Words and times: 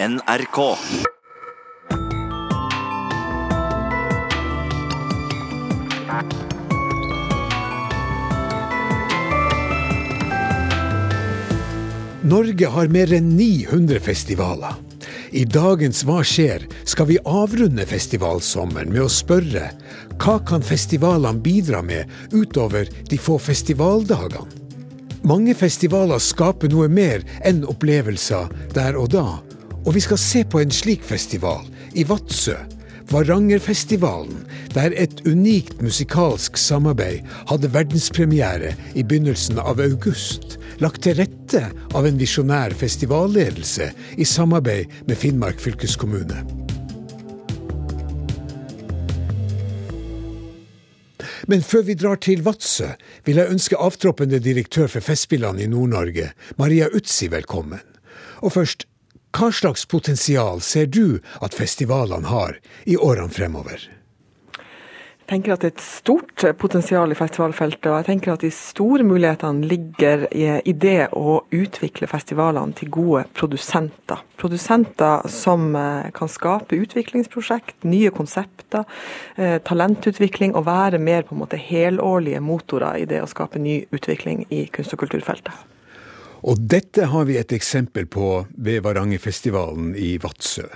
NRK. 0.00 0.58
Norge 12.22 12.66
har 12.66 12.86
mer 12.86 13.10
enn 13.12 13.32
900 13.34 13.98
festivaler. 13.98 14.76
I 15.34 15.42
dagens 15.42 16.04
Hva 16.06 16.22
skjer? 16.22 16.68
skal 16.86 17.10
vi 17.10 17.18
avrunde 17.26 17.82
festivalsommeren 17.82 18.94
med 18.94 19.02
å 19.02 19.10
spørre 19.10 19.72
hva 20.14 20.38
kan 20.46 20.62
festivalene 20.62 21.42
bidra 21.42 21.82
med 21.82 22.06
utover 22.30 22.86
de 22.86 23.18
få 23.18 23.40
festivaldagene? 23.42 24.46
Mange 25.26 25.58
festivaler 25.58 26.22
skaper 26.22 26.70
noe 26.70 26.86
mer 26.86 27.26
enn 27.42 27.64
opplevelser 27.66 28.46
der 28.78 28.94
og 28.94 29.10
da. 29.18 29.26
Og 29.86 29.94
vi 29.94 30.02
skal 30.04 30.18
se 30.20 30.42
på 30.44 30.60
en 30.60 30.72
slik 30.74 31.04
festival 31.06 31.66
i 31.94 32.04
Vadsø. 32.08 32.56
Varangerfestivalen, 33.08 34.42
der 34.74 34.92
et 34.92 35.22
unikt 35.24 35.80
musikalsk 35.80 36.58
samarbeid 36.60 37.24
hadde 37.48 37.70
verdenspremiere 37.72 38.74
i 38.92 39.02
begynnelsen 39.02 39.60
av 39.62 39.80
august, 39.80 40.58
lagt 40.82 41.06
til 41.06 41.16
rette 41.16 41.62
av 41.96 42.04
en 42.04 42.20
visjonær 42.20 42.76
festivalledelse 42.76 43.88
i 44.20 44.28
samarbeid 44.28 44.92
med 45.08 45.16
Finnmark 45.16 45.62
fylkeskommune. 45.64 46.44
Men 51.48 51.64
før 51.64 51.86
vi 51.88 51.96
drar 51.96 52.20
til 52.20 52.44
Vadsø, 52.44 52.90
vil 53.24 53.40
jeg 53.40 53.54
ønske 53.54 53.80
avtroppende 53.80 54.36
direktør 54.44 54.90
for 54.92 55.00
Festspillene 55.00 55.64
i 55.64 55.70
Nord-Norge, 55.72 56.34
Maria 56.60 56.90
Utsi, 56.92 57.30
velkommen. 57.32 57.80
Og 58.44 58.52
først, 58.52 58.84
hva 59.36 59.52
slags 59.52 59.84
potensial 59.86 60.62
ser 60.64 60.88
du 60.88 61.20
at 61.44 61.54
festivalene 61.54 62.28
har 62.30 62.58
i 62.88 62.96
årene 62.96 63.32
fremover? 63.32 63.88
Jeg 65.28 65.34
tenker 65.34 65.52
at 65.52 65.60
det 65.60 65.68
er 65.68 65.74
et 65.74 65.82
stort 65.84 66.44
potensial 66.56 67.12
i 67.12 67.16
festivalfeltet, 67.18 67.90
og 67.90 67.98
jeg 67.98 68.06
tenker 68.06 68.32
at 68.32 68.46
de 68.46 68.48
store 68.48 69.04
mulighetene 69.04 69.68
ligger 69.68 70.24
i 70.32 70.72
det 70.72 71.10
å 71.12 71.42
utvikle 71.52 72.08
festivalene 72.08 72.72
til 72.72 72.88
gode 72.88 73.26
produsenter. 73.36 74.24
Produsenter 74.40 75.28
som 75.28 75.68
eh, 75.76 76.08
kan 76.16 76.32
skape 76.32 76.80
utviklingsprosjekt, 76.80 77.76
nye 77.84 78.08
konsepter, 78.16 78.88
eh, 79.36 79.58
talentutvikling, 79.68 80.56
og 80.56 80.64
være 80.70 80.96
mer 80.96 81.28
på 81.28 81.36
en 81.36 81.44
måte 81.44 81.60
helårlige 81.60 82.40
motorer 82.40 83.02
i 83.02 83.04
det 83.10 83.20
å 83.20 83.28
skape 83.28 83.60
ny 83.60 83.82
utvikling 83.92 84.46
i 84.48 84.64
kunst- 84.72 84.96
og 84.96 85.04
kulturfeltet. 85.04 85.52
Og 86.46 86.60
dette 86.70 87.08
har 87.10 87.26
vi 87.26 87.38
et 87.38 87.52
eksempel 87.54 88.06
på 88.06 88.46
ved 88.54 88.84
Varangerfestivalen 88.84 89.94
i 89.98 90.16
Vadsø. 90.22 90.68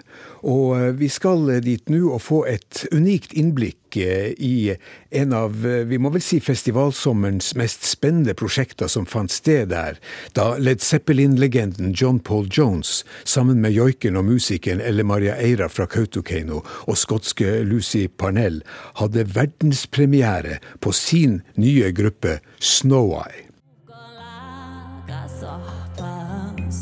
Og 0.42 0.74
eh, 0.74 0.88
vi 0.98 1.08
skal 1.12 1.46
dit 1.62 1.92
nå 1.92 2.08
og 2.16 2.22
få 2.24 2.40
et 2.50 2.82
unikt 2.90 3.34
innblikk 3.38 3.98
eh, 4.02 4.32
i 4.42 4.74
en 5.14 5.34
av, 5.36 5.54
eh, 5.66 5.84
vi 5.86 6.00
må 6.02 6.10
vel 6.14 6.24
si, 6.24 6.40
festivalsommerens 6.42 7.52
mest 7.60 7.86
spennende 7.86 8.34
prosjekter 8.38 8.90
som 8.90 9.06
fant 9.06 9.30
sted 9.30 9.70
der, 9.70 10.00
da 10.34 10.56
Led 10.58 10.82
Zeppelin-legenden 10.82 11.94
John 11.94 12.18
Paul 12.18 12.50
Jones 12.50 13.04
sammen 13.22 13.62
med 13.62 13.76
joiken 13.76 14.18
og 14.18 14.26
musikeren 14.32 14.82
Elle 14.82 15.06
Maria 15.06 15.38
Eira 15.38 15.70
fra 15.70 15.86
Kautokeino 15.86 16.64
og 16.90 16.98
skotske 16.98 17.60
Lucy 17.68 18.08
Parnell 18.10 18.64
hadde 18.98 19.28
verdenspremiere 19.30 20.58
på 20.82 20.90
sin 20.96 21.40
nye 21.54 21.94
gruppe 21.94 22.40
Snow 22.58 23.14
Eye. 23.22 23.51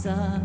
Snow 0.00 0.39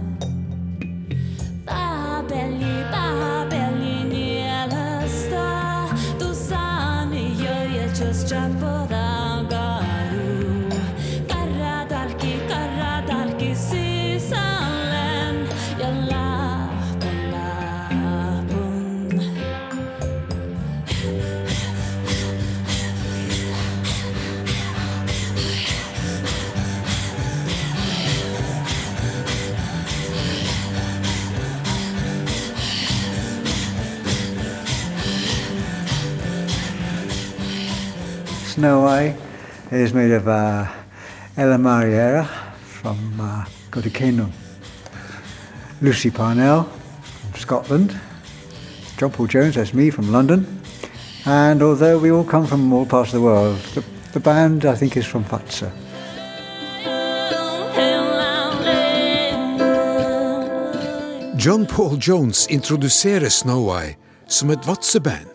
Eye 38.65 39.15
is 39.71 39.93
made 39.93 40.11
of 40.11 40.27
uh, 40.27 40.65
Ella 41.37 41.57
Mariera 41.57 42.25
from 42.63 43.19
uh, 43.19 43.45
Lucy 45.81 46.09
Parnell 46.09 46.63
from 46.63 47.39
Scotland, 47.39 47.99
John 48.97 49.11
Paul 49.11 49.27
Jones, 49.27 49.55
that's 49.55 49.73
me 49.73 49.89
from 49.89 50.11
London, 50.11 50.61
and 51.25 51.61
although 51.61 51.99
we 51.99 52.11
all 52.11 52.23
come 52.23 52.47
from 52.47 52.73
all 52.73 52.85
parts 52.85 53.13
of 53.13 53.19
the 53.19 53.25
world, 53.25 53.57
the, 53.75 53.83
the 54.13 54.19
band 54.19 54.65
I 54.65 54.75
think 54.75 54.97
is 54.97 55.05
from 55.05 55.23
Fatsa. 55.23 55.71
John 61.37 61.67
Paul 61.67 61.97
Jones 61.97 62.47
introduserer 62.47 63.29
Snow 63.29 63.69
Eye 63.69 63.97
som 64.27 64.49
et 64.49 64.67
Vadsø-band. 64.67 65.29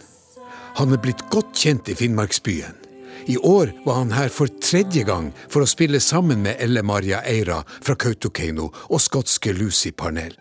Han 0.75 0.93
er 0.93 0.99
blitt 0.99 1.23
godt 1.31 1.53
kjent 1.55 1.89
i 1.89 1.95
Finnmarksbyen. 1.95 2.80
I 3.27 3.37
år 3.37 3.73
var 3.85 3.95
han 3.95 4.13
her 4.13 4.29
for 4.29 4.49
tredje 4.63 5.05
gang 5.05 5.33
for 5.49 5.65
å 5.65 5.69
spille 5.69 6.01
sammen 6.01 6.43
med 6.43 6.61
Elle 6.61 6.83
Maria 6.83 7.21
Eira 7.27 7.63
fra 7.81 7.95
Kautokeino 7.95 8.71
og 8.89 9.01
skotske 9.01 9.53
Lucy 9.53 9.91
Parnell. 9.91 10.37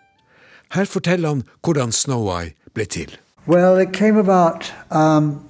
Her 0.72 0.86
forteller 0.86 1.30
han 1.30 1.44
hvordan 1.64 1.92
Snow 1.92 2.30
Eye 2.30 2.54
ble 2.74 2.86
til. 2.86 3.18
Well, 3.48 3.78
it 3.82 3.94
came 3.94 4.18
about. 4.18 4.72
Um, 4.92 5.42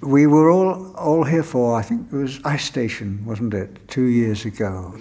we 0.00 0.26
were 0.26 0.50
all 0.50 0.94
all 0.96 1.24
here 1.24 1.42
for 1.42 1.78
I 1.78 1.82
think 1.82 2.06
it 2.12 2.16
was 2.16 2.40
Ice 2.44 2.64
Station, 2.64 3.22
wasn't 3.26 3.54
it, 3.54 3.88
two 3.88 4.06
years 4.06 4.44
ago. 4.44 4.94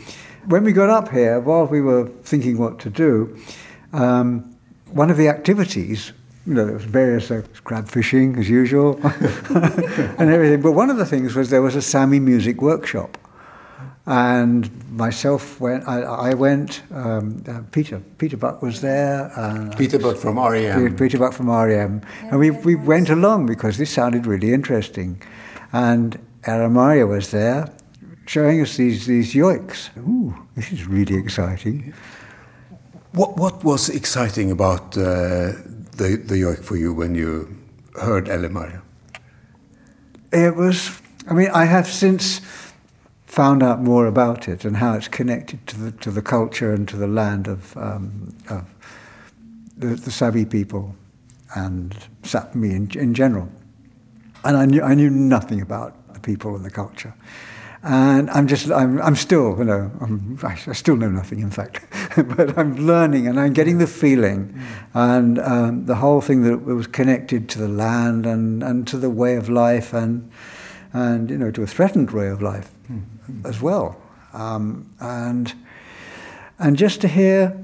When 0.48 0.64
we 0.64 0.72
got 0.72 0.90
up 0.90 1.12
here, 1.12 1.40
while 1.40 1.66
we 1.66 1.82
were 1.82 2.10
thinking 2.24 2.58
what 2.58 2.80
to 2.80 2.90
do, 2.90 3.38
um, 3.94 4.56
one 4.92 5.12
of 5.12 5.18
the 5.18 5.28
activities 5.30 6.14
you 6.48 6.54
know, 6.54 6.66
there 6.66 6.76
was 6.76 6.86
various 6.86 7.30
uh, 7.30 7.42
crab 7.66 7.90
fishing 7.90 8.40
as 8.40 8.50
usual 8.50 9.00
and 9.04 10.30
everything. 10.32 10.62
But 10.62 10.72
one 10.72 10.90
of 10.90 10.96
the 10.96 11.06
things 11.06 11.36
was 11.36 11.50
there 11.50 11.62
was 11.62 11.76
a 11.76 11.82
Sami 11.82 12.20
music 12.20 12.62
workshop. 12.62 13.18
And 14.06 14.90
myself 14.90 15.60
went, 15.60 15.86
I, 15.86 16.00
I 16.02 16.34
went, 16.34 16.82
um, 16.92 17.44
uh, 17.46 17.60
Peter, 17.72 18.02
Peter 18.18 18.38
Buck 18.38 18.62
was 18.62 18.80
there. 18.80 19.30
Uh, 19.36 19.76
Peter 19.76 20.00
Buck 20.00 20.16
from 20.16 20.40
REM. 20.40 20.82
Peter, 20.82 20.96
Peter 20.96 21.18
Buck 21.18 21.34
from 21.34 21.50
REM. 21.50 22.02
And 22.22 22.40
we, 22.40 22.52
we 22.52 22.76
went 22.76 23.10
along 23.10 23.48
because 23.48 23.78
this 23.78 23.92
sounded 23.92 24.26
really 24.26 24.54
interesting. 24.54 25.22
And 25.74 26.18
Aramaria 26.44 27.06
was 27.06 27.32
there 27.32 27.74
showing 28.26 28.62
us 28.62 28.78
these, 28.78 29.06
these 29.08 29.34
yoiks. 29.34 29.90
Ooh, 29.98 30.48
this 30.56 30.72
is 30.72 30.88
really 30.88 31.16
exciting. 31.16 31.94
What, 33.12 33.36
what 33.36 33.66
was 33.66 33.90
exciting 33.90 34.52
about 34.52 34.98
uh, 34.98 35.52
the, 35.98 36.16
the 36.16 36.36
yoik 36.36 36.64
for 36.64 36.78
you 36.78 36.94
when 36.94 37.16
you 37.16 37.58
heard 38.02 38.30
Elle 38.30 38.46
It 40.32 40.56
was, 40.56 41.02
I 41.28 41.34
mean, 41.34 41.50
I 41.54 41.66
have 41.66 41.88
since 41.88 42.42
found 43.26 43.62
out 43.62 43.82
more 43.82 44.08
about 44.08 44.48
it 44.48 44.66
and 44.66 44.78
how 44.78 44.94
it's 44.94 45.08
connected 45.08 45.66
to 45.68 45.78
the, 45.78 45.92
to 45.92 46.12
the 46.12 46.22
culture 46.22 46.74
and 46.74 46.88
to 46.88 46.98
the 46.98 47.08
land 47.08 47.48
of, 47.48 47.76
um, 47.78 48.36
of 48.50 48.66
the, 49.78 49.88
the 49.88 50.12
Sabi 50.12 50.46
people 50.46 50.96
and 51.56 51.96
Sapmi 52.24 52.72
in, 52.72 53.00
in 53.00 53.14
general. 53.14 53.50
And 54.44 54.56
I 54.58 54.66
knew, 54.66 54.82
I 54.82 54.94
knew 54.94 55.10
nothing 55.10 55.62
about 55.62 56.14
the 56.14 56.20
people 56.20 56.56
and 56.56 56.64
the 56.64 56.72
culture. 56.72 57.14
And 57.90 58.30
I'm 58.32 58.48
just, 58.48 58.70
I'm, 58.70 59.02
I'm 59.02 59.16
still, 59.16 59.58
you 59.58 59.64
know, 59.64 59.90
I'm, 60.02 60.38
I 60.44 60.56
still 60.74 60.98
know 60.98 61.10
nothing, 61.10 61.40
in 61.40 61.50
fact, 61.50 61.86
but 62.36 62.58
I'm 62.58 62.76
learning 62.86 63.28
and 63.28 63.40
I'm 63.40 63.54
getting 63.54 63.78
the 63.78 63.88
feeling 63.88 64.54
mm. 64.54 64.62
and 64.94 65.40
um, 65.40 65.86
the 65.86 65.96
whole 65.96 66.20
thing 66.20 66.44
that 66.44 66.66
was 66.66 66.86
connected 66.86 67.48
to 67.48 67.60
the 67.60 67.70
land 67.70 68.26
and, 68.26 68.62
and 68.62 68.86
to 68.90 68.98
the 68.98 69.10
way 69.10 69.38
of 69.38 69.48
life 69.48 69.94
and, 69.94 70.30
and, 70.92 71.30
you 71.30 71.38
know, 71.38 71.50
to 71.50 71.64
a 71.64 71.68
threatened 71.68 72.12
way 72.12 72.28
of 72.28 72.42
life 72.42 72.72
mm. 72.92 73.06
as 73.46 73.62
well. 73.62 74.02
Um, 74.34 74.94
and, 75.00 75.54
and 76.60 76.76
just 76.76 77.00
to 77.02 77.08
hear, 77.08 77.58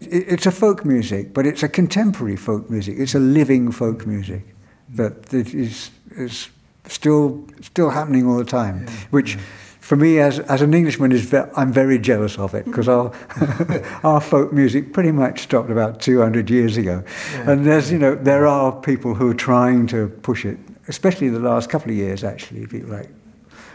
it's 0.00 0.46
a 0.46 0.52
folk 0.52 0.86
music, 0.86 1.34
but 1.34 1.44
it's 1.44 1.62
a 1.62 1.68
contemporary 1.68 2.36
folk 2.36 2.70
music. 2.70 2.94
It's 2.98 3.14
a 3.14 3.20
living 3.20 3.72
folk 3.72 4.06
music 4.06 4.54
that, 4.88 5.26
that 5.26 5.52
is, 5.52 5.90
is 6.12 6.48
still 6.88 7.46
still 7.60 7.90
happening 7.90 8.26
all 8.26 8.36
the 8.36 8.44
time, 8.44 8.84
yeah. 8.86 8.92
which 9.10 9.38
for 9.84 9.96
me, 9.96 10.18
as, 10.18 10.38
as 10.38 10.62
an 10.62 10.72
Englishman, 10.72 11.12
is 11.12 11.26
ve- 11.26 11.50
I'm 11.54 11.70
very 11.70 11.98
jealous 11.98 12.38
of 12.38 12.54
it 12.54 12.64
because 12.64 12.88
our, 12.88 13.12
our 14.02 14.18
folk 14.18 14.50
music 14.50 14.94
pretty 14.94 15.12
much 15.12 15.42
stopped 15.42 15.70
about 15.70 16.00
200 16.00 16.48
years 16.48 16.78
ago. 16.78 17.04
Yeah. 17.32 17.50
And 17.50 17.66
there's, 17.66 17.92
you 17.92 17.98
know, 17.98 18.14
there 18.14 18.46
are 18.46 18.72
people 18.72 19.14
who 19.14 19.30
are 19.32 19.34
trying 19.34 19.86
to 19.88 20.08
push 20.22 20.46
it, 20.46 20.58
especially 20.88 21.28
the 21.28 21.38
last 21.38 21.68
couple 21.68 21.90
of 21.90 21.98
years, 21.98 22.24
actually, 22.24 22.66
people 22.66 22.88
like. 22.88 23.10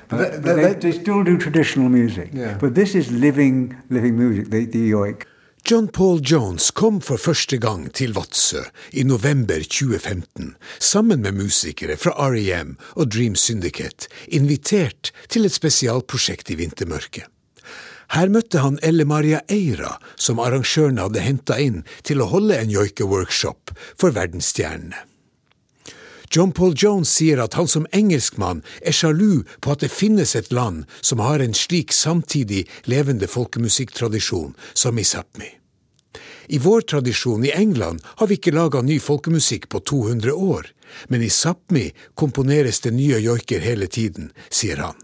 But, 0.07 0.17
that, 0.17 0.41
that, 0.41 0.55
they, 0.55 0.89
they, 0.89 0.99
still 0.99 1.23
do 1.23 1.37
traditional 1.37 1.89
music. 1.89 2.31
Yeah. 2.33 2.57
But 2.59 2.73
this 2.73 2.95
is 2.95 3.11
living, 3.11 3.79
living 3.91 4.17
music, 4.17 4.49
the, 4.49 4.65
the 4.65 4.89
yoik. 4.89 5.25
John 5.65 5.87
Paul 5.87 6.21
Jones 6.23 6.71
kom 6.71 7.01
for 7.01 7.19
første 7.19 7.57
gang 7.61 7.89
til 7.93 8.13
Vadsø 8.15 8.61
i 8.93 9.03
november 9.03 9.59
2015, 9.61 10.55
sammen 10.79 11.21
med 11.21 11.35
musikere 11.35 11.97
fra 11.99 12.13
REM 12.31 12.77
og 12.95 13.11
Dream 13.11 13.35
Syndicate, 13.35 14.07
invitert 14.27 15.11
til 15.29 15.45
et 15.45 15.53
spesialprosjekt 15.53 16.49
i 16.49 16.57
vintermørket. 16.61 17.27
Her 18.15 18.31
møtte 18.33 18.63
han 18.63 18.79
Elle 18.81 19.05
Maria 19.05 19.43
Eira, 19.51 19.97
som 20.17 20.39
arrangørene 20.41 21.05
hadde 21.05 21.27
henta 21.27 21.59
inn 21.61 21.83
til 22.07 22.23
å 22.23 22.31
holde 22.31 22.57
en 22.57 22.73
joikeworkshop 22.73 23.75
for 23.99 24.15
verdensstjernene. 24.15 25.05
John 26.31 26.51
Paul 26.51 26.73
Jones 26.77 27.09
sier 27.09 27.39
at 27.41 27.55
han 27.57 27.67
som 27.67 27.87
engelskmann 27.91 28.61
er 28.85 28.93
sjalu 28.93 29.45
på 29.61 29.73
at 29.73 29.81
det 29.81 29.89
finnes 29.89 30.35
et 30.37 30.51
land 30.53 30.85
som 31.01 31.23
har 31.25 31.41
en 31.41 31.55
slik 31.57 31.93
samtidig 31.95 32.67
levende 32.85 33.27
folkemusikktradisjon 33.27 34.53
som 34.73 34.99
i 34.99 35.05
Sápmi. 35.07 35.49
I 36.49 36.57
vår 36.57 36.81
tradisjon 36.81 37.45
i 37.45 37.51
England 37.53 38.01
har 38.05 38.27
vi 38.27 38.37
ikke 38.37 38.53
laga 38.53 38.81
ny 38.81 38.99
folkemusikk 39.01 39.69
på 39.69 39.79
200 39.79 40.33
år, 40.33 40.69
men 41.07 41.21
i 41.25 41.29
Sápmi 41.33 41.89
komponeres 42.13 42.81
det 42.85 42.93
nye 42.93 43.19
joiker 43.21 43.61
hele 43.65 43.87
tiden, 43.87 44.31
sier 44.49 44.81
han. 44.85 44.97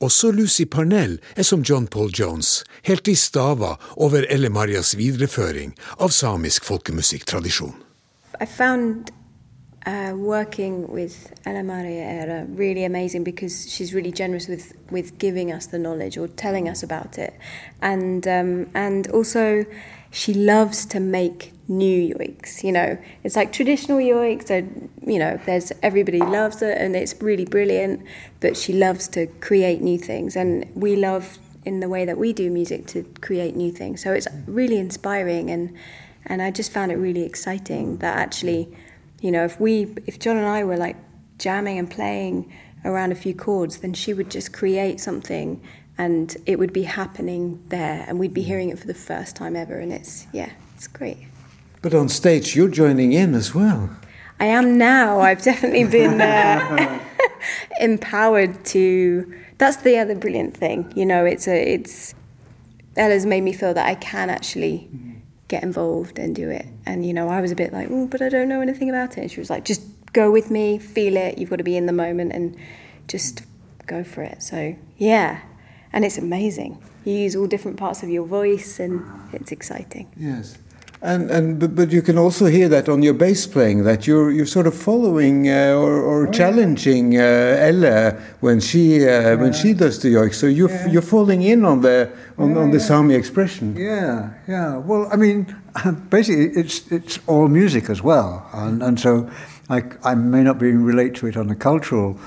Også 0.00 0.30
Lucy 0.32 0.64
Parnell 0.64 1.18
er 1.36 1.44
som 1.44 1.62
John 1.66 1.86
Paul 1.86 2.10
Jones, 2.14 2.64
helt 2.82 3.08
i 3.08 3.14
stava 3.14 3.76
over 3.96 4.26
Elle 4.30 4.48
Marias 4.48 4.94
videreføring 4.96 5.74
av 5.98 6.14
samisk 6.14 6.64
folkemusikktradisjon. 6.64 7.74
I 8.40 8.46
found 8.46 9.10
uh, 9.86 10.12
working 10.14 10.88
with 10.88 11.32
Ella 11.46 11.62
Maria 11.62 12.02
era 12.02 12.44
really 12.48 12.84
amazing 12.84 13.24
because 13.24 13.70
she's 13.70 13.94
really 13.94 14.12
generous 14.12 14.46
with, 14.46 14.74
with 14.90 15.18
giving 15.18 15.50
us 15.50 15.66
the 15.66 15.78
knowledge 15.78 16.18
or 16.18 16.28
telling 16.28 16.68
us 16.68 16.82
about 16.82 17.18
it, 17.18 17.34
and 17.80 18.26
um, 18.28 18.70
and 18.74 19.08
also 19.10 19.64
she 20.10 20.34
loves 20.34 20.84
to 20.86 21.00
make 21.00 21.52
new 21.68 22.14
yoiks. 22.14 22.62
You 22.62 22.72
know, 22.72 22.98
it's 23.24 23.36
like 23.36 23.52
traditional 23.52 23.98
yoiks. 23.98 24.50
You 25.06 25.18
know, 25.18 25.40
there's 25.46 25.72
everybody 25.82 26.18
loves 26.18 26.60
it 26.60 26.76
and 26.76 26.94
it's 26.94 27.14
really 27.22 27.46
brilliant, 27.46 28.02
but 28.40 28.56
she 28.56 28.74
loves 28.74 29.08
to 29.08 29.28
create 29.40 29.80
new 29.80 29.98
things, 29.98 30.36
and 30.36 30.70
we 30.74 30.96
love 30.96 31.38
in 31.64 31.80
the 31.80 31.88
way 31.88 32.04
that 32.04 32.18
we 32.18 32.32
do 32.32 32.50
music 32.50 32.86
to 32.88 33.02
create 33.20 33.54
new 33.56 33.70
things. 33.72 34.02
So 34.02 34.12
it's 34.12 34.28
really 34.46 34.78
inspiring 34.78 35.50
and. 35.50 35.76
And 36.26 36.42
I 36.42 36.50
just 36.50 36.70
found 36.70 36.92
it 36.92 36.96
really 36.96 37.22
exciting 37.22 37.96
that 37.96 38.14
actually 38.14 38.68
you 39.20 39.30
know, 39.30 39.44
if 39.44 39.60
we, 39.60 39.94
if 40.06 40.18
John 40.18 40.36
and 40.36 40.46
I 40.46 40.64
were 40.64 40.76
like 40.76 40.96
jamming 41.38 41.78
and 41.78 41.90
playing 41.90 42.52
around 42.84 43.12
a 43.12 43.14
few 43.14 43.34
chords, 43.34 43.78
then 43.78 43.92
she 43.92 44.14
would 44.14 44.30
just 44.30 44.52
create 44.52 45.00
something 45.00 45.62
and 45.98 46.36
it 46.46 46.58
would 46.58 46.72
be 46.72 46.84
happening 46.84 47.62
there 47.68 48.04
and 48.08 48.18
we'd 48.18 48.32
be 48.32 48.42
hearing 48.42 48.70
it 48.70 48.78
for 48.78 48.86
the 48.86 48.94
first 48.94 49.36
time 49.36 49.54
ever. 49.54 49.78
And 49.78 49.92
it's, 49.92 50.26
yeah, 50.32 50.50
it's 50.74 50.88
great. 50.88 51.18
But 51.82 51.94
on 51.94 52.08
stage, 52.08 52.56
you're 52.56 52.68
joining 52.68 53.12
in 53.12 53.34
as 53.34 53.54
well. 53.54 53.90
I 54.38 54.46
am 54.46 54.78
now. 54.78 55.20
I've 55.20 55.42
definitely 55.42 55.84
been 55.84 56.20
uh, 56.20 57.00
empowered 57.80 58.64
to. 58.66 59.34
That's 59.58 59.76
the 59.78 59.98
other 59.98 60.14
brilliant 60.14 60.56
thing. 60.56 60.90
You 60.96 61.04
know, 61.04 61.26
it's 61.26 61.46
a, 61.46 61.74
it's, 61.74 62.14
Ella's 62.96 63.26
made 63.26 63.42
me 63.42 63.52
feel 63.52 63.74
that 63.74 63.86
I 63.86 63.94
can 63.94 64.30
actually 64.30 64.88
get 65.50 65.62
involved 65.62 66.18
and 66.18 66.34
do 66.34 66.48
it. 66.48 66.66
And 66.86 67.04
you 67.04 67.12
know, 67.12 67.28
I 67.28 67.40
was 67.42 67.50
a 67.50 67.56
bit 67.56 67.72
like, 67.72 67.88
oh, 67.90 68.06
but 68.06 68.22
I 68.22 68.30
don't 68.30 68.48
know 68.48 68.62
anything 68.62 68.88
about 68.88 69.18
it. 69.18 69.22
And 69.22 69.30
she 69.30 69.40
was 69.40 69.50
like, 69.50 69.64
just 69.66 69.82
go 70.12 70.30
with 70.30 70.50
me, 70.50 70.78
feel 70.78 71.16
it. 71.16 71.36
You've 71.36 71.50
got 71.50 71.56
to 71.56 71.64
be 71.64 71.76
in 71.76 71.86
the 71.86 71.92
moment 71.92 72.32
and 72.32 72.56
just 73.08 73.42
go 73.86 74.02
for 74.02 74.22
it. 74.22 74.42
So 74.42 74.76
yeah, 74.96 75.42
and 75.92 76.04
it's 76.04 76.16
amazing. 76.16 76.82
You 77.04 77.14
use 77.14 77.34
all 77.36 77.46
different 77.46 77.76
parts 77.76 78.02
of 78.02 78.08
your 78.08 78.26
voice, 78.26 78.78
and 78.78 79.02
it's 79.32 79.52
exciting. 79.52 80.12
Yes. 80.16 80.58
And 81.02 81.30
and 81.30 81.58
but, 81.58 81.74
but 81.74 81.92
you 81.92 82.02
can 82.02 82.18
also 82.18 82.44
hear 82.44 82.68
that 82.68 82.86
on 82.86 83.02
your 83.02 83.14
bass 83.14 83.46
playing 83.46 83.84
that 83.84 84.06
you're 84.06 84.30
you're 84.30 84.44
sort 84.44 84.66
of 84.66 84.74
following 84.74 85.48
uh, 85.48 85.72
or, 85.74 86.02
or 86.02 86.26
oh, 86.26 86.30
challenging 86.30 87.16
uh, 87.16 87.56
Ella 87.58 88.20
when 88.40 88.60
she 88.60 89.02
uh, 89.02 89.08
yeah. 89.08 89.34
when 89.34 89.54
she 89.54 89.72
does 89.72 90.00
the 90.00 90.10
yoke. 90.10 90.34
So 90.34 90.46
you're 90.46 90.68
yeah. 90.68 90.88
you're 90.88 91.02
falling 91.02 91.42
in 91.42 91.64
on 91.64 91.80
the 91.80 92.10
on, 92.36 92.54
on 92.58 92.70
the 92.70 92.80
Sami 92.80 93.14
expression. 93.14 93.76
Yeah, 93.76 94.34
yeah. 94.46 94.76
Well, 94.76 95.08
I 95.10 95.16
mean, 95.16 95.56
basically, 96.10 96.48
it's 96.60 96.86
it's 96.92 97.18
all 97.26 97.48
music 97.48 97.88
as 97.88 98.02
well, 98.02 98.46
and 98.52 98.82
and 98.82 99.00
so 99.00 99.30
I 99.70 99.84
I 100.04 100.14
may 100.14 100.42
not 100.42 100.58
be 100.58 100.70
relate 100.72 101.14
to 101.20 101.26
it 101.28 101.36
on 101.36 101.48
a 101.48 101.56
cultural 101.56 102.18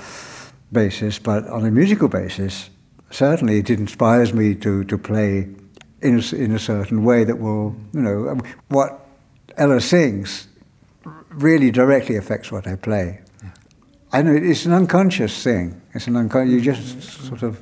basis, 0.72 1.20
but 1.20 1.46
on 1.46 1.64
a 1.64 1.70
musical 1.70 2.08
basis, 2.08 2.70
certainly 3.12 3.58
it 3.60 3.70
inspires 3.70 4.34
me 4.34 4.56
to 4.56 4.82
to 4.82 4.98
play 4.98 5.46
in 6.04 6.20
a, 6.20 6.36
in 6.36 6.52
a 6.52 6.58
certain 6.58 7.02
way 7.02 7.24
that 7.24 7.38
will, 7.40 7.74
you 7.92 8.00
know, 8.00 8.28
um, 8.28 8.42
what 8.68 9.06
Ella 9.56 9.80
sings 9.80 10.48
really 11.30 11.70
directly 11.70 12.16
affects 12.16 12.52
what 12.52 12.66
I 12.66 12.76
play. 12.76 13.20
I 14.12 14.22
know 14.22 14.32
it's 14.32 14.66
an 14.66 14.72
unconscious 14.72 15.42
thing. 15.42 15.80
It's 15.94 16.06
an 16.06 16.16
unconscious. 16.16 16.52
You 16.52 16.60
just 16.60 17.02
sort 17.26 17.42
of 17.42 17.58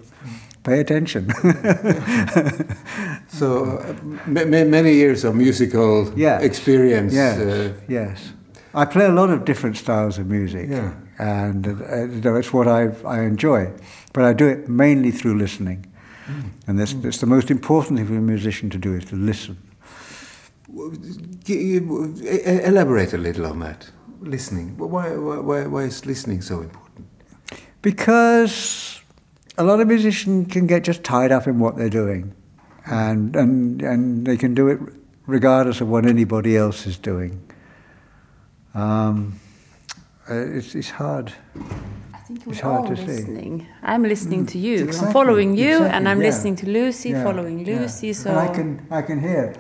pay 0.65 0.81
attention. 0.81 1.31
so 3.29 3.79
uh, 3.79 3.95
many 4.27 4.93
years 4.93 5.25
of 5.25 5.35
musical 5.35 6.13
yes. 6.19 6.43
experience. 6.43 7.15
Yes. 7.15 7.39
Uh, 7.39 7.73
yes. 7.89 8.33
I 8.75 8.85
play 8.85 9.07
a 9.07 9.13
lot 9.13 9.31
of 9.31 9.45
different 9.45 9.77
styles 9.77 10.19
of 10.19 10.27
music, 10.27 10.69
yeah. 10.71 10.95
and 11.19 11.67
uh, 11.67 12.39
it's 12.39 12.53
what 12.53 12.69
I 12.69 12.91
I 13.05 13.21
enjoy. 13.23 13.71
But 14.13 14.25
I 14.25 14.33
do 14.33 14.47
it 14.49 14.69
mainly 14.69 15.11
through 15.11 15.39
listening. 15.39 15.92
And 16.67 16.79
that's, 16.79 16.95
that's 16.95 17.19
the 17.19 17.27
most 17.27 17.51
important 17.51 17.99
thing 17.99 18.07
for 18.07 18.17
a 18.17 18.21
musician 18.21 18.71
to 18.71 18.79
do 18.79 18.95
is 18.95 19.05
to 19.07 19.17
listen. 19.17 19.57
Elaborate 21.49 23.13
a 23.13 23.19
little 23.19 23.47
on 23.47 23.59
that. 23.61 23.91
Listening. 24.21 24.77
Why, 24.79 25.17
why, 25.17 25.67
why 25.67 25.83
is 25.83 26.07
listening 26.07 26.43
so 26.43 26.61
important? 26.61 27.07
Because 27.83 29.03
a 29.59 29.65
lot 29.65 29.81
of 29.81 29.89
musicians 29.89 30.53
can 30.53 30.67
get 30.67 30.85
just 30.85 31.03
tied 31.03 31.33
up 31.33 31.47
in 31.47 31.59
what 31.59 31.77
they're 31.77 31.91
doing, 31.91 32.35
and, 32.87 33.35
and, 33.35 33.83
and 33.83 34.27
they 34.27 34.37
can 34.37 34.55
do 34.55 34.69
it 34.69 34.79
regardless 35.27 35.81
of 35.81 35.89
what 35.89 36.07
anybody 36.07 36.57
else 36.57 36.87
is 36.87 36.97
doing. 36.97 37.43
Um, 38.75 39.41
uh, 40.31 40.35
it's, 40.35 40.75
it's 40.75 40.91
hard 40.91 41.33
it's 42.47 42.61
hard 42.61 42.95
to 42.95 43.03
listening. 43.03 43.61
say. 43.61 43.67
I'm 43.83 44.03
listening 44.03 44.45
mm. 44.45 44.51
to 44.51 44.59
you. 44.59 44.85
Exactly. 44.85 45.07
I'm 45.07 45.13
following 45.13 45.57
you, 45.57 45.77
exactly. 45.77 45.97
and 45.97 46.09
I'm 46.09 46.21
yeah. 46.21 46.27
listening 46.27 46.57
to 46.57 46.69
Lucy, 46.69 47.11
yeah. 47.11 47.25
following 47.25 47.65
Lucy. 47.65 48.09
Yeah. 48.09 48.13
So 48.13 48.31
and 48.31 48.39
I 48.39 48.55
can 48.55 48.87
I 48.91 49.03
can 49.03 49.21
hear. 49.21 49.55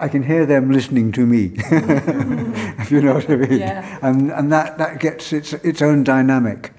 I 0.00 0.06
can 0.06 0.22
hear 0.22 0.46
them 0.46 0.70
listening 0.70 1.10
to 1.12 1.26
me, 1.26 1.50
if 1.56 2.92
you 2.92 3.02
know 3.02 3.14
what 3.14 3.28
I 3.28 3.34
mean. 3.34 3.58
Yeah. 3.58 3.98
And, 4.00 4.30
and 4.30 4.52
that, 4.52 4.78
that 4.78 5.00
gets 5.00 5.32
its, 5.32 5.54
its 5.54 5.82
own 5.82 6.04
dynamic 6.04 6.72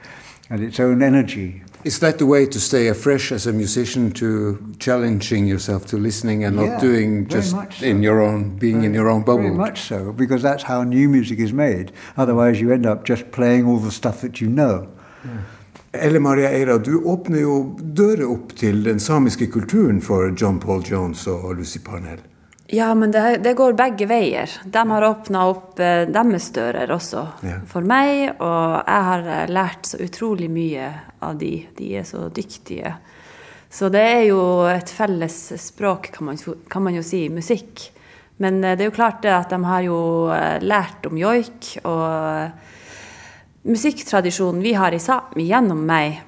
and 0.50 0.63
its 0.63 0.79
own 0.79 1.03
energy. 1.03 1.63
Is 1.84 2.00
that 2.00 2.17
the 2.17 2.25
way 2.25 2.46
to 2.46 2.60
stay 2.60 2.91
fresh 2.93 3.31
as 3.31 3.46
a 3.46 3.53
musician, 3.53 4.12
to 4.13 4.74
challenging 4.79 5.48
yourself 5.48 5.86
to 5.88 5.98
listening 5.98 6.43
and 6.43 6.58
yeah, 6.58 6.65
not 6.65 6.81
doing 6.81 7.27
just 7.27 7.51
so. 7.51 7.86
in 7.86 8.03
your 8.03 8.22
own, 8.22 8.58
being 8.58 8.75
very, 8.75 8.86
in 8.88 8.93
your 8.93 9.10
own 9.10 9.24
bubble? 9.24 9.43
Very 9.43 9.53
much 9.53 9.81
so, 9.81 10.12
because 10.12 10.41
that's 10.41 10.63
how 10.63 10.84
new 10.84 11.08
music 11.08 11.39
is 11.39 11.53
made. 11.53 11.91
Otherwise, 12.17 12.60
you 12.60 12.74
end 12.74 12.86
up 12.86 13.05
just 13.05 13.31
playing 13.31 13.65
all 13.65 13.79
the 13.79 13.91
stuff 13.91 14.22
that 14.22 14.41
you 14.41 14.50
know. 14.50 14.89
Elle 15.91 16.19
Maria 16.19 16.51
Eira, 16.53 16.77
du 16.77 16.99
åpner 17.01 17.41
jo 17.41 17.61
dører 17.79 18.27
opp 18.29 18.53
til 18.57 18.83
den 18.85 18.99
samiske 19.01 19.47
kulturen 19.49 20.01
for 20.05 20.29
John 20.38 20.59
Paul 20.61 20.83
Jones 20.85 21.25
og 21.27 21.55
Lucy 21.57 21.81
Parnell. 21.85 22.21
Ja, 22.71 22.95
men 22.95 23.11
det, 23.11 23.38
det 23.41 23.55
går 23.57 23.73
begge 23.73 24.05
veier. 24.05 24.51
De 24.65 24.81
har 24.91 25.05
åpna 25.07 25.47
opp 25.49 25.79
eh, 25.81 26.03
deres 26.05 26.51
dører 26.53 26.91
også 26.93 27.23
ja. 27.41 27.55
for 27.65 27.81
meg, 27.81 28.35
og 28.38 28.75
jeg 28.85 29.07
har 29.07 29.25
eh, 29.25 29.49
lært 29.49 29.89
så 29.89 29.97
utrolig 30.05 30.51
mye 30.53 30.91
av 31.25 31.39
de. 31.41 31.55
De 31.79 31.95
er 31.97 32.05
så 32.05 32.27
dyktige. 32.29 32.93
Så 33.73 33.89
det 33.89 34.03
er 34.05 34.23
jo 34.27 34.43
et 34.69 34.93
felles 34.93 35.39
språk, 35.57 36.11
kan 36.13 36.29
man, 36.29 36.38
kan 36.69 36.85
man 36.85 36.99
jo 36.99 37.01
si, 37.05 37.23
musikk. 37.33 37.89
Men 38.38 38.61
eh, 38.61 38.77
det 38.77 38.85
er 38.85 38.91
jo 38.91 38.97
klart 38.99 39.23
det 39.25 39.33
at 39.33 39.49
de 39.49 39.63
har 39.65 39.88
jo 39.89 39.99
lært 40.61 41.09
om 41.09 41.17
joik. 41.17 41.71
og 41.81 42.68
musikktradisjonen 43.63 44.61
vi 44.63 44.73
har 44.73 44.95
i 44.95 45.01
Sápmi 45.01 45.47
gjennom 45.49 45.81
meg. 45.87 46.21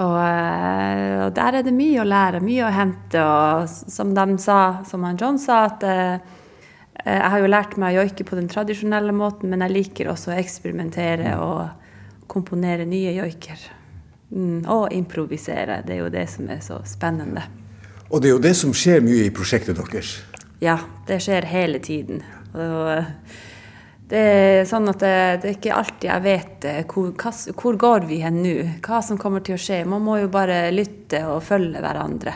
Og, 0.00 0.16
eh, 0.16 1.26
og, 1.26 1.32
der 1.36 1.58
er 1.58 1.64
det 1.66 1.74
mye 1.76 2.00
å 2.00 2.08
lære, 2.08 2.40
mye 2.44 2.64
å 2.64 2.72
hente. 2.72 3.20
Og 3.20 3.68
som 3.68 4.14
de 4.16 4.38
sa, 4.40 4.60
som 4.88 5.04
han 5.04 5.18
John 5.20 5.38
sa, 5.38 5.64
at 5.68 5.84
eh, 5.84 6.14
eh, 7.04 7.18
jeg 7.18 7.32
har 7.34 7.42
jo 7.42 7.50
lært 7.52 7.76
meg 7.76 7.92
å 7.92 8.04
joike 8.04 8.24
på 8.24 8.38
den 8.38 8.48
tradisjonelle 8.48 9.12
måten, 9.12 9.52
men 9.52 9.66
jeg 9.66 9.76
liker 9.76 10.12
også 10.12 10.32
å 10.32 10.38
eksperimentere 10.40 11.36
og 11.42 12.26
komponere 12.30 12.88
nye 12.88 13.12
joiker. 13.18 13.68
Mm, 14.30 14.64
og 14.70 14.92
improvisere. 14.94 15.82
Det 15.84 15.96
er 15.96 16.04
jo 16.04 16.12
det 16.12 16.28
som 16.30 16.48
er 16.48 16.60
så 16.64 16.80
spennende. 16.86 17.42
Og 18.10 18.22
det 18.22 18.30
er 18.30 18.36
jo 18.36 18.42
det 18.42 18.56
som 18.58 18.72
skjer 18.74 19.02
mye 19.04 19.26
i 19.26 19.32
prosjektet 19.34 19.78
deres? 19.78 20.20
Ja, 20.62 20.78
det 21.08 21.20
skjer 21.24 21.46
hele 21.50 21.80
tiden. 21.82 22.22
Og 22.54 23.04
det 24.10 24.20
er 24.20 24.64
sånn 24.66 24.90
at 24.90 25.02
det, 25.02 25.16
det 25.42 25.48
er 25.48 25.56
ikke 25.56 25.74
alltid 25.76 26.08
jeg 26.08 26.22
vet 26.24 26.64
eh, 26.66 26.78
hvor, 26.90 27.10
hva, 27.14 27.30
hvor 27.62 27.76
går 27.78 28.06
vi 28.08 28.20
hen 28.24 28.40
nå, 28.42 28.54
hva 28.82 28.98
som 29.06 29.18
kommer 29.20 29.44
til 29.46 29.54
å 29.54 29.60
skje. 29.62 29.84
Man 29.86 30.02
må 30.02 30.16
jo 30.18 30.30
bare 30.32 30.64
lytte 30.74 31.22
og 31.30 31.44
følge 31.46 31.82
hverandre. 31.82 32.34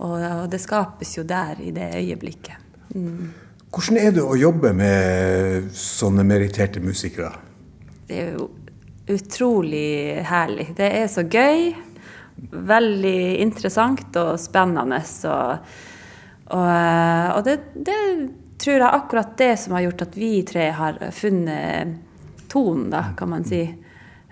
Og, 0.00 0.14
og 0.16 0.46
det 0.52 0.60
skapes 0.60 1.16
jo 1.18 1.24
der, 1.28 1.60
i 1.60 1.72
det 1.76 1.90
øyeblikket. 2.00 2.62
Mm. 2.94 3.28
Hvordan 3.76 3.98
er 4.00 4.14
det 4.16 4.24
å 4.24 4.38
jobbe 4.40 4.72
med 4.76 5.68
sånne 5.76 6.24
meritterte 6.24 6.80
musikere? 6.80 7.34
Det 8.08 8.22
er 8.22 8.32
jo 8.38 8.48
utrolig 9.12 10.22
herlig. 10.24 10.70
Det 10.78 10.88
er 11.02 11.10
så 11.12 11.26
gøy. 11.28 11.74
Veldig 12.72 13.20
interessant 13.44 14.16
og 14.20 14.34
spennende. 14.40 15.02
Og, 15.28 15.76
og, 16.56 16.66
og 17.36 17.44
det, 17.44 17.58
det, 17.84 18.00
tror 18.66 18.82
jeg 18.82 18.94
akkurat 18.98 19.36
det 19.38 19.52
som 19.62 19.76
har 19.76 19.84
gjort 19.86 20.02
at 20.02 20.16
vi 20.18 20.30
tre 20.42 20.70
har 20.74 20.96
funnet 21.14 21.94
tonen, 22.50 22.88
da, 22.90 23.04
kan 23.18 23.30
man 23.30 23.44
si. 23.46 23.62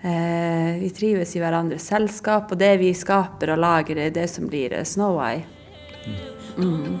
Eh, 0.01 0.79
vi 0.79 0.89
trives 0.89 1.35
i 1.35 1.39
hverandres 1.39 1.87
selskap, 1.87 2.51
og 2.51 2.59
det 2.59 2.73
vi 2.83 2.91
skaper 2.93 3.55
og 3.55 3.63
lager, 3.63 3.97
er 3.97 4.11
det 4.11 4.27
som 4.31 4.51
blir 4.51 4.75
Snow 4.83 5.21
Eye. 5.23 5.45
Mm. 6.57 6.99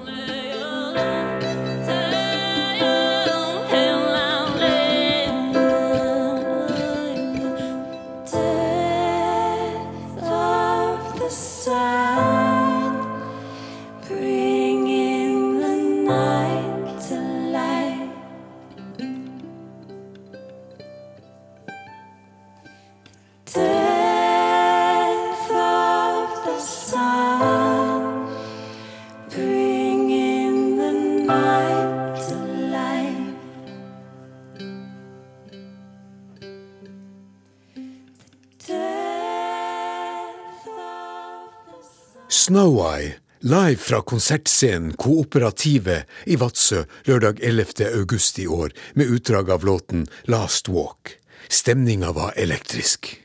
Snow 42.85 43.11
live 43.39 43.75
fra 43.75 44.01
konsertscenen 44.01 44.93
Kooperative 44.93 46.03
i 46.25 46.35
Vadsø 46.35 46.83
lørdag 47.05 47.39
11. 47.41 47.65
august 47.99 48.39
i 48.39 48.47
år, 48.47 48.69
med 48.93 49.05
utdrag 49.05 49.49
av 49.49 49.65
låten 49.65 50.07
Last 50.23 50.69
Walk. 50.69 51.17
Stemninga 51.49 52.11
var 52.11 52.33
elektrisk. 52.35 53.21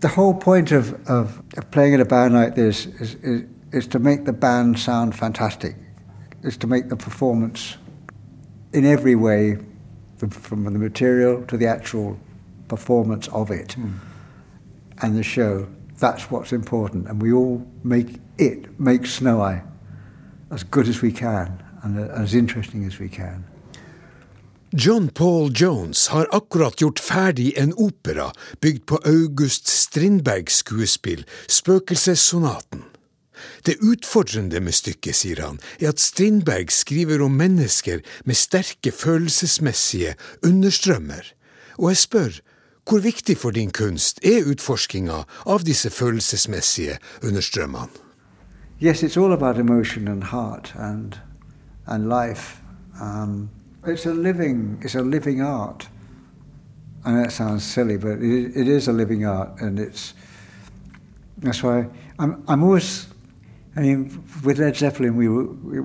The 0.00 0.08
whole 0.08 0.40
point 0.40 0.72
of, 0.72 0.94
of 1.06 1.28
playing 1.70 1.94
in 1.94 2.00
a 2.00 2.04
band 2.04 2.34
like 2.34 2.54
this 2.54 2.86
is, 3.00 3.16
is, 3.22 3.42
is 3.72 3.86
to 3.86 3.98
make 3.98 4.24
the 4.24 4.32
band 4.32 4.78
sound 4.78 5.14
fantastic. 5.14 5.76
Is 6.44 6.56
to 6.56 6.66
make 6.66 6.88
the 6.88 6.96
performance 6.96 7.78
in 8.72 8.84
every 8.84 9.16
way, 9.16 9.56
from 10.30 10.64
the 10.64 10.78
material 10.78 11.42
to 11.46 11.56
the 11.56 11.66
actual 11.66 12.16
performance 12.68 13.28
of 13.28 13.50
it 13.50 13.76
mm. 13.78 13.92
and 15.02 15.16
the 15.16 15.22
show. 15.22 15.66
That's 16.00 16.30
what's 16.30 16.52
important, 16.52 17.08
and 17.08 17.22
we 17.22 17.32
all 17.32 17.62
make 17.82 18.08
it 18.38 18.80
make 18.80 19.06
Snow 19.06 19.40
Eye 19.40 19.62
as 20.50 20.62
good 20.62 20.88
as 20.88 21.02
we 21.02 21.12
can 21.12 21.62
and 21.82 21.98
as 22.10 22.34
interesting 22.34 22.86
as 22.86 23.00
we 23.00 23.08
can. 23.08 23.44
John 24.74 25.08
Paul 25.08 25.50
Jones 25.50 26.08
har 26.08 26.28
akkurat 26.30 26.76
gjort 26.76 27.00
ferdig 27.00 27.54
en 27.56 27.72
opera 27.72 28.32
bygd 28.60 28.86
på 28.86 28.98
August 29.04 29.68
Strindbergs 29.68 30.60
skuespill 30.60 31.24
Spøkelsessonaten. 31.48 32.82
Det 33.64 33.78
utfordrende 33.80 34.60
med 34.60 34.74
stykket, 34.74 35.16
sier 35.16 35.40
han, 35.40 35.58
er 35.80 35.94
at 35.94 36.02
Strindberg 36.02 36.72
skriver 36.74 37.22
om 37.24 37.38
mennesker 37.38 38.02
med 38.24 38.36
sterke 38.36 38.92
følelsesmessige 38.92 40.14
understrømmer, 40.44 41.32
og 41.78 41.90
jeg 41.94 42.02
spør 42.02 42.38
hvor 42.88 42.98
viktig 42.98 43.36
for 43.36 43.50
din 43.50 43.70
kunst 43.70 44.20
er 44.24 44.50
utforskinga 44.50 45.24
av 45.46 45.64
disse 45.66 45.90
følelsesmessige 45.90 46.98
understrømmene? 47.22 47.88
Yes, 48.82 49.02
it's 49.02 49.16
all 49.16 49.32
about 49.32 49.58
emotion 49.58 50.08
and 50.08 50.24
heart 50.24 50.74
and, 50.78 51.18
and 51.86 52.08
life. 52.08 52.62
Um, 53.00 53.50
it's 53.86 54.06
a 54.06 54.12
living, 54.12 54.80
it's 54.84 54.94
a 54.94 55.02
living 55.02 55.42
art. 55.42 55.90
I 57.04 57.10
know 57.10 57.22
that 57.22 57.32
sounds 57.32 57.64
silly, 57.64 57.96
but 57.96 58.18
it, 58.18 58.56
it 58.56 58.68
is 58.68 58.88
a 58.88 58.92
living 58.92 59.26
art, 59.26 59.60
and 59.60 59.78
it's 59.78 60.14
that's 61.38 61.62
why 61.62 61.86
I'm, 62.18 62.42
I'm 62.48 62.62
always. 62.62 63.06
I 63.76 63.80
mean, 63.80 64.22
with 64.44 64.58
Led 64.58 64.76
Zeppelin, 64.76 65.16
we 65.16 65.28
were 65.28 65.44
we, 65.44 65.80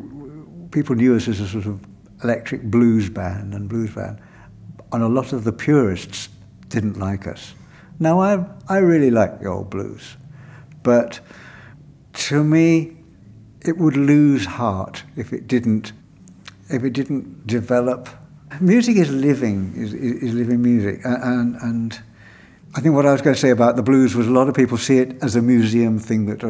people 0.70 0.96
knew 0.96 1.16
us 1.16 1.28
as 1.28 1.40
a 1.40 1.48
sort 1.48 1.66
of 1.66 1.86
electric 2.24 2.64
blues 2.64 3.10
band 3.10 3.54
and 3.54 3.70
blues 3.70 3.94
band, 3.94 4.20
and 4.92 5.04
a 5.04 5.08
lot 5.08 5.34
of 5.34 5.44
the 5.44 5.52
purists 5.52 6.30
didn't 6.74 6.98
like 6.98 7.28
us. 7.28 7.54
Now, 8.00 8.20
I, 8.20 8.46
I 8.68 8.78
really 8.80 9.12
like 9.12 9.40
the 9.40 9.48
old 9.48 9.70
blues, 9.70 10.18
but 10.82 11.20
to 12.14 12.44
me, 12.44 12.98
it 13.62 13.78
would 13.78 13.96
lose 13.96 14.46
heart 14.46 15.04
if 15.16 15.32
it 15.32 15.48
didn't, 15.48 15.94
if 16.70 16.84
it 16.84 16.94
didn't 16.94 17.46
develop. 17.46 18.10
Music 18.60 18.98
is 18.98 19.12
living, 19.12 19.74
is, 19.78 19.94
is 19.94 20.34
living 20.34 20.62
music, 20.62 21.00
and, 21.04 21.56
and 21.58 22.02
I 22.76 22.82
think 22.82 22.96
what 22.96 23.06
I 23.06 23.12
was 23.12 23.22
going 23.22 23.36
to 23.36 23.40
say 23.40 23.52
about 23.52 23.76
the 23.76 23.84
blues 23.84 24.16
was 24.16 24.28
a 24.28 24.32
lot 24.32 24.50
of 24.50 24.56
people 24.56 24.78
see 24.78 24.98
it 24.98 25.22
as 25.22 25.36
a 25.36 25.42
museum 25.42 26.00
thing 26.00 26.26
that 26.26 26.42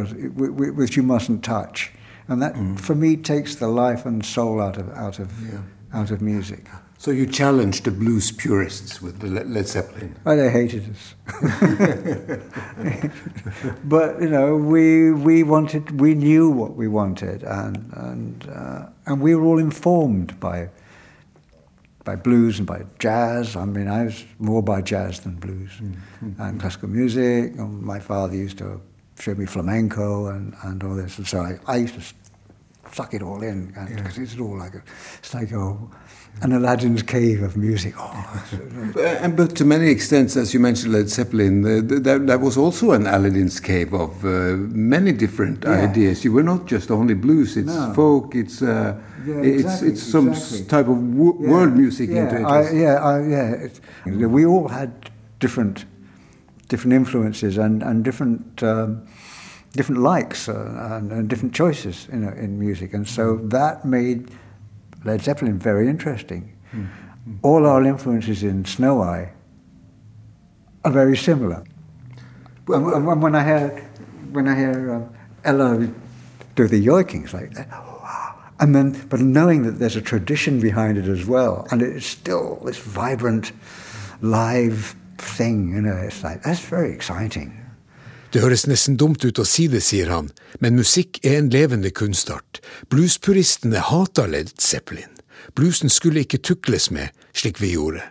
which 0.80 0.96
you 0.96 1.04
mustn't 1.04 1.44
touch, 1.44 1.92
and 2.30 2.42
that 2.42 2.54
mm. 2.56 2.80
for 2.80 2.96
me 2.96 3.18
takes 3.18 3.56
the 3.56 3.68
life 3.68 4.06
and 4.06 4.26
soul 4.26 4.62
out 4.62 4.78
of 4.78 4.90
out 4.92 5.20
of 5.20 5.30
yeah. 5.46 5.62
out 5.94 6.12
of 6.12 6.22
music. 6.22 6.66
So 7.04 7.12
you 7.12 7.26
challenged 7.26 7.84
the 7.84 7.92
blues 7.92 8.32
purists 8.32 9.02
with 9.02 9.20
the 9.20 9.28
Led 9.28 9.68
Zeppelin. 9.68 10.16
Oh, 10.26 10.38
they 10.38 10.50
hated 10.50 10.90
us. 10.90 11.16
but 13.84 14.22
you 14.22 14.30
know, 14.30 14.56
we 14.56 15.12
we 15.12 15.44
wanted, 15.44 16.00
we 16.00 16.16
knew 16.16 16.50
what 16.50 16.78
we 16.78 16.88
wanted, 16.88 17.44
and 17.44 17.92
and 17.92 18.50
uh, 18.50 18.86
and 19.06 19.20
we 19.20 19.36
were 19.36 19.44
all 19.44 19.60
informed 19.60 20.40
by 20.40 20.70
by 22.06 22.16
blues 22.16 22.60
and 22.60 22.66
by 22.66 22.86
jazz. 23.00 23.58
I 23.58 23.66
mean, 23.66 23.90
I 23.90 24.06
was 24.06 24.24
more 24.40 24.64
by 24.64 24.82
jazz 24.82 25.20
than 25.20 25.36
blues 25.36 25.72
mm-hmm. 25.82 26.42
and 26.42 26.58
classical 26.58 26.88
music. 26.88 27.58
And 27.58 27.82
my 27.82 28.00
father 28.00 28.38
used 28.38 28.60
to 28.60 28.80
show 29.20 29.36
me 29.36 29.46
flamenco 29.46 30.28
and, 30.28 30.56
and 30.64 30.82
all 30.82 30.96
this, 30.96 31.18
and 31.18 31.28
so 31.28 31.42
I, 31.42 31.60
I 31.68 31.76
used 31.80 31.96
to 31.96 32.02
suck 32.94 33.14
it 33.14 33.22
all 33.22 33.42
in 33.42 33.68
because 33.68 34.18
yeah. 34.18 34.24
it's 34.24 34.40
all 34.40 34.58
like 34.58 34.76
a, 34.76 34.84
it's 35.18 35.34
like 35.34 35.52
a 35.52 35.78
an 36.42 36.52
Aladdin's 36.52 37.04
cave 37.04 37.42
of 37.42 37.56
music. 37.56 37.94
Oh. 37.98 38.46
and, 39.22 39.36
but 39.38 39.56
to 39.56 39.66
many 39.66 39.90
extents, 39.90 40.36
as 40.36 40.54
you 40.54 40.60
mentioned, 40.60 40.94
Led 40.94 41.10
Zeppelin, 41.10 41.64
uh, 41.64 41.82
that, 42.02 42.28
that 42.28 42.42
was 42.42 42.58
also 42.58 42.92
an 42.92 43.08
Aladdin's 43.08 43.60
cave 43.60 43.94
of 43.94 44.26
uh, 44.26 44.58
many 44.58 45.14
different 45.14 45.64
yeah. 45.64 45.72
ideas. 45.72 46.26
You 46.26 46.34
were 46.34 46.44
not 46.44 46.66
just 46.66 46.92
only 46.92 47.14
blues; 47.14 47.56
it's 47.56 47.68
no. 47.68 47.94
folk, 47.94 48.36
it's 48.36 48.62
uh, 48.62 49.00
yeah, 49.26 49.36
exactly, 49.36 49.90
it's 49.90 50.02
it's 50.02 50.04
some 50.04 50.30
exactly. 50.30 50.68
type 50.68 50.88
of 50.88 50.98
yeah. 50.98 51.50
world 51.50 51.78
music 51.78 52.10
yeah, 52.10 52.24
into 52.24 52.42
it. 52.42 52.46
I, 52.46 52.72
yeah, 52.72 52.96
I, 52.96 54.10
yeah. 54.10 54.28
we 54.28 54.46
all 54.46 54.68
had 54.68 55.12
different 55.40 55.86
different 56.68 56.94
influences 56.94 57.58
and 57.58 57.84
and 57.84 58.04
different. 58.04 58.64
Um, 58.64 59.08
different 59.76 60.02
likes 60.04 60.48
uh, 60.48 60.54
and, 60.92 61.12
and, 61.12 61.28
different 61.28 61.52
choices 61.52 62.08
you 62.14 62.20
know, 62.20 62.30
in 62.30 62.60
music, 62.60 62.94
and 62.94 63.08
so 63.08 63.38
that 63.38 63.84
made 63.84 64.30
Led 65.06 65.22
Zeppelin 65.22 65.60
very 65.60 65.88
interesting. 65.88 66.56
Mm. 66.74 66.88
All 67.42 67.66
our 67.66 67.84
influences 67.84 68.44
in 68.44 68.66
Snow 68.66 69.02
Eye 69.02 69.32
are 70.84 70.92
very 70.92 71.18
similar. 71.18 71.64
And, 72.68 73.22
when 73.22 73.36
I 73.36 73.44
hear 73.44 73.90
when 74.32 74.48
I 74.48 74.56
hear 74.56 74.94
um, 74.94 75.16
Ella 75.44 75.88
do 76.56 76.68
the 76.68 76.86
yoikings 76.86 77.34
like 77.34 77.52
that, 77.52 77.68
and 78.60 78.74
then 78.74 79.06
but 79.10 79.20
knowing 79.20 79.64
that 79.64 79.80
there's 79.80 79.96
a 79.96 80.02
tradition 80.02 80.60
behind 80.60 80.98
it 80.98 81.08
as 81.08 81.26
well, 81.26 81.68
and 81.72 81.82
it's 81.82 82.06
still 82.06 82.62
this 82.64 82.78
vibrant, 82.78 83.52
live 84.22 84.96
thing, 85.18 85.74
you 85.74 85.82
know, 85.82 85.96
it's 85.96 86.24
like 86.24 86.44
that's 86.44 86.62
very 86.62 86.94
exciting. 86.94 87.63
Det 88.34 88.42
høres 88.42 88.64
nesten 88.66 88.96
dumt 88.98 89.22
ut 89.22 89.38
å 89.38 89.46
si 89.46 89.68
det, 89.70 89.84
sier 89.86 90.10
han, 90.10 90.32
men 90.58 90.74
musikk 90.80 91.20
er 91.22 91.38
en 91.38 91.52
levende 91.54 91.92
kunstart. 91.94 92.64
Bluespuristene 92.90 93.84
hater 93.92 94.32
Led 94.32 94.50
Zeppelin. 94.58 95.12
Bluesen 95.54 95.92
skulle 95.94 96.24
ikke 96.24 96.42
tukles 96.42 96.90
med, 96.90 97.14
slik 97.38 97.62
vi 97.62 97.76
gjorde. 97.76 98.02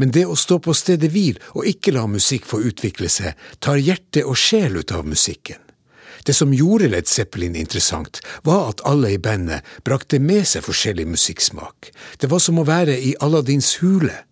Men 0.00 0.14
det 0.16 0.24
å 0.24 0.38
stå 0.38 0.58
på 0.64 0.72
stedet 0.72 1.10
hvil 1.12 1.36
og 1.52 1.68
ikke 1.68 1.92
la 1.92 2.06
musikk 2.08 2.48
få 2.48 2.62
utvikle 2.70 3.10
seg, 3.12 3.36
tar 3.60 3.76
hjerte 3.76 4.24
og 4.24 4.40
sjel 4.40 4.80
ut 4.80 4.96
av 4.96 5.04
musikken. 5.04 5.60
Det 6.24 6.32
som 6.34 6.56
gjorde 6.56 6.88
Led 6.88 7.06
Zeppelin 7.06 7.54
interessant, 7.54 8.22
var 8.48 8.70
at 8.72 8.80
alle 8.88 9.12
i 9.12 9.20
bandet 9.20 9.60
brakte 9.84 10.18
med 10.18 10.48
seg 10.48 10.64
forskjellig 10.64 11.04
musikksmak. 11.12 11.92
Det 12.16 12.32
var 12.32 12.40
som 12.40 12.58
å 12.58 12.66
være 12.66 12.96
i 12.96 13.12
Aladdins 13.20 13.76
hule. 13.84 14.24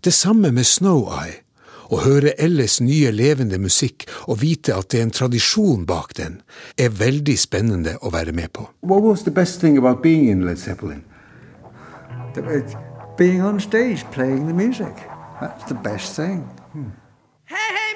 Det 0.00 0.16
samme 0.16 0.50
med 0.56 0.64
Snow 0.66 1.04
Eye. 1.12 1.42
Å 1.90 1.98
høre 2.04 2.36
Elles 2.38 2.78
nye 2.80 3.10
levende 3.10 3.58
musikk 3.58 4.06
og 4.30 4.40
vite 4.44 4.76
at 4.78 4.92
det 4.92 5.00
er 5.00 5.08
en 5.08 5.14
tradisjon 5.14 5.86
bak 5.86 6.14
den, 6.18 6.40
er 6.78 6.92
veldig 6.94 7.34
spennende 7.38 7.96
å 7.98 8.12
være 8.14 8.34
med 8.36 8.52
på. 8.54 8.68
What 8.86 9.02
was 9.02 9.24
the 9.26 9.34
best 9.34 9.60
thing 9.60 9.78
about 9.78 10.02
being 10.02 10.28
in 10.30 10.46
Led 10.46 10.58
Zeppelin? 10.58 11.02
Being 13.18 13.42
on 13.42 13.58
stage, 13.60 14.04
playing 14.12 14.46
the 14.46 14.54
music. 14.54 14.94
That's 15.40 15.64
the 15.68 15.74
best 15.74 16.14
thing. 16.16 16.44
Hmm. 16.72 16.92
Hey, 17.44 17.56
hey, 17.56 17.94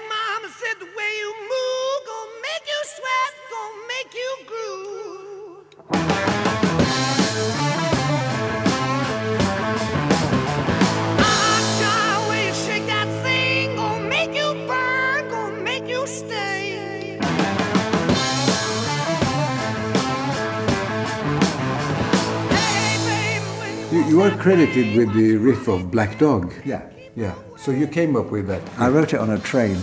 You, 24.14 24.22
are 24.22 24.30
credited 24.38 24.96
with 24.96 25.12
the 25.12 25.36
riff 25.38 25.66
of 25.66 25.90
Black 25.90 26.20
Dog. 26.20 26.54
Yeah. 26.64 26.88
Yeah. 27.16 27.34
So 27.56 27.72
you 27.72 27.88
came 27.88 28.14
up 28.14 28.30
with 28.30 28.46
that. 28.46 28.62
I 28.78 28.88
wrote 28.88 29.12
it 29.12 29.18
on 29.18 29.30
a 29.30 29.40
train. 29.40 29.76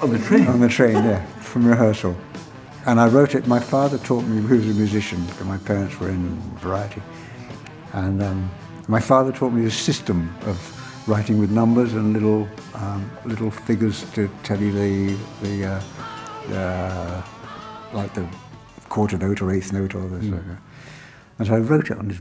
On 0.00 0.08
the 0.12 0.20
train? 0.20 0.46
On 0.46 0.60
the 0.60 0.68
train, 0.68 0.94
yeah, 0.94 1.26
from 1.40 1.66
rehearsal. 1.66 2.16
And 2.86 3.00
I 3.00 3.08
wrote 3.08 3.34
it, 3.34 3.48
my 3.48 3.58
father 3.58 3.98
taught 3.98 4.22
me, 4.22 4.40
who 4.40 4.54
was 4.54 4.68
a 4.70 4.74
musician, 4.74 5.26
because 5.26 5.46
my 5.46 5.58
parents 5.58 5.98
were 5.98 6.10
in 6.10 6.36
variety. 6.60 7.02
And 7.92 8.22
um, 8.22 8.48
my 8.86 9.00
father 9.00 9.32
taught 9.32 9.52
me 9.52 9.66
a 9.66 9.70
system 9.72 10.32
of 10.42 11.08
writing 11.08 11.40
with 11.40 11.50
numbers 11.50 11.92
and 11.94 12.12
little 12.12 12.48
um, 12.74 13.10
little 13.24 13.50
figures 13.50 14.08
to 14.12 14.30
tell 14.44 14.60
you 14.60 14.70
the, 14.70 15.18
the 15.42 15.66
uh, 15.66 16.54
uh, 16.54 17.22
like 17.92 18.14
the 18.14 18.28
quarter 18.88 19.18
note 19.18 19.42
or 19.42 19.50
eighth 19.50 19.72
note 19.72 19.96
or 19.96 20.06
this. 20.06 20.30
that. 20.30 20.58
And 21.40 21.48
so 21.48 21.54
I 21.54 21.58
wrote 21.58 21.90
it 21.90 21.98
on 21.98 22.06
this 22.06 22.20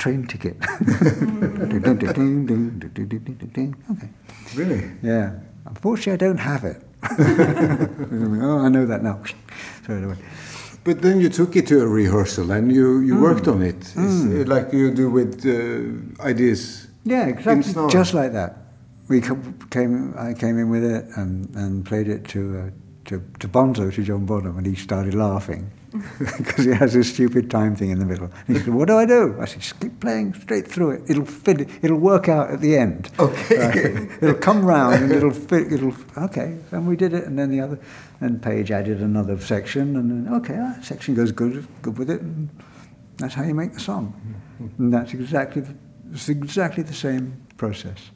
train 0.00 0.26
ticket. 0.26 0.56
okay. 3.92 4.08
Really? 4.56 4.90
Yeah. 5.02 5.38
Unfortunately, 5.66 6.12
I 6.12 6.16
don't 6.16 6.38
have 6.38 6.64
it. 6.64 6.82
oh, 8.42 8.58
I 8.64 8.68
know 8.68 8.86
that 8.86 9.02
now. 9.02 9.22
But 10.82 11.02
then 11.02 11.20
you 11.20 11.28
took 11.28 11.54
it 11.56 11.66
to 11.68 11.82
a 11.82 11.86
rehearsal 11.86 12.50
and 12.50 12.72
you, 12.72 13.00
you 13.00 13.20
worked 13.20 13.46
on 13.46 13.62
it, 13.62 13.94
uh, 13.96 14.44
like 14.46 14.72
you 14.72 14.90
do 14.90 15.10
with 15.10 15.44
uh, 15.46 16.22
ideas. 16.24 16.88
yeah, 17.04 17.26
exactly, 17.26 17.74
just 17.90 18.14
like 18.14 18.32
that. 18.32 18.56
We 19.08 19.20
came, 19.70 20.14
I 20.16 20.32
came 20.32 20.58
in 20.58 20.70
with 20.70 20.84
it 20.84 21.04
and, 21.16 21.54
and 21.54 21.84
played 21.84 22.08
it 22.08 22.24
to, 22.28 22.40
uh, 22.58 22.70
to 23.06 23.22
to 23.40 23.48
Bonzo, 23.48 23.92
to 23.92 24.02
John 24.02 24.24
Bonham, 24.24 24.56
and 24.56 24.66
he 24.66 24.74
started 24.74 25.14
laughing 25.14 25.70
because 26.38 26.64
he 26.64 26.72
has 26.72 26.94
this 26.94 27.12
stupid 27.12 27.50
time 27.50 27.74
thing 27.74 27.90
in 27.90 27.98
the 27.98 28.04
middle. 28.04 28.30
And 28.46 28.56
he 28.56 28.62
said, 28.62 28.72
"What 28.74 28.88
do 28.88 28.96
I 28.96 29.06
do?" 29.06 29.36
I 29.40 29.44
said, 29.44 29.60
"Just 29.60 29.80
keep 29.80 29.98
playing 30.00 30.34
straight 30.34 30.66
through 30.66 30.90
it. 30.92 31.02
It'll 31.08 31.24
fit. 31.24 31.68
It'll 31.82 31.98
work 31.98 32.28
out 32.28 32.50
at 32.50 32.60
the 32.60 32.76
end. 32.76 33.10
Okay. 33.18 33.96
Uh, 33.96 34.06
it'll 34.22 34.34
come 34.34 34.64
round 34.64 35.02
and 35.02 35.12
it'll 35.12 35.32
fit. 35.32 35.72
It'll 35.72 35.94
okay." 36.16 36.58
And 36.70 36.86
we 36.86 36.96
did 36.96 37.12
it, 37.12 37.24
and 37.24 37.38
then 37.38 37.50
the 37.50 37.60
other, 37.60 37.78
and 38.20 38.40
Page 38.40 38.70
added 38.70 39.00
another 39.00 39.38
section, 39.40 39.96
and 39.96 40.26
then 40.26 40.34
okay, 40.34 40.54
that 40.54 40.84
section 40.84 41.14
goes 41.14 41.32
good, 41.32 41.66
good 41.82 41.98
with 41.98 42.10
it, 42.10 42.20
and 42.20 42.50
that's 43.20 43.34
how 43.34 43.42
you 43.42 43.54
make 43.54 43.74
the 43.74 43.80
song. 43.80 44.14
And 44.78 44.92
that's 44.92 45.12
exactly, 45.12 45.62
the, 45.62 45.74
it's 46.12 46.28
exactly 46.28 46.82
the 46.82 46.94
same 46.94 47.40
process. 47.56 48.10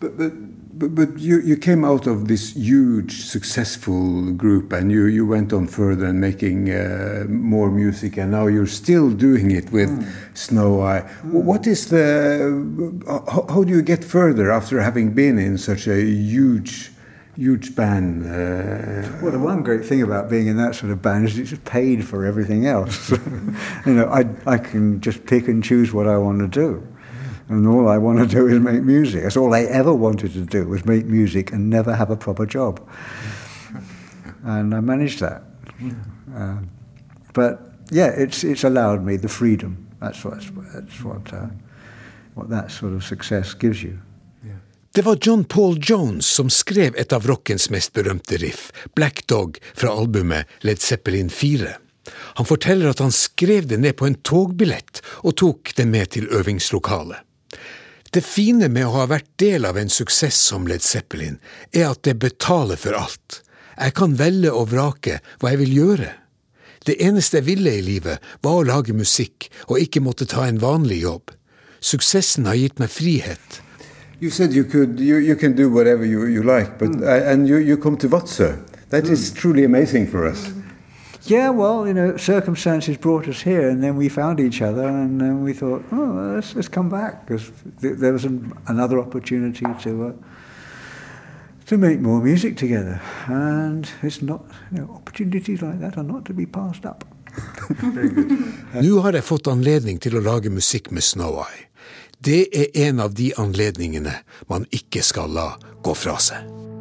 But, 0.00 0.16
but, 0.16 0.32
but, 0.74 0.94
but 0.94 1.18
you, 1.18 1.40
you 1.40 1.56
came 1.56 1.84
out 1.84 2.06
of 2.06 2.28
this 2.28 2.54
huge 2.56 3.24
successful 3.24 4.32
group 4.32 4.72
and 4.72 4.90
you, 4.90 5.06
you 5.06 5.26
went 5.26 5.52
on 5.52 5.66
further 5.66 6.06
and 6.06 6.20
making 6.20 6.70
uh, 6.70 7.24
more 7.28 7.70
music 7.70 8.16
and 8.16 8.30
now 8.30 8.46
you're 8.46 8.66
still 8.66 9.10
doing 9.10 9.50
it 9.50 9.70
with 9.70 9.90
Snow 10.34 10.80
Eye. 10.82 11.00
What 11.22 11.66
is 11.66 11.88
the, 11.88 13.02
how, 13.06 13.46
how 13.48 13.64
do 13.64 13.70
you 13.70 13.82
get 13.82 14.02
further 14.02 14.50
after 14.50 14.80
having 14.80 15.12
been 15.12 15.38
in 15.38 15.58
such 15.58 15.86
a 15.86 16.00
huge, 16.00 16.90
huge 17.36 17.76
band? 17.76 18.24
Uh, 18.24 19.18
Well, 19.22 19.32
the 19.32 19.38
one 19.38 19.62
great 19.62 19.84
thing 19.84 20.02
about 20.02 20.30
being 20.30 20.46
in 20.46 20.56
that 20.56 20.74
sort 20.74 20.90
of 20.90 21.02
band 21.02 21.26
is 21.26 21.38
it's 21.38 21.54
paid 21.64 22.06
for 22.06 22.24
everything 22.24 22.66
else. 22.66 23.10
you 23.86 23.94
know, 23.94 24.06
I, 24.06 24.24
I 24.46 24.58
can 24.58 25.00
just 25.00 25.26
pick 25.26 25.48
and 25.48 25.62
choose 25.62 25.92
what 25.92 26.06
I 26.06 26.16
want 26.16 26.38
to 26.40 26.48
do. 26.48 26.86
And 27.52 27.68
all 27.68 27.86
I 27.86 27.98
want 27.98 28.18
to 28.18 28.26
do 28.26 28.48
is 28.48 28.60
make 28.60 28.82
music. 28.82 29.22
That's 29.22 29.36
all 29.36 29.52
I 29.52 29.64
ever 29.64 29.92
wanted 29.92 30.32
to 30.32 30.40
do 30.40 30.68
was 30.68 30.86
make 30.86 31.04
music 31.04 31.52
and 31.52 31.68
never 31.68 31.94
have 31.94 32.10
a 32.10 32.16
proper 32.16 32.46
job. 32.46 32.80
And 34.44 34.74
I 34.74 34.80
managed 34.80 35.20
that. 35.20 35.42
Uh, 36.34 36.56
but 37.34 37.60
yeah, 37.90 38.06
it's, 38.06 38.42
it's 38.42 38.64
allowed 38.64 39.04
me 39.04 39.18
the 39.18 39.28
freedom. 39.28 39.86
That's 40.00 40.24
what, 40.24 40.40
that's 40.72 41.04
what, 41.04 41.32
uh, 41.32 41.48
what 42.34 42.48
that 42.48 42.70
sort 42.70 42.94
of 42.94 43.04
success 43.04 43.54
gives 43.54 43.82
you. 43.82 43.98
Det 44.94 45.02
var 45.02 45.18
John 45.20 45.44
Paul 45.44 45.78
Jones 45.80 46.26
som 46.26 46.50
skrev 46.50 46.94
et 46.96 47.12
av 47.12 47.26
rockens 47.26 47.70
mest 47.70 47.92
berømte 47.92 48.36
riff, 48.36 48.72
Black 48.94 49.26
Dog, 49.26 49.56
fra 49.74 49.88
albumet 49.88 50.44
Led 50.60 50.80
Zeppelin 50.80 51.30
4. 51.30 51.68
Han 52.12 52.46
forteller 52.46 52.90
at 52.90 52.98
han 52.98 53.12
skrev 53.12 53.66
det 53.68 53.80
ned 53.80 53.96
på 53.96 54.06
en 54.06 54.18
togbillett 54.20 55.00
og 55.24 55.36
tok 55.36 55.72
det 55.76 55.88
med 55.88 56.12
til 56.12 56.28
øvingslokalet. 56.28 57.24
Det 58.12 58.20
fine 58.20 58.68
med 58.68 58.84
å 58.84 58.92
ha 58.98 59.06
vært 59.08 59.30
del 59.40 59.64
av 59.64 59.78
en 59.80 59.88
suksess 59.88 60.36
som 60.50 60.66
Led 60.68 60.84
Zeppelin, 60.84 61.38
er 61.72 61.88
at 61.94 62.02
det 62.04 62.18
betaler 62.20 62.76
for 62.76 62.96
alt. 62.98 63.40
Jeg 63.78 63.96
kan 63.96 64.18
velge 64.18 64.52
og 64.52 64.68
vrake 64.74 65.22
hva 65.40 65.54
jeg 65.54 65.62
vil 65.62 65.74
gjøre. 65.78 66.10
Det 66.84 66.98
eneste 67.00 67.40
jeg 67.40 67.48
ville 67.48 67.72
i 67.72 67.84
livet, 67.84 68.20
var 68.44 68.58
å 68.58 68.68
lage 68.68 68.92
musikk 68.92 69.48
og 69.68 69.80
ikke 69.80 70.04
måtte 70.04 70.28
ta 70.28 70.44
en 70.44 70.60
vanlig 70.60 71.00
jobb. 71.06 71.32
Suksessen 71.80 72.50
har 72.50 72.58
gitt 72.60 72.82
meg 72.82 72.92
frihet. 72.92 73.62
you 74.22 74.30
said 74.30 74.52
you 74.52 74.62
could, 74.62 75.00
you, 75.00 75.16
you 75.16 75.34
can 75.34 75.56
do 75.56 75.68
whatever 75.68 76.04
you, 76.04 76.26
you 76.26 76.44
like, 76.44 76.78
but, 76.78 76.90
uh, 77.02 77.30
and 77.30 77.48
you, 77.48 77.56
you 77.56 77.76
come 77.76 77.96
to 77.96 78.08
Vatsö. 78.08 78.56
That 78.90 79.08
is 79.08 79.32
truly 79.32 79.64
amazing 79.64 80.06
for 80.06 80.24
us. 80.24 80.61
Yeah, 81.24 81.50
well, 81.50 81.86
you 81.86 81.94
know, 81.94 82.16
circumstances 82.16 82.96
brought 82.96 83.28
us 83.28 83.42
here, 83.42 83.68
and 83.68 83.82
then 83.82 83.96
we 83.96 84.08
found 84.08 84.40
each 84.40 84.60
other, 84.60 84.86
and 84.88 85.20
then 85.20 85.44
we 85.44 85.52
thought, 85.52 85.84
oh, 85.92 86.32
let's, 86.34 86.54
let's 86.56 86.68
come 86.68 86.88
back 86.88 87.26
because 87.26 87.52
th- 87.80 87.98
there 87.98 88.12
was 88.12 88.24
an, 88.24 88.52
another 88.66 88.98
opportunity 88.98 89.66
to 89.82 90.06
uh, 90.06 90.12
to 91.66 91.78
make 91.78 92.00
more 92.00 92.20
music 92.20 92.56
together, 92.56 93.00
and 93.28 93.88
it's 94.02 94.20
not, 94.20 94.44
you 94.72 94.78
know, 94.78 94.90
opportunities 94.94 95.62
like 95.62 95.78
that 95.80 95.96
are 95.96 96.02
not 96.02 96.24
to 96.24 96.34
be 96.34 96.44
passed 96.44 96.84
up. 96.84 97.04
Nå 98.82 98.98
har 99.00 99.16
jeg 99.16 99.24
fått 99.24 99.48
anledning 99.48 100.00
til 100.02 100.18
å 100.18 100.24
lage 100.24 100.50
musikk 100.52 100.90
med 100.92 101.06
Snow 101.06 101.38
Eye. 101.46 101.68
Det 102.22 102.48
er 102.52 102.88
en 102.88 103.00
av 103.00 103.14
de 103.16 103.32
anledningene 103.40 104.18
man 104.50 104.66
ikke 104.70 105.02
skal 105.06 105.32
la 105.32 105.48
gå 105.82 105.94
fra 105.96 106.18
seg. 106.20 106.71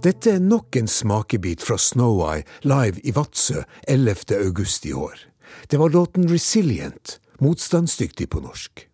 Dette 0.00 0.32
er 0.34 0.40
nok 0.42 0.74
en 0.80 0.88
smakebit 0.88 1.62
fra 1.62 1.76
Snow 1.78 2.22
Eye 2.24 2.42
live 2.64 2.98
i 3.04 3.12
Vadsø 3.14 3.60
11. 3.86 4.34
august 4.40 4.86
i 4.88 4.92
år. 4.92 5.14
Det 5.70 5.78
var 5.78 5.92
låten 5.94 6.26
Resilient, 6.26 7.20
motstandsdyktig 7.44 8.30
på 8.30 8.42
norsk. 8.44 8.86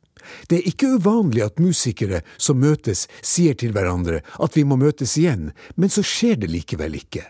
Det 0.51 0.59
er 0.59 0.69
ikke 0.71 0.97
uvanlig 0.99 1.45
at 1.45 1.61
musikere 1.63 2.23
som 2.39 2.59
møtes, 2.59 3.07
sier 3.23 3.55
til 3.55 3.75
hverandre 3.77 4.23
at 4.43 4.59
vi 4.59 4.65
må 4.67 4.79
møtes 4.81 5.17
igjen, 5.21 5.53
men 5.77 5.93
så 5.93 6.03
skjer 6.03 6.41
det 6.43 6.51
likevel 6.51 6.99
ikke. 6.99 7.25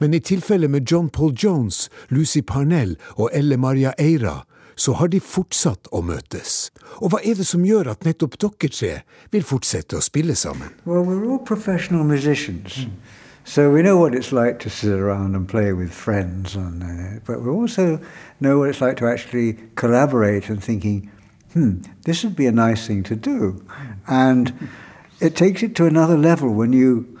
Men 0.00 0.14
i 0.14 0.20
tilfellet 0.20 0.70
med 0.70 0.86
John 0.88 1.08
Paul 1.08 1.32
Jones, 1.32 1.88
Lucy 2.08 2.42
Parnell 2.46 2.98
og 3.16 3.30
Elle 3.32 3.56
Maria 3.56 3.94
Eira, 3.98 4.42
så 4.76 4.94
har 4.96 5.08
de 5.12 5.20
fortsatt 5.20 5.90
å 5.92 6.00
møtes. 6.04 6.70
Og 7.00 7.12
hva 7.12 7.20
er 7.24 7.36
det 7.38 7.46
som 7.48 7.64
gjør 7.64 7.92
at 7.92 8.06
nettopp 8.08 8.38
dere 8.40 8.72
tre 8.72 8.92
vil 9.32 9.44
fortsette 9.44 9.98
å 9.98 10.04
spille 10.04 10.36
sammen? 10.38 10.72
Well, 10.84 11.04
we're 11.04 11.26
all 11.28 11.42
professional 11.44 12.04
musicians. 12.08 12.86
So 13.44 13.70
we 13.70 13.82
know 13.82 13.98
what 13.98 14.14
it's 14.14 14.32
like 14.32 14.60
to 14.60 14.70
sit 14.70 14.98
around 14.98 15.34
and 15.34 15.48
play 15.48 15.72
with 15.72 15.92
friends, 15.92 16.54
and, 16.54 16.82
uh, 16.82 17.20
but 17.26 17.42
we 17.42 17.50
also 17.50 18.00
know 18.40 18.58
what 18.58 18.68
it's 18.68 18.80
like 18.80 18.96
to 18.98 19.08
actually 19.08 19.58
collaborate 19.74 20.48
and 20.48 20.62
thinking, 20.62 21.10
hmm, 21.52 21.82
this 22.04 22.22
would 22.22 22.36
be 22.36 22.46
a 22.46 22.52
nice 22.52 22.86
thing 22.86 23.02
to 23.02 23.16
do. 23.16 23.66
And 24.06 24.70
it 25.20 25.34
takes 25.34 25.62
it 25.62 25.74
to 25.76 25.86
another 25.86 26.16
level 26.16 26.54
when 26.54 26.72
you, 26.72 27.18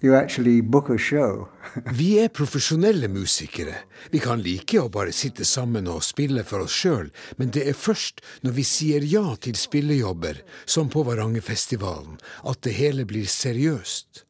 you 0.00 0.14
actually 0.14 0.62
book 0.62 0.88
a 0.88 0.96
show. 0.96 1.48
Vi 1.92 2.18
er 2.18 2.28
profesjonelle 2.28 3.08
musikere. 3.08 3.74
Vi 4.10 4.18
kan 4.24 4.40
like 4.40 4.80
å 4.80 4.88
bare 4.88 5.12
sitte 5.12 5.44
sammen 5.44 5.86
og 5.86 6.02
spille 6.02 6.44
for 6.48 6.64
oss 6.64 6.72
sjøl, 6.72 7.10
men 7.36 7.52
det 7.52 7.66
er 7.68 7.76
først 7.76 8.24
når 8.42 8.56
vi 8.56 8.64
sier 8.64 9.04
ja 9.04 9.36
til 9.36 9.54
spillejobber, 9.54 10.40
som 10.64 10.88
på 10.88 11.04
Varangerfestivalen, 11.04 12.16
at 12.48 12.64
det 12.64 12.72
hele 12.80 13.04
blir 13.04 13.28
seriøst. 13.28 14.24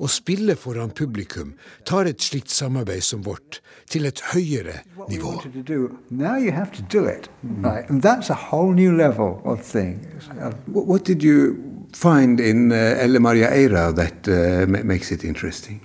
Å 0.00 0.08
spille 0.10 0.56
foran 0.56 0.90
publikum 0.90 1.54
tar 1.84 2.06
et 2.10 2.20
slikt 2.20 2.50
samarbeid 2.50 3.02
som 3.02 3.22
vårt 3.22 3.60
til 3.90 4.06
et 4.06 4.20
høyere 4.32 4.82
what 4.96 5.08
we 5.08 5.16
nivå. 5.16 5.28
wanted 5.36 5.52
to 5.54 5.62
do. 5.62 5.98
Now 6.10 6.36
you 6.36 6.50
have 6.52 6.72
to 6.72 6.82
do 6.82 7.04
it, 7.06 7.28
right? 7.62 7.88
And 7.88 8.02
that's 8.02 8.30
a 8.30 8.34
whole 8.50 8.72
new 8.72 8.92
level 8.96 9.40
of 9.44 9.60
thing. 9.62 10.00
Uh, 10.40 10.50
What, 10.66 10.86
what 10.86 11.04
did 11.04 11.22
you 11.22 11.56
find 11.92 12.40
in 12.40 12.72
uh, 12.72 12.76
Elle 12.98 13.20
Maria 13.20 13.50
Eira 13.50 13.92
that 13.94 14.26
uh, 14.28 14.66
ma- 14.66 14.82
makes 14.82 15.10
it 15.12 15.22
interesting? 15.24 15.80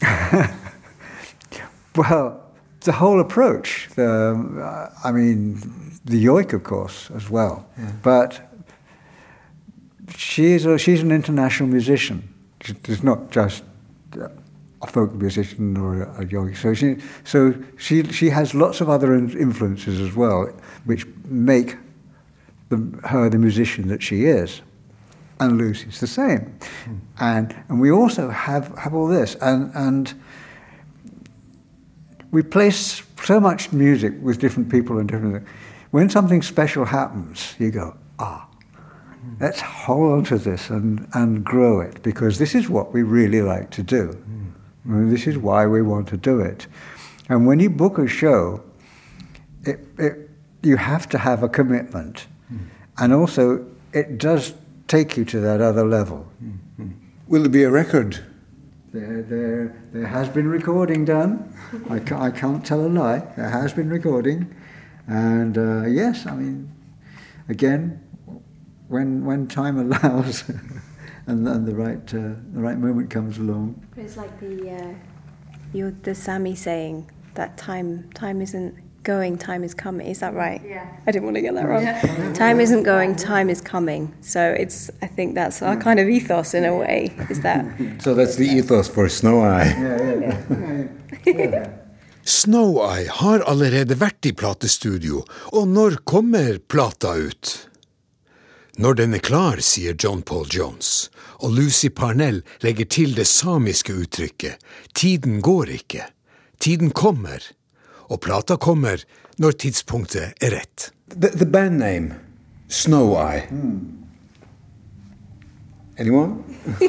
Well, 1.96 2.42
the 2.80 2.92
whole 2.92 3.20
approach. 3.20 3.88
The, 3.96 4.04
uh, 4.62 4.90
I 5.08 5.12
mean, 5.12 5.60
the 6.04 6.22
yoik, 6.22 6.52
of 6.52 6.62
course, 6.62 7.10
as 7.16 7.30
well. 7.30 7.66
But 8.02 8.40
she's 10.14 10.66
a, 10.66 10.76
she's 10.78 11.02
an 11.02 11.10
international 11.10 11.68
musician. 11.70 12.28
She's 12.84 13.02
not 13.02 13.30
just 13.30 13.62
a 14.82 14.86
folk 14.86 15.14
musician 15.14 15.76
or 15.76 16.02
a, 16.02 16.22
a 16.22 16.26
yoik. 16.26 16.56
So 16.56 16.74
she 16.74 16.96
so 17.24 17.54
she 17.76 18.02
she 18.12 18.30
has 18.30 18.54
lots 18.54 18.80
of 18.80 18.88
other 18.88 19.14
influences 19.14 20.00
as 20.00 20.14
well, 20.14 20.52
which 20.84 21.06
make 21.26 21.76
the, 22.68 22.76
her 23.04 23.28
the 23.28 23.38
musician 23.38 23.88
that 23.88 24.02
she 24.02 24.24
is. 24.24 24.62
And 25.38 25.58
Lucy's 25.58 26.00
the 26.00 26.06
same. 26.06 26.58
And 27.20 27.54
and 27.68 27.80
we 27.80 27.90
also 27.90 28.30
have 28.30 28.76
have 28.78 28.94
all 28.94 29.06
this 29.06 29.36
and 29.36 29.70
and 29.74 30.14
we 32.30 32.42
place 32.42 33.02
so 33.22 33.40
much 33.40 33.72
music 33.72 34.14
with 34.20 34.38
different 34.38 34.70
people 34.70 34.98
and 34.98 35.08
different 35.08 35.34
things. 35.34 35.48
When 35.90 36.10
something 36.10 36.42
special 36.42 36.84
happens, 36.84 37.54
you 37.58 37.70
go, 37.70 37.96
ah, 38.18 38.45
let's 39.40 39.60
hold 39.60 40.12
on 40.12 40.24
to 40.24 40.38
this 40.38 40.70
and, 40.70 41.06
and 41.12 41.44
grow 41.44 41.80
it 41.80 42.02
because 42.02 42.38
this 42.38 42.54
is 42.54 42.68
what 42.68 42.92
we 42.92 43.02
really 43.02 43.42
like 43.42 43.70
to 43.70 43.82
do. 43.82 44.12
Hmm. 44.12 44.46
I 44.84 44.88
mean, 44.88 45.10
this 45.10 45.26
is 45.26 45.36
why 45.36 45.66
we 45.66 45.82
want 45.82 46.08
to 46.08 46.16
do 46.16 46.40
it. 46.40 46.66
And 47.28 47.46
when 47.46 47.60
you 47.60 47.70
book 47.70 47.98
a 47.98 48.06
show, 48.06 48.62
it, 49.64 49.80
it, 49.98 50.30
you 50.62 50.76
have 50.76 51.08
to 51.10 51.18
have 51.18 51.42
a 51.42 51.48
commitment. 51.48 52.26
Hmm. 52.48 52.56
And 52.98 53.12
also, 53.12 53.66
it 53.92 54.18
does 54.18 54.54
take 54.88 55.16
you 55.16 55.24
to 55.24 55.40
that 55.40 55.60
other 55.60 55.84
level. 55.84 56.28
Hmm. 56.38 56.90
Will 57.28 57.42
there 57.42 57.50
be 57.50 57.64
a 57.64 57.70
record? 57.70 58.24
There, 58.92 59.22
there, 59.22 59.82
there 59.92 60.06
has 60.06 60.28
been 60.28 60.48
recording 60.48 61.04
done. 61.04 61.52
I, 61.90 61.98
ca- 61.98 62.20
I 62.20 62.30
can't 62.30 62.64
tell 62.64 62.86
a 62.86 62.88
lie. 62.88 63.18
There 63.36 63.50
has 63.50 63.72
been 63.74 63.90
recording, 63.90 64.54
and 65.08 65.58
uh, 65.58 65.86
yes, 65.86 66.24
I 66.24 66.34
mean, 66.36 66.72
again, 67.48 68.00
when 68.88 69.24
when 69.24 69.46
time 69.46 69.78
allows, 69.84 70.48
and, 71.26 71.46
and 71.48 71.66
the 71.66 71.74
right 71.74 72.14
uh, 72.14 72.34
the 72.52 72.60
right 72.60 72.78
moment 72.78 73.10
comes 73.10 73.38
along. 73.38 73.86
It's 73.96 74.16
like 74.16 74.38
the 74.40 74.70
uh, 74.70 74.94
you're 75.72 75.90
the 75.90 76.14
Sami 76.14 76.54
saying 76.54 77.10
that 77.34 77.56
time 77.56 78.10
time 78.14 78.40
isn't 78.40 78.74
going, 79.06 79.38
time 79.38 79.62
is 79.62 79.72
coming. 79.72 80.06
Is 80.08 80.18
that 80.18 80.34
right? 80.34 80.60
Yeah. 80.66 80.84
I 81.06 81.12
didn't 81.12 81.24
want 81.24 81.36
to 81.36 81.40
get 81.40 81.54
that 81.54 81.66
wrong. 81.70 82.34
Time 82.44 82.58
isn't 82.60 82.82
going, 82.82 83.14
time 83.14 83.48
is 83.48 83.60
coming. 83.60 84.12
So 84.20 84.40
it's 84.58 84.90
I 85.00 85.06
think 85.06 85.36
that's 85.36 85.62
our 85.62 85.76
kind 85.76 86.00
of 86.00 86.08
ethos 86.08 86.54
in 86.54 86.64
a 86.64 86.74
way. 86.74 87.14
Is 87.30 87.40
that 87.40 87.64
So 88.04 88.14
that's 88.14 88.34
the 88.34 88.48
ethos 88.58 88.88
for 88.88 89.08
Snow 89.08 89.40
Eye. 89.40 89.70
Yeah, 89.78 90.02
yeah, 90.02 90.38
yeah. 91.24 91.50
yeah. 91.50 91.68
Snow 92.24 92.80
Eye 92.82 93.06
har 93.06 93.44
allerede 93.46 93.94
vært 94.00 94.26
i 94.26 94.32
platestudio, 94.34 95.22
og 95.54 95.68
når 95.70 96.00
kommer 96.02 96.58
plata 96.58 97.14
ut? 97.14 97.68
Når 98.76 98.94
den 98.98 99.14
er 99.16 99.22
klar, 99.24 99.60
sier 99.64 99.94
John 99.98 100.20
Paul 100.22 100.46
Jones, 100.52 101.08
og 101.40 101.54
Lucy 101.56 101.88
Parnell 101.88 102.42
legger 102.60 102.84
til 102.92 103.14
det 103.16 103.24
samiske 103.26 103.94
uttrykket 103.96 104.60
tiden 104.96 105.40
går 105.44 105.70
ikke, 105.78 106.04
tiden 106.60 106.90
kommer, 106.92 107.40
og 108.12 108.20
plata 108.20 108.56
kommer 108.60 109.00
når 109.40 109.56
tidspunktet 109.64 110.36
er 110.44 110.52
rett. 110.58 110.90
The, 111.08 111.30
the 111.32 111.46
band 111.46 111.78
name, 111.80 112.14
Snow 112.68 113.16
Eye. 113.16 113.46
Anyone? 115.98 116.44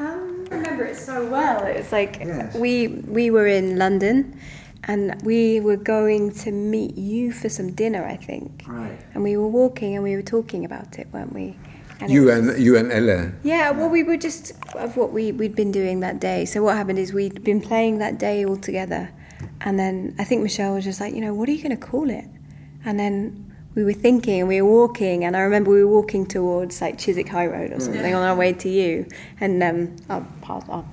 I 0.00 0.54
remember 0.54 0.84
it 0.84 0.96
so 0.96 1.24
well. 1.30 1.62
It 1.66 1.76
was 1.78 1.92
like 1.92 2.18
Yes. 2.24 2.54
we 2.56 2.88
we 3.06 3.30
were 3.30 3.46
in 3.46 3.76
London, 3.78 4.34
and 4.84 5.20
we 5.22 5.60
were 5.60 5.76
going 5.76 6.30
to 6.32 6.50
meet 6.52 6.96
you 6.96 7.32
for 7.32 7.48
some 7.48 7.72
dinner, 7.72 8.04
I 8.04 8.16
think. 8.16 8.62
Right. 8.66 8.98
And 9.14 9.22
we 9.22 9.36
were 9.36 9.48
walking 9.48 9.94
and 9.94 10.02
we 10.04 10.14
were 10.16 10.22
talking 10.22 10.64
about 10.64 10.98
it, 10.98 11.08
weren't 11.12 11.32
we? 11.34 11.56
And 12.00 12.10
it 12.10 12.14
You 12.14 12.24
was- 12.24 12.38
and 12.48 12.58
you 12.62 12.76
and 12.76 12.92
Elle. 12.92 13.32
Yeah, 13.42 13.70
well, 13.72 13.88
we 13.88 14.02
were 14.04 14.16
just 14.16 14.52
of 14.76 14.96
what 14.96 15.12
we 15.12 15.32
we'd 15.32 15.56
been 15.56 15.72
doing 15.72 16.00
that 16.00 16.20
day. 16.20 16.44
So 16.44 16.62
what 16.62 16.76
happened 16.76 16.98
is 16.98 17.12
we'd 17.12 17.42
been 17.42 17.60
playing 17.60 17.98
that 17.98 18.18
day 18.18 18.44
all 18.44 18.56
together, 18.56 19.10
and 19.60 19.78
then 19.78 20.14
I 20.18 20.24
think 20.24 20.42
Michelle 20.42 20.74
was 20.74 20.84
just 20.84 21.00
like, 21.00 21.12
you 21.14 21.20
know, 21.20 21.34
what 21.34 21.48
are 21.48 21.52
you 21.52 21.62
going 21.62 21.76
to 21.76 21.86
call 21.86 22.08
it? 22.08 22.24
And 22.84 22.98
then 23.00 23.52
we 23.74 23.82
were 23.84 23.92
thinking, 23.92 24.38
and 24.40 24.48
we 24.48 24.62
were 24.62 24.70
walking, 24.70 25.24
and 25.24 25.36
I 25.36 25.40
remember 25.40 25.72
we 25.72 25.82
were 25.84 25.92
walking 25.92 26.24
towards 26.24 26.80
like 26.80 26.98
Chiswick 26.98 27.28
High 27.28 27.46
Road 27.46 27.72
or 27.72 27.80
something 27.80 28.14
on 28.14 28.22
our 28.22 28.36
way 28.36 28.52
to 28.52 28.68
you, 28.68 29.06
and 29.40 29.60
um, 29.62 29.96
I'll 30.08 30.26
pass 30.40 30.62
I'll 30.68 30.88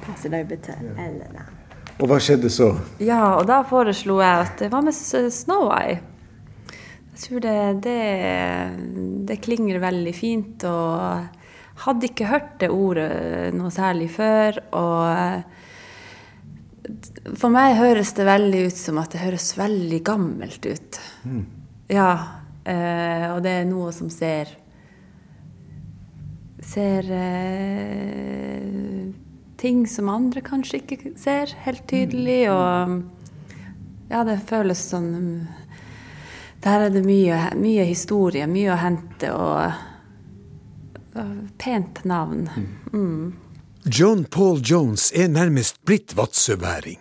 pass 0.00 0.24
it 0.24 0.32
over 0.32 0.56
to 0.56 0.72
Ella 0.96 1.28
now. 1.32 1.46
Og 1.96 2.08
hva 2.10 2.18
skjedde 2.20 2.50
så? 2.52 2.70
Ja, 3.00 3.22
og 3.38 3.46
da 3.48 3.62
foreslo 3.64 4.18
jeg 4.20 4.42
at 4.44 4.60
var 4.72 4.82
med 4.84 4.92
S- 4.92 5.32
Snow 5.42 5.70
Eye. 5.72 5.96
Jeg 7.16 7.18
tror 7.22 7.40
det, 7.40 7.56
det, 7.86 8.02
det 9.30 9.38
klinger 9.40 9.78
veldig 9.80 10.12
fint, 10.14 10.64
og 10.68 11.24
hadde 11.86 12.06
ikke 12.10 12.28
hørt 12.28 12.50
det 12.60 12.68
ordet 12.72 13.08
noe 13.56 13.70
særlig 13.72 14.10
før. 14.12 14.58
Og 14.76 15.40
for 17.40 17.48
meg 17.54 17.78
høres 17.80 18.12
det 18.18 18.28
veldig 18.28 18.60
ut 18.68 18.76
som 18.78 19.00
at 19.00 19.10
det 19.16 19.24
høres 19.24 19.48
veldig 19.56 20.00
gammelt 20.06 20.68
ut. 20.68 21.00
Ja, 21.88 22.10
eh, 22.68 23.26
og 23.32 23.40
det 23.46 23.52
er 23.62 23.66
noe 23.72 23.88
som 23.96 24.12
ser 24.12 24.52
Ser 26.66 27.04
eh, 27.14 29.04
ting 29.56 29.86
som 29.88 30.08
andre 30.12 30.42
kanskje 30.44 30.82
ikke 30.82 31.12
ser 31.20 31.52
helt 31.64 31.86
tydelig, 31.88 32.50
og 32.52 33.02
ja, 34.10 34.22
det 34.26 34.40
føles 34.46 34.82
sånn 34.92 35.14
Der 36.66 36.86
er 36.86 36.90
det 36.90 37.04
mye, 37.06 37.36
mye 37.58 37.84
historie, 37.86 38.46
mye 38.50 38.72
å 38.74 38.78
hente, 38.80 39.30
og, 39.30 39.76
og 41.14 41.34
pent 41.62 42.00
navn. 42.08 42.48
Mm. 42.90 43.34
John 43.86 44.24
Paul 44.24 44.58
Jones 44.64 45.12
er 45.14 45.28
nærmest 45.30 45.78
blitt 45.86 46.16
vadsøværing. 46.18 46.98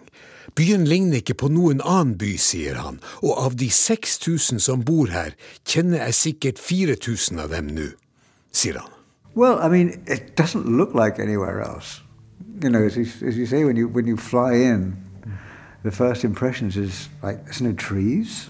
Byen 0.55 0.85
ligner 0.85 1.23
ikke 1.23 1.33
på 1.39 1.49
noen 1.49 1.81
annen 1.81 2.13
by, 2.19 2.35
sier 2.37 2.77
han, 2.79 3.01
og 3.25 3.33
av 3.41 3.57
de 3.59 3.71
6000 3.73 4.61
som 4.61 4.85
bor 4.85 5.09
her, 5.11 5.33
kjenner 5.65 6.05
jeg 6.05 6.19
sikkert 6.19 6.61
4000 6.61 7.41
av 7.43 7.51
dem 7.55 7.73
nå, 7.73 7.89
sier 8.53 8.77
han. 8.83 8.91
Well, 9.35 9.57
I 9.59 9.67
mean, 9.67 10.03
it 10.07 10.37
doesn't 10.37 10.69
look 10.77 10.93
like 10.93 11.19
anywhere 11.19 11.59
else. 11.59 12.04
You 12.61 12.69
know, 12.69 12.83
as 12.83 12.95
you, 12.95 13.27
as 13.27 13.37
you 13.37 13.45
say, 13.45 13.63
when 13.65 13.75
you 13.75 13.87
when 13.87 14.07
you 14.07 14.17
fly 14.17 14.53
in, 14.53 14.97
the 15.83 15.91
first 15.91 16.23
impressions 16.23 16.77
is 16.77 17.09
like 17.21 17.43
there's 17.45 17.61
no 17.61 17.73
trees. 17.73 18.49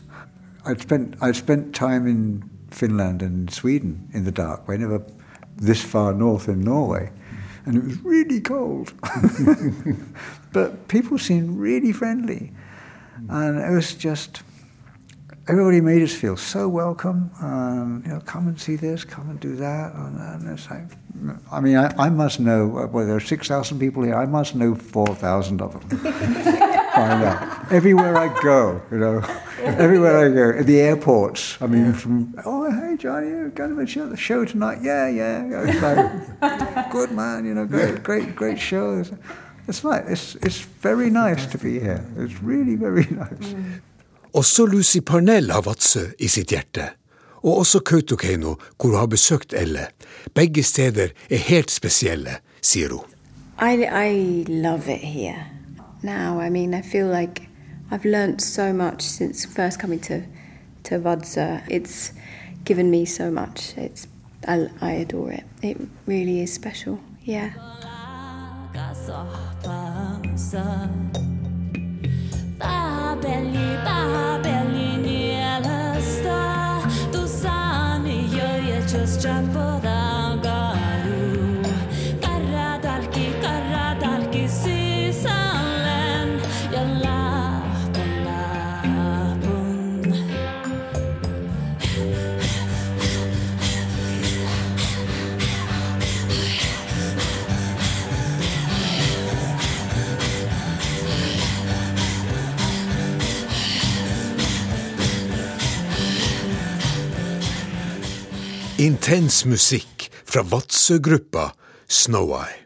I'd 0.66 0.82
spent 0.82 1.16
I'd 1.22 1.36
spent 1.36 1.74
time 1.76 2.08
in 2.08 2.50
Finland 2.72 3.22
and 3.22 3.52
Sweden 3.52 4.10
in 4.14 4.26
the 4.26 4.32
dark. 4.32 4.68
We're 4.68 4.78
never 4.78 5.04
this 5.58 5.84
far 5.84 6.14
north 6.14 6.48
in 6.48 6.62
Norway, 6.62 7.12
and 7.66 7.78
it 7.78 7.84
was 7.84 8.02
really 8.04 8.42
cold. 8.42 8.94
but 10.54 10.88
people 10.88 11.18
seemed 11.18 11.58
really 11.58 11.92
friendly, 11.92 12.52
and 13.30 13.58
it 13.58 13.74
was 13.74 13.96
just 13.96 14.44
everybody 15.48 15.80
made 15.82 16.02
us 16.02 16.14
feel 16.14 16.38
so 16.38 16.68
welcome. 16.68 17.30
Um, 17.42 18.04
you 18.06 18.12
know, 18.12 18.20
come 18.22 18.48
and 18.48 18.60
see 18.60 18.76
this, 18.76 19.04
come 19.04 19.30
and 19.30 19.40
do 19.40 19.56
that, 19.58 19.94
and, 19.94 20.20
and 20.20 20.50
it's 20.50 20.70
like, 20.70 20.84
I 21.52 21.60
mean, 21.60 21.78
I, 21.78 21.94
I 21.98 22.10
must 22.10 22.40
know. 22.40 22.68
Well, 22.92 23.06
there 23.06 23.16
are 23.16 23.20
six 23.20 23.48
thousand 23.48 23.80
people 23.80 24.04
here. 24.04 24.16
I 24.16 24.26
must 24.26 24.56
know 24.56 24.76
four 24.76 25.08
thousand 25.08 25.62
of 25.62 25.74
them. 25.74 26.02
Everywhere 27.72 28.18
I 28.18 28.42
go, 28.42 28.82
you 28.90 28.98
know, 28.98 29.18
everywhere 29.60 30.18
I 30.18 30.30
go, 30.30 30.60
at 30.60 30.66
the 30.66 30.80
airports. 30.80 31.62
I 31.62 31.68
mean, 31.68 31.92
from 31.92 32.36
oh 32.46 32.72
hey 32.72 32.96
Johnny, 32.96 33.28
you're 33.28 33.50
going 33.50 33.72
to 33.72 33.76
the 33.76 33.88
show, 33.88 34.08
the 34.08 34.16
show 34.16 34.46
tonight? 34.46 34.80
Yeah, 34.82 35.10
yeah. 35.10 35.66
It's 35.66 35.82
like, 35.82 36.90
good 36.92 37.12
man, 37.12 37.44
you 37.46 37.54
know, 37.54 37.66
great, 37.66 38.02
great, 38.02 38.36
great 38.36 38.60
show. 38.60 39.00
It's, 39.00 39.12
it's 39.68 39.84
like 39.84 40.06
it's 40.08 40.36
it's 40.36 40.60
very 40.60 41.10
nice 41.10 41.46
to 41.48 41.58
be 41.58 41.80
here. 41.80 42.06
It's 42.18 42.42
really 42.42 42.76
very 42.76 43.08
nice. 43.12 43.56
Også 44.36 44.66
Lucy 44.66 44.98
Parnell 45.06 45.52
har 45.52 45.62
Vadsø 45.64 46.02
i 46.20 46.28
sitt 46.28 46.52
hjerte. 46.52 46.90
Og 47.46 47.58
også 47.58 47.80
Kautokeino, 47.80 48.56
hvor 48.78 48.90
hun 48.90 49.00
har 49.00 49.08
besøkt 49.08 49.54
Elle. 49.54 49.88
Begge 50.34 50.64
steder 50.64 51.08
er 51.30 51.38
helt 51.38 51.72
spesielle, 51.72 52.40
sier 52.62 52.92
hun. 52.92 53.06
I, 53.62 53.86
I 53.88 54.44
love 54.52 54.92
it 54.92 55.00
here 55.00 55.46
now. 56.04 56.42
I 56.42 56.50
mean, 56.50 56.74
I 56.74 56.82
feel 56.82 57.08
like 57.08 57.48
I've 57.92 58.06
learned 58.06 58.42
so 58.42 58.74
much 58.74 59.02
since 59.02 59.48
first 59.48 59.80
coming 59.80 60.02
to 60.04 60.22
to 60.84 61.00
Vadza. 61.00 61.62
It's 61.70 62.12
given 62.66 62.92
me 62.92 63.06
so 63.06 63.32
much. 63.32 63.74
It's 63.78 64.08
I, 64.48 64.68
I 64.82 64.92
adore 64.92 65.32
it. 65.32 65.44
It 65.62 65.78
really 66.06 66.42
is 66.42 66.54
special. 66.54 67.00
Yeah. 67.24 67.52
just 78.88 79.22
jump 79.22 79.52
for 79.54 79.80
the 79.82 80.25
Intens 108.78 109.46
musikk 109.46 110.12
fra 110.26 110.42
Vadsø-gruppa 110.44 111.54
Snow 111.88 112.34
Eye. 112.36 112.58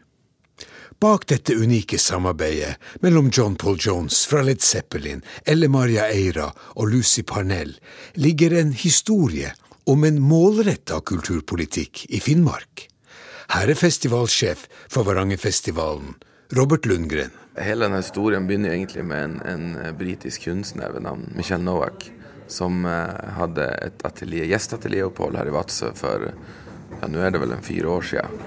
Bak 0.98 1.28
dette 1.30 1.54
unike 1.54 2.00
samarbeidet 2.02 2.80
mellom 3.04 3.28
John 3.30 3.54
Paul 3.54 3.78
Jones 3.78 4.24
fra 4.26 4.42
Led 4.42 4.58
Zeppelin, 4.58 5.22
Elle 5.46 5.68
Maria 5.70 6.08
Eira 6.10 6.48
og 6.74 6.90
Lucy 6.90 7.22
Parnell 7.22 7.76
ligger 8.18 8.58
en 8.58 8.72
historie 8.72 9.52
om 9.86 10.02
en 10.04 10.18
målretta 10.18 10.98
kulturpolitikk 10.98 12.08
i 12.10 12.18
Finnmark. 12.18 12.88
Her 13.54 13.70
er 13.70 13.78
festivalsjef 13.78 14.66
for 14.90 15.06
Varangerfestivalen, 15.06 16.16
Robert 16.58 16.90
Lundgren. 16.90 17.30
Hele 17.54 17.86
denne 17.86 18.02
historien 18.02 18.50
begynner 18.50 18.74
egentlig 18.74 19.06
med 19.06 19.28
en, 19.28 19.42
en 19.46 19.94
britisk 19.98 20.50
kunstner 20.50 20.90
ved 20.90 21.06
navn 21.06 21.28
Michelle 21.38 21.62
Nowak, 21.62 22.10
som 22.50 22.84
eh, 22.86 23.32
hadde 23.36 23.66
et 23.86 24.04
atelier, 24.06 24.48
gjesteatelieropphold 24.50 25.38
her 25.38 25.50
i 25.50 25.54
Vadsø 25.54 25.92
for 25.98 26.26
ja, 26.30 27.08
nå 27.08 27.22
er 27.22 27.32
det 27.32 27.40
vel 27.42 27.54
en 27.54 27.64
fire 27.64 27.90
år 27.94 28.06
siden. 28.10 28.40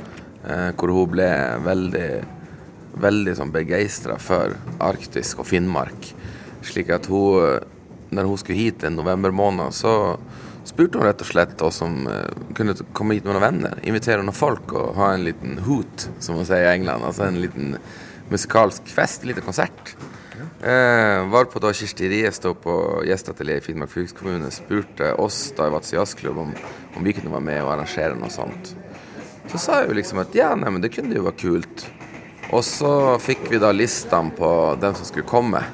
Eh, 0.43 0.69
hvor 0.77 0.91
hun 0.93 1.11
ble 1.13 1.29
veldig, 1.63 2.07
veldig 3.03 3.35
sånn 3.39 3.53
begeistra 3.55 4.19
for 4.21 4.55
Arktis 4.83 5.33
og 5.39 5.47
Finnmark. 5.49 6.11
Slik 6.67 6.91
at 6.93 7.07
hun, 7.11 7.39
eh, 7.47 7.59
når 8.13 8.29
hun 8.29 8.41
skulle 8.41 8.59
hit 8.59 8.83
en 8.83 8.99
november 8.99 9.33
måned, 9.33 9.73
så 9.73 10.17
spurte 10.67 10.99
hun 10.99 11.07
rett 11.07 11.23
og 11.23 11.27
slett 11.27 11.61
oss 11.65 11.81
om 11.83 12.05
kunne 12.55 12.75
komme 12.95 13.17
hit 13.17 13.25
med 13.25 13.33
noen 13.33 13.43
venner. 13.43 13.79
Invitere 13.83 14.23
noen 14.23 14.35
folk 14.35 14.71
og 14.77 14.93
ha 14.95 15.11
en 15.13 15.25
liten 15.25 15.57
hoot, 15.65 16.07
som 16.23 16.37
man 16.39 16.47
sier 16.47 16.67
i 16.67 16.75
England. 16.77 17.03
Altså 17.03 17.25
en 17.27 17.41
liten 17.41 17.73
musikalsk 18.31 18.87
fest, 18.93 19.23
en 19.23 19.33
liten 19.33 19.43
konsert. 19.43 19.95
Eh, 20.63 21.27
varpå 21.27 21.59
da 21.59 21.73
Kirsti 21.75 22.07
Riestad 22.07 22.53
på 22.63 22.73
gjesteatelier 23.03 23.59
i 23.59 23.63
Finnmark 23.65 23.91
fylkeskommune, 23.91 24.47
spurte 24.51 25.09
oss 25.19 25.49
da 25.57 25.65
i 25.67 25.73
Vadsø 25.73 25.97
jazzklubb 25.97 26.37
om, 26.39 26.53
om 26.95 27.03
vi 27.03 27.11
kunne 27.17 27.33
være 27.33 27.43
med 27.43 27.59
og 27.65 27.71
arrangere 27.73 28.15
noe 28.15 28.31
sånt. 28.31 28.69
Så 29.51 29.59
sa 29.59 29.81
jeg 29.81 29.89
jo 29.89 29.97
liksom 29.97 30.21
at 30.23 30.37
ja, 30.37 30.53
nei, 30.55 30.71
men 30.71 30.85
det 30.85 30.93
kunne 30.93 31.17
jo 31.17 31.25
være 31.25 31.41
kult. 31.41 31.83
Og 32.55 32.63
så 32.63 32.91
fikk 33.19 33.49
vi 33.51 33.59
da 33.59 33.73
listene 33.75 34.31
på 34.37 34.51
dem 34.79 34.95
som 34.95 35.09
skulle 35.09 35.27
komme. 35.27 35.65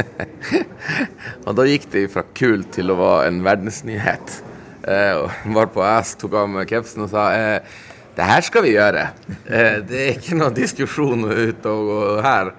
og 1.46 1.54
da 1.54 1.66
gikk 1.68 1.86
det 1.92 2.08
fra 2.10 2.24
kult 2.26 2.72
til 2.74 2.90
å 2.90 2.98
være 2.98 3.28
en 3.28 3.38
verdensnyhet. 3.46 4.34
Eh, 4.82 5.12
og 5.20 5.54
varpå 5.60 5.84
jeg 5.86 6.18
tok 6.24 6.34
av 6.42 6.50
meg 6.50 6.66
kapsen 6.72 7.06
og 7.06 7.12
sa 7.12 7.28
eh, 7.36 7.78
det 8.18 8.26
her 8.32 8.42
skal 8.42 8.66
vi 8.66 8.74
gjøre. 8.74 9.06
Eh, 9.46 9.78
det 9.86 10.02
er 10.02 10.12
ikke 10.16 10.40
noe 10.42 10.50
diskusjon 10.58 11.22
ute 11.30 11.70
og, 11.70 11.94
og 12.16 12.20
her. 12.26 12.52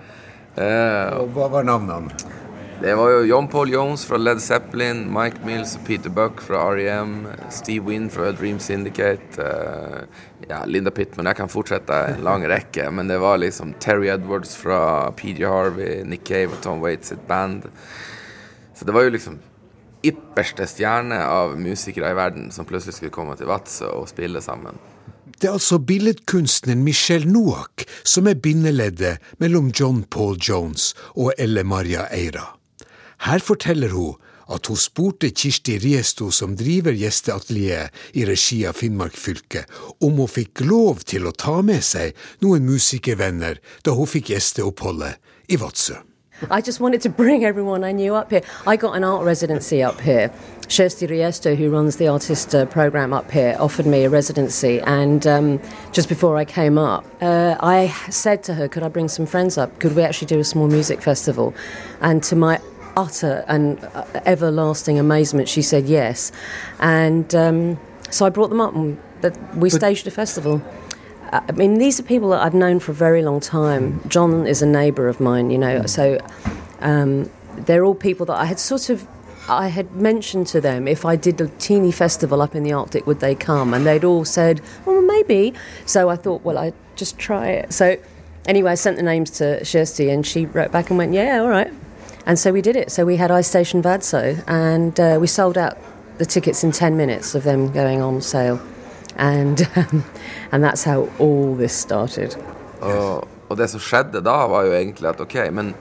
Eh, 0.58 1.18
Og 1.22 1.32
hva 1.36 1.48
var 1.52 1.64
navnene? 1.64 2.12
det 2.82 2.96
var 2.98 3.12
jo 3.12 3.20
John 3.30 3.48
Paul 3.48 3.70
Jones 3.70 4.04
fra 4.10 4.18
Led 4.18 4.40
Zeppelin, 4.42 5.04
Mike 5.14 5.46
Mills 5.46 5.76
og 5.78 5.84
Peter 5.86 6.10
Buck 6.10 6.42
fra 6.42 6.64
R.E.M., 6.74 7.28
Steve 7.54 7.86
Wynn 7.86 8.10
fra 8.10 8.32
Dream 8.34 8.58
Syndicate, 8.60 9.38
eh, 9.38 10.02
ja, 10.50 10.64
Linda 10.66 10.90
Pittman 10.92 11.30
Jeg 11.30 11.38
kan 11.38 11.48
fortsette 11.54 11.94
en 11.94 12.24
lang 12.26 12.42
rekke, 12.50 12.90
men 12.92 13.08
det 13.08 13.20
var 13.22 13.38
liksom 13.38 13.76
Terry 13.80 14.10
Edwards 14.10 14.56
fra 14.58 15.12
PJ 15.12 15.46
Harvey, 15.46 16.02
Nick 16.04 16.26
Cave 16.26 16.56
og 16.58 16.62
Tom 16.66 16.82
Waits 16.82 17.14
sitt 17.14 17.28
band. 17.28 17.70
Så 18.74 18.86
det 18.86 18.94
var 18.98 19.06
jo 19.06 19.14
liksom 19.14 19.38
ypperste 20.04 20.66
stjerne 20.66 21.22
av 21.22 21.54
musikere 21.62 22.10
i 22.10 22.18
verden 22.18 22.50
som 22.52 22.66
plutselig 22.66 22.96
skulle 22.98 23.14
komme 23.14 23.36
til 23.38 23.46
Vadsø 23.46 23.86
og 23.94 24.10
spille 24.10 24.42
sammen. 24.42 24.80
Det 25.40 25.48
er 25.48 25.56
altså 25.58 25.80
billedkunstneren 25.80 26.84
Michelle 26.84 27.30
Noack 27.30 27.86
som 28.04 28.28
er 28.28 28.40
bindeleddet 28.42 29.22
mellom 29.40 29.72
John 29.80 30.04
Paul 30.04 30.38
Jones 30.38 30.92
og 31.16 31.34
Elle 31.38 31.64
Maria 31.64 32.08
Eira. 32.12 32.58
Her 33.26 33.40
forteller 33.40 33.94
hun 33.94 34.18
at 34.52 34.68
hun 34.68 34.78
spurte 34.78 35.30
Kirsti 35.32 35.78
Riesto, 35.80 36.30
som 36.32 36.58
driver 36.60 36.92
gjesteatelieret 36.98 38.18
i 38.20 38.26
regi 38.28 38.64
av 38.68 38.76
Finnmark 38.76 39.16
fylke, 39.16 39.64
om 40.04 40.20
hun 40.20 40.32
fikk 40.32 40.66
lov 40.68 41.06
til 41.08 41.30
å 41.30 41.36
ta 41.36 41.62
med 41.66 41.84
seg 41.86 42.18
noen 42.44 42.68
musikervenner 42.68 43.62
da 43.86 43.96
hun 43.96 44.10
fikk 44.10 44.34
gjesteoppholdet 44.34 45.54
i 45.54 45.60
Vadsø. 45.62 46.02
I 46.50 46.62
just 46.62 46.80
wanted 46.80 47.02
to 47.02 47.10
bring 47.10 47.46
everyone 47.46 47.84
I 47.84 47.92
knew 47.92 48.16
up 48.16 48.32
here. 48.32 48.42
I 48.66 48.76
got 48.76 48.96
an 48.96 49.04
art 49.04 49.24
residency 49.26 49.84
up 49.84 50.02
here. 50.02 50.32
Kirsty 50.70 51.06
Riesto, 51.06 51.56
who 51.56 51.70
runs 51.70 51.98
the 51.98 52.08
artist 52.08 52.56
uh, 52.56 52.66
program 52.66 53.14
up 53.14 53.30
here, 53.30 53.56
offered 53.60 53.86
me 53.86 54.06
a 54.06 54.10
residency. 54.10 54.80
And 54.80 55.28
um, 55.28 55.62
just 55.92 56.08
before 56.08 56.38
I 56.38 56.46
came 56.46 56.78
up, 56.78 57.06
uh, 57.22 57.58
I 57.60 57.88
said 58.10 58.44
to 58.44 58.54
her, 58.56 58.68
Could 58.68 58.84
I 58.84 58.88
bring 58.88 59.10
some 59.10 59.26
friends 59.26 59.58
up? 59.58 59.80
Could 59.80 59.96
we 59.96 60.02
actually 60.02 60.28
do 60.28 60.40
a 60.40 60.44
small 60.44 60.68
music 60.68 61.02
festival? 61.02 61.54
And 62.00 62.24
to 62.24 62.36
my 62.36 62.62
utter 62.96 63.44
and 63.48 63.84
uh, 63.84 64.06
everlasting 64.26 64.98
amazement, 64.98 65.50
she 65.50 65.62
said 65.62 65.86
yes. 65.86 66.32
And 66.80 67.36
um, 67.36 67.80
so 68.10 68.26
I 68.26 68.30
brought 68.30 68.50
them 68.50 68.62
up 68.62 68.74
and 68.74 68.98
we 69.56 69.70
staged 69.70 70.08
a 70.08 70.12
festival. 70.12 70.62
I 71.32 71.52
mean, 71.54 71.76
these 71.76 72.00
are 72.00 72.04
people 72.04 72.30
that 72.30 72.42
I've 72.42 72.54
known 72.54 72.80
for 72.80 72.92
a 72.92 72.96
very 72.96 73.22
long 73.22 73.40
time. 73.40 74.02
John 74.08 74.46
is 74.46 74.62
a 74.62 74.66
neighbour 74.66 75.08
of 75.08 75.22
mine, 75.22 75.50
you 75.50 75.58
know, 75.58 75.86
so 75.86 76.20
um, 76.82 77.30
they're 77.56 77.86
all 77.86 77.96
people 77.96 78.26
that 78.26 78.36
I 78.36 78.46
had 78.46 78.60
sort 78.60 78.90
of. 78.90 79.08
I 79.50 79.68
had 79.70 79.94
mentioned 79.94 80.48
to 80.48 80.62
them 80.62 80.88
if 80.88 81.04
I 81.04 81.16
did 81.16 81.42
a 81.42 81.48
teeny 81.48 81.92
festival 81.92 82.42
up 82.42 82.54
in 82.54 82.64
the 82.64 82.74
Arctic, 82.74 83.08
would 83.08 83.22
they 83.22 83.34
come? 83.34 83.74
And 83.74 83.86
they'd 83.86 84.04
all 84.04 84.24
said, 84.24 84.62
well, 84.86 85.02
maybe. 85.02 85.54
So 85.86 86.10
I 86.10 86.16
thought, 86.16 86.44
well, 86.44 86.58
I'd 86.58 86.76
just 86.96 87.18
try 87.18 87.48
it. 87.50 87.74
So 87.74 87.98
anyway, 88.46 88.72
I 88.72 88.76
sent 88.76 88.98
the 88.98 89.04
names 89.04 89.32
to 89.32 89.66
Kirsty 89.66 90.10
and 90.10 90.26
she 90.26 90.46
wrote 90.46 90.72
back 90.72 90.90
and 90.90 90.98
went, 90.98 91.14
yeah, 91.14 91.40
all 91.40 91.50
right. 91.50 91.74
And 92.26 92.38
so 92.38 92.54
we 92.54 92.62
did 92.62 92.76
it. 92.76 92.92
So 92.92 93.04
we 93.04 93.18
had 93.18 93.32
Ice 93.32 93.48
Station 93.48 93.82
Vadso 93.82 94.44
and 94.48 95.00
uh, 95.00 95.18
we 95.20 95.28
sold 95.28 95.58
out 95.58 95.78
the 96.18 96.26
tickets 96.26 96.64
in 96.64 96.72
10 96.72 96.96
minutes 96.96 97.34
of 97.34 97.44
them 97.44 97.72
going 97.72 98.00
on 98.00 98.22
sale. 98.22 98.62
And, 99.18 99.68
um, 99.76 100.04
and 100.52 100.64
that's 100.64 100.84
how 100.84 101.10
all 101.20 101.56
this 101.58 101.74
started. 101.74 102.38
Og, 102.82 103.28
og 103.50 103.58
det 103.58 103.70
som 103.70 103.82
skjedde 103.84 104.24
da, 104.26 104.38
var 104.50 104.66
jo 104.66 104.74
egentlig 104.74 105.10
at 105.10 105.22
ok, 105.22 105.36
men 105.54 105.74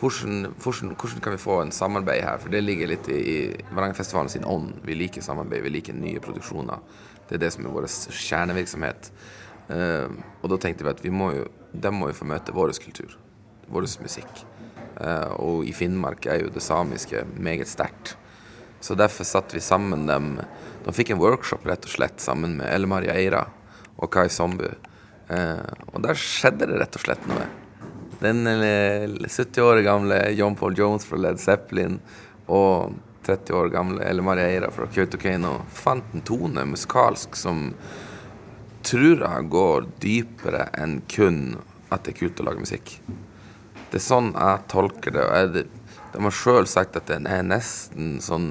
hvordan, 0.00 0.52
hvordan, 0.62 0.96
hvordan 1.00 1.20
kan 1.24 1.32
vi 1.32 1.38
få 1.40 1.60
en 1.62 1.72
samarbeid 1.72 2.22
her? 2.22 2.38
For 2.38 2.52
det 2.52 2.64
ligger 2.64 2.90
litt 2.90 3.08
i, 3.08 3.20
i 3.20 3.38
Varangerfestivalen 3.70 4.32
sin 4.32 4.44
ånd. 4.44 4.74
Vi 4.84 4.94
liker 4.94 5.24
samarbeid, 5.24 5.62
vi 5.64 5.72
liker 5.78 5.96
nye 5.96 6.20
produksjoner. 6.20 6.82
Det 7.28 7.38
er 7.38 7.46
det 7.46 7.52
som 7.54 7.66
er 7.66 7.74
vår 7.74 7.88
kjernevirksomhet. 8.12 9.10
Uh, 9.66 10.12
og 10.42 10.52
da 10.52 10.60
tenkte 10.62 10.86
vi 10.86 10.92
at 10.92 11.00
vi 11.02 11.10
må 11.10 11.32
jo, 11.34 11.48
de 11.72 11.90
må 11.90 12.10
jo 12.10 12.18
få 12.20 12.28
møte 12.28 12.54
vår 12.54 12.76
kultur, 12.82 13.16
vår 13.72 13.88
musikk. 14.04 14.44
Uh, 15.00 15.32
og 15.40 15.66
i 15.66 15.72
Finnmark 15.74 16.28
er 16.30 16.44
jo 16.44 16.52
det 16.52 16.62
samiske 16.62 17.24
meget 17.34 17.68
sterkt. 17.68 18.16
Så 18.86 18.94
derfor 18.94 19.26
satte 19.26 19.56
vi 19.56 19.60
sammen 19.60 20.06
dem 20.06 20.36
De 20.84 20.92
fikk 20.94 21.10
en 21.10 21.18
workshop 21.18 21.64
rett 21.66 21.88
og 21.88 21.90
slett 21.90 22.20
sammen 22.22 22.52
med 22.60 22.70
Elle 22.70 22.86
Maria 22.86 23.16
Eira 23.18 23.40
og 23.96 24.12
Kai 24.14 24.28
Sombu. 24.30 24.68
Eh, 25.32 25.70
og 25.90 26.02
der 26.04 26.18
skjedde 26.20 26.68
det 26.70 26.76
rett 26.78 26.98
og 26.98 27.02
slett 27.02 27.24
noe. 27.26 27.46
Den 28.20 28.46
eh, 28.46 29.08
70 29.24 29.64
år 29.64 29.80
gamle 29.82 30.20
John 30.38 30.54
Paul 30.54 30.76
Jones 30.78 31.08
fra 31.08 31.18
Led 31.18 31.40
Zeppelin 31.42 31.96
og 32.46 32.94
30 33.26 33.58
år 33.58 33.72
gamle 33.74 34.06
Elle 34.06 34.22
Maria 34.22 34.46
Eira 34.52 34.70
fra 34.70 34.86
Kautokeino 34.86 35.56
fant 35.74 36.14
en 36.14 36.22
tone 36.28 36.68
musikalsk 36.70 37.34
som 37.40 37.72
tror 38.86 39.24
jeg 39.24 39.50
går 39.56 39.90
dypere 40.04 40.68
enn 40.78 41.00
kun 41.10 41.56
at 41.90 42.06
det 42.06 42.14
er 42.14 42.20
kult 42.20 42.44
å 42.44 42.48
lage 42.52 42.62
musikk. 42.62 42.94
Det 43.90 43.98
er 43.98 44.06
sånn 44.06 44.30
jeg 44.36 44.64
tolker 44.70 45.18
det. 45.18 45.26
og 45.26 45.36
jeg, 45.58 45.66
De 46.14 46.24
har 46.28 46.38
sjøl 46.44 46.70
sagt 46.70 47.02
at 47.02 47.10
den 47.10 47.26
er 47.26 47.42
nesten 47.42 48.20
sånn 48.22 48.50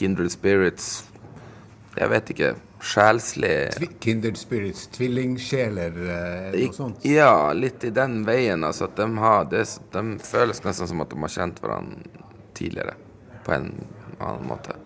Kindred 0.00 0.32
Spirits 0.32 0.90
Jeg 1.98 2.08
vet 2.12 2.30
ikke. 2.34 2.50
Sjelslig 2.80 3.54
Tvi- 3.76 3.90
Kindred 4.00 4.38
Spirits, 4.40 4.86
tvillingsjeler, 4.94 5.96
eh, 6.08 6.54
noe 6.54 6.72
sånt. 6.72 7.04
Ja, 7.04 7.52
litt 7.52 7.84
i 7.84 7.90
den 7.92 8.22
veien. 8.24 8.64
Altså 8.64 8.86
at 8.86 8.96
de, 8.96 9.06
har 9.20 9.44
det, 9.50 9.66
de 9.92 10.04
føles 10.24 10.62
nesten 10.64 10.88
som 10.88 11.02
at 11.04 11.10
de 11.12 11.18
har 11.20 11.34
kjent 11.34 11.60
hverandre 11.60 12.24
tidligere. 12.56 12.94
På 13.44 13.52
en 13.58 13.68
annen 14.20 14.46
måte. 14.48 14.78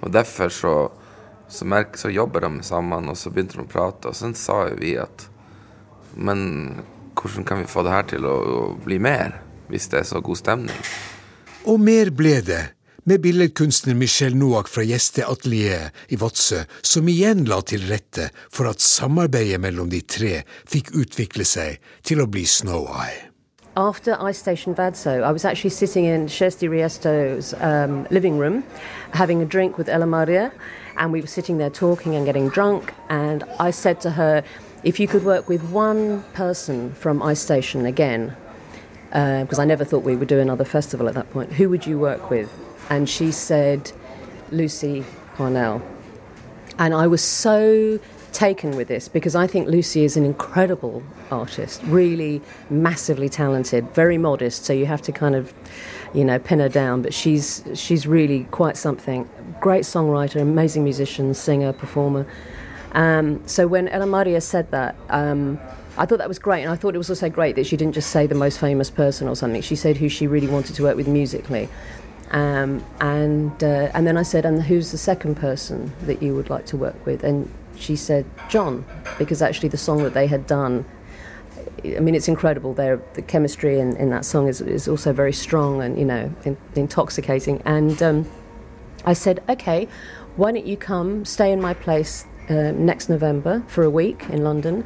Og 0.00 0.12
derfor 0.14 0.48
så, 0.54 0.72
så, 1.48 1.68
merk, 1.68 1.98
så 2.00 2.08
jobber 2.12 2.46
de 2.46 2.62
sammen, 2.64 3.08
og 3.12 3.16
så 3.20 3.32
begynte 3.34 3.58
de 3.58 3.66
å 3.66 3.68
prate. 3.68 4.08
Og 4.08 4.16
så 4.16 4.32
sa 4.36 4.62
jo 4.70 4.78
vi 4.80 4.94
at 5.00 5.28
Men 6.16 6.84
hvordan 7.16 7.44
kan 7.44 7.58
vi 7.60 7.68
få 7.68 7.82
det 7.84 7.92
her 7.92 8.06
til 8.14 8.24
å, 8.24 8.36
å 8.40 8.62
bli 8.86 8.96
mer, 9.02 9.42
hvis 9.68 9.90
det 9.92 10.00
er 10.00 10.08
så 10.08 10.22
god 10.24 10.40
stemning? 10.40 10.78
Og 11.68 11.80
mer 11.82 12.08
ble 12.14 12.38
det, 12.46 12.62
med 13.06 13.20
billedkunstner 13.20 13.94
Michel 13.94 14.34
Noack 14.36 14.68
fra 14.68 14.82
Gjesteatelieret 14.82 15.94
i 16.08 16.16
Vadsø, 16.18 16.64
som 16.82 17.06
igjen 17.08 17.44
la 17.46 17.60
til 17.62 17.84
rette 17.86 18.32
for 18.50 18.66
at 18.66 18.82
samarbeidet 18.82 19.60
mellom 19.62 19.92
de 19.92 20.00
tre 20.02 20.40
fikk 20.66 20.90
utvikle 20.98 21.46
seg 21.46 21.78
til 22.02 22.24
å 22.24 22.26
bli 22.26 22.42
Snow 22.50 22.88
Eye. 22.90 23.30
After 23.76 24.16
Ice 24.26 24.40
Station 24.40 24.74
Vadso, 24.74 25.22
I 25.22 25.30
was 25.30 25.44
actually 25.44 25.70
sitting 25.70 26.04
in 26.06 26.26
Kirsty 26.26 26.66
Riesto's 26.66 27.54
um, 27.60 28.08
living 28.10 28.38
room 28.38 28.64
having 29.12 29.40
a 29.40 29.46
drink 29.46 29.78
with 29.78 29.88
Ella 29.88 30.06
Maria, 30.06 30.50
and 30.96 31.12
we 31.12 31.20
were 31.20 31.28
sitting 31.28 31.58
there 31.58 31.70
talking 31.70 32.16
and 32.16 32.26
getting 32.26 32.48
drunk. 32.48 32.92
And 33.08 33.44
I 33.60 33.70
said 33.70 34.00
to 34.00 34.10
her, 34.10 34.42
If 34.82 34.98
you 34.98 35.06
could 35.06 35.24
work 35.24 35.48
with 35.48 35.62
one 35.70 36.24
person 36.32 36.92
from 36.94 37.22
Ice 37.22 37.40
Station 37.40 37.86
again, 37.86 38.34
because 39.12 39.60
I 39.60 39.64
never 39.64 39.84
thought 39.84 40.02
we 40.02 40.16
would 40.16 40.28
do 40.28 40.40
another 40.40 40.64
festival 40.64 41.06
at 41.06 41.14
that 41.14 41.30
point, 41.30 41.52
who 41.52 41.68
would 41.68 41.86
you 41.86 42.00
work 42.00 42.30
with? 42.30 42.50
And 42.90 43.08
she 43.08 43.32
said, 43.32 43.92
Lucy 44.50 45.04
Parnell. 45.36 45.82
And 46.78 46.94
I 46.94 47.06
was 47.06 47.22
so 47.22 47.98
taken 48.32 48.76
with 48.76 48.86
this 48.88 49.08
because 49.08 49.34
I 49.34 49.46
think 49.46 49.66
Lucy 49.66 50.04
is 50.04 50.16
an 50.16 50.24
incredible 50.24 51.02
artist, 51.30 51.82
really 51.84 52.42
massively 52.68 53.28
talented, 53.28 53.90
very 53.94 54.18
modest, 54.18 54.64
so 54.66 54.72
you 54.72 54.86
have 54.86 55.00
to 55.02 55.12
kind 55.12 55.34
of, 55.34 55.54
you 56.12 56.24
know, 56.24 56.38
pin 56.38 56.60
her 56.60 56.68
down, 56.68 57.02
but 57.02 57.14
she's 57.14 57.64
she's 57.74 58.06
really 58.06 58.44
quite 58.50 58.76
something. 58.76 59.28
Great 59.60 59.84
songwriter, 59.84 60.40
amazing 60.40 60.84
musician, 60.84 61.32
singer, 61.32 61.72
performer. 61.72 62.26
Um, 62.92 63.46
so 63.46 63.66
when 63.66 63.88
Ella 63.88 64.06
Maria 64.06 64.40
said 64.40 64.70
that, 64.70 64.96
um, 65.08 65.58
I 65.96 66.04
thought 66.04 66.18
that 66.18 66.28
was 66.28 66.38
great, 66.38 66.62
and 66.62 66.70
I 66.70 66.76
thought 66.76 66.94
it 66.94 66.98
was 66.98 67.08
also 67.08 67.30
great 67.30 67.56
that 67.56 67.66
she 67.66 67.76
didn't 67.76 67.94
just 67.94 68.10
say 68.10 68.26
the 68.26 68.34
most 68.34 68.58
famous 68.58 68.90
person 68.90 69.28
or 69.28 69.34
something. 69.34 69.62
She 69.62 69.76
said 69.76 69.96
who 69.96 70.10
she 70.10 70.26
really 70.26 70.46
wanted 70.46 70.76
to 70.76 70.82
work 70.82 70.96
with 70.96 71.08
musically. 71.08 71.70
Um, 72.30 72.84
and 73.00 73.62
uh, 73.62 73.90
and 73.94 74.06
then 74.06 74.16
I 74.16 74.22
said, 74.22 74.44
and 74.44 74.62
who's 74.62 74.90
the 74.90 74.98
second 74.98 75.36
person 75.36 75.92
that 76.02 76.22
you 76.22 76.34
would 76.34 76.50
like 76.50 76.66
to 76.66 76.76
work 76.76 77.06
with? 77.06 77.22
And 77.22 77.50
she 77.76 77.96
said 77.96 78.24
John, 78.48 78.84
because 79.18 79.42
actually 79.42 79.68
the 79.68 79.76
song 79.76 80.02
that 80.02 80.14
they 80.14 80.26
had 80.26 80.46
done, 80.46 80.84
I 81.84 82.00
mean, 82.00 82.14
it's 82.14 82.28
incredible. 82.28 82.74
Their 82.74 83.00
the 83.14 83.22
chemistry 83.22 83.78
in, 83.78 83.96
in 83.96 84.10
that 84.10 84.24
song 84.24 84.48
is, 84.48 84.60
is 84.60 84.88
also 84.88 85.12
very 85.12 85.32
strong 85.32 85.82
and 85.82 85.98
you 85.98 86.04
know 86.04 86.34
in, 86.44 86.56
intoxicating. 86.74 87.62
And 87.64 88.02
um, 88.02 88.26
I 89.04 89.12
said, 89.12 89.42
okay, 89.48 89.86
why 90.34 90.52
don't 90.52 90.66
you 90.66 90.76
come 90.76 91.24
stay 91.24 91.52
in 91.52 91.60
my 91.60 91.74
place 91.74 92.26
uh, 92.50 92.72
next 92.72 93.08
November 93.08 93.62
for 93.68 93.84
a 93.84 93.90
week 93.90 94.24
in 94.30 94.42
London? 94.42 94.84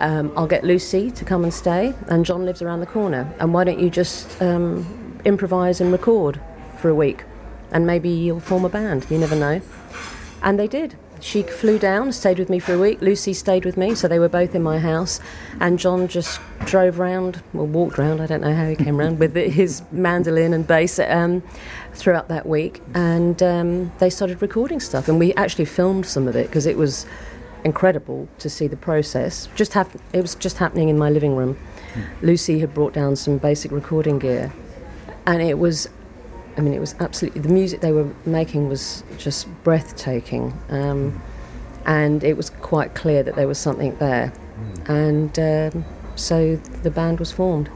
Um, 0.00 0.32
I'll 0.34 0.46
get 0.46 0.64
Lucy 0.64 1.10
to 1.10 1.24
come 1.24 1.44
and 1.44 1.52
stay, 1.52 1.94
and 2.08 2.24
John 2.24 2.46
lives 2.46 2.62
around 2.62 2.80
the 2.80 2.86
corner. 2.86 3.32
And 3.38 3.54
why 3.54 3.64
don't 3.64 3.78
you 3.78 3.90
just 3.90 4.40
um, 4.42 5.20
improvise 5.24 5.80
and 5.80 5.92
record 5.92 6.40
for 6.80 6.88
a 6.88 6.94
week? 6.94 7.24
And 7.70 7.86
maybe 7.86 8.08
you'll 8.08 8.40
form 8.40 8.64
a 8.64 8.68
band, 8.68 9.06
you 9.10 9.18
never 9.18 9.36
know. 9.36 9.60
And 10.42 10.58
they 10.58 10.66
did. 10.66 10.96
She 11.20 11.42
flew 11.42 11.78
down, 11.78 12.12
stayed 12.12 12.38
with 12.38 12.48
me 12.48 12.58
for 12.58 12.72
a 12.72 12.78
week. 12.78 13.02
Lucy 13.02 13.34
stayed 13.34 13.66
with 13.66 13.76
me, 13.76 13.94
so 13.94 14.08
they 14.08 14.18
were 14.18 14.28
both 14.28 14.54
in 14.54 14.62
my 14.62 14.78
house. 14.78 15.20
And 15.60 15.78
John 15.78 16.08
just 16.08 16.40
drove 16.64 16.98
round, 16.98 17.42
well, 17.52 17.66
walked 17.66 17.98
round, 17.98 18.22
I 18.22 18.26
don't 18.26 18.40
know 18.40 18.54
how 18.54 18.66
he 18.66 18.74
came 18.74 18.96
round, 18.96 19.18
with 19.18 19.34
his 19.60 19.82
mandolin 19.92 20.54
and 20.54 20.66
bass 20.66 20.98
um, 20.98 21.42
throughout 21.92 22.28
that 22.28 22.46
week. 22.46 22.80
And 22.94 23.42
um, 23.42 23.92
they 23.98 24.08
started 24.08 24.40
recording 24.40 24.80
stuff. 24.80 25.08
And 25.08 25.18
we 25.18 25.34
actually 25.34 25.66
filmed 25.66 26.06
some 26.06 26.26
of 26.26 26.34
it 26.36 26.46
because 26.46 26.64
it 26.64 26.78
was 26.78 27.04
incredible 27.64 28.26
to 28.38 28.48
see 28.48 28.66
the 28.66 28.76
process. 28.76 29.46
Just 29.54 29.74
hap- 29.74 29.94
It 30.14 30.22
was 30.22 30.34
just 30.36 30.56
happening 30.56 30.88
in 30.88 30.96
my 30.96 31.10
living 31.10 31.36
room. 31.36 31.58
Lucy 32.22 32.60
had 32.60 32.72
brought 32.72 32.94
down 32.94 33.14
some 33.14 33.36
basic 33.36 33.70
recording 33.72 34.18
gear. 34.18 34.54
And 35.26 35.42
it 35.42 35.58
was 35.58 35.86
I 36.56 36.60
mean, 36.60 36.74
it 36.74 36.80
was 36.80 36.94
absolutely 36.98 37.40
the 37.40 37.48
music 37.48 37.80
they 37.80 37.92
were 37.92 38.08
making 38.26 38.68
was 38.68 39.04
just 39.18 39.48
breathtaking, 39.64 40.52
um, 40.70 41.20
and 41.86 42.24
it 42.24 42.36
was 42.36 42.50
quite 42.50 42.94
clear 42.94 43.22
that 43.22 43.34
there 43.34 43.46
was 43.46 43.58
something 43.58 43.96
there, 43.98 44.32
and 44.86 45.38
um, 45.38 45.84
so 46.16 46.58
the 46.82 46.90
band 46.90 47.18
was 47.18 47.32
formed 47.32 47.68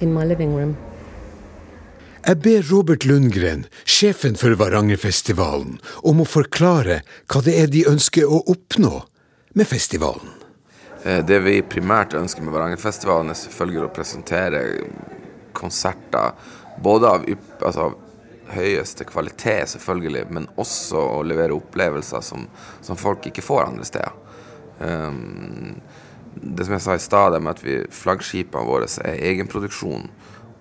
in 0.00 0.12
my 0.12 0.24
living 0.24 0.54
room. 0.54 0.76
Jeg 2.26 2.38
ber 2.38 2.62
Robert 2.70 3.04
Lundgren, 3.04 3.64
sjefen 3.84 4.36
for 4.38 4.54
Varangerfestivalen, 4.54 5.80
om 6.06 6.20
å 6.22 6.26
forklare 6.28 7.00
hva 7.26 7.40
det 7.42 7.56
er 7.58 7.66
de 7.66 7.82
ønsker 7.90 8.22
å 8.30 8.38
oppnå 8.46 9.00
med 9.58 9.66
festivalen. 9.66 10.30
Eh, 11.04 11.18
Det 11.26 11.40
vi 11.42 11.62
primært 11.62 12.14
ønsker 12.14 12.46
med 12.46 12.54
Varangerfestivalen, 12.54 13.30
er 13.30 13.34
selvfølgelig 13.34 13.88
å 13.88 13.94
presentere 13.96 14.62
konserter 15.52 16.38
både 16.82 17.10
av, 17.10 17.26
ypp, 17.26 17.58
altså 17.58 17.90
av 17.90 17.98
høyeste 18.54 19.06
kvalitet, 19.08 19.72
selvfølgelig, 19.74 20.26
men 20.30 20.48
også 20.60 21.00
å 21.18 21.22
levere 21.26 21.56
opplevelser 21.56 22.24
som, 22.24 22.46
som 22.84 22.98
folk 23.00 23.26
ikke 23.30 23.44
får 23.44 23.66
andre 23.66 23.88
steder. 23.88 24.18
Um, 24.82 25.80
det 26.34 26.66
som 26.66 26.76
jeg 26.76 26.84
sa 26.84 26.96
i 26.96 27.02
stad, 27.02 27.36
med 27.40 27.56
at 27.56 27.64
vi, 27.64 27.78
flaggskipene 27.92 28.66
våre 28.66 28.88
er 29.04 29.20
egenproduksjon. 29.30 30.08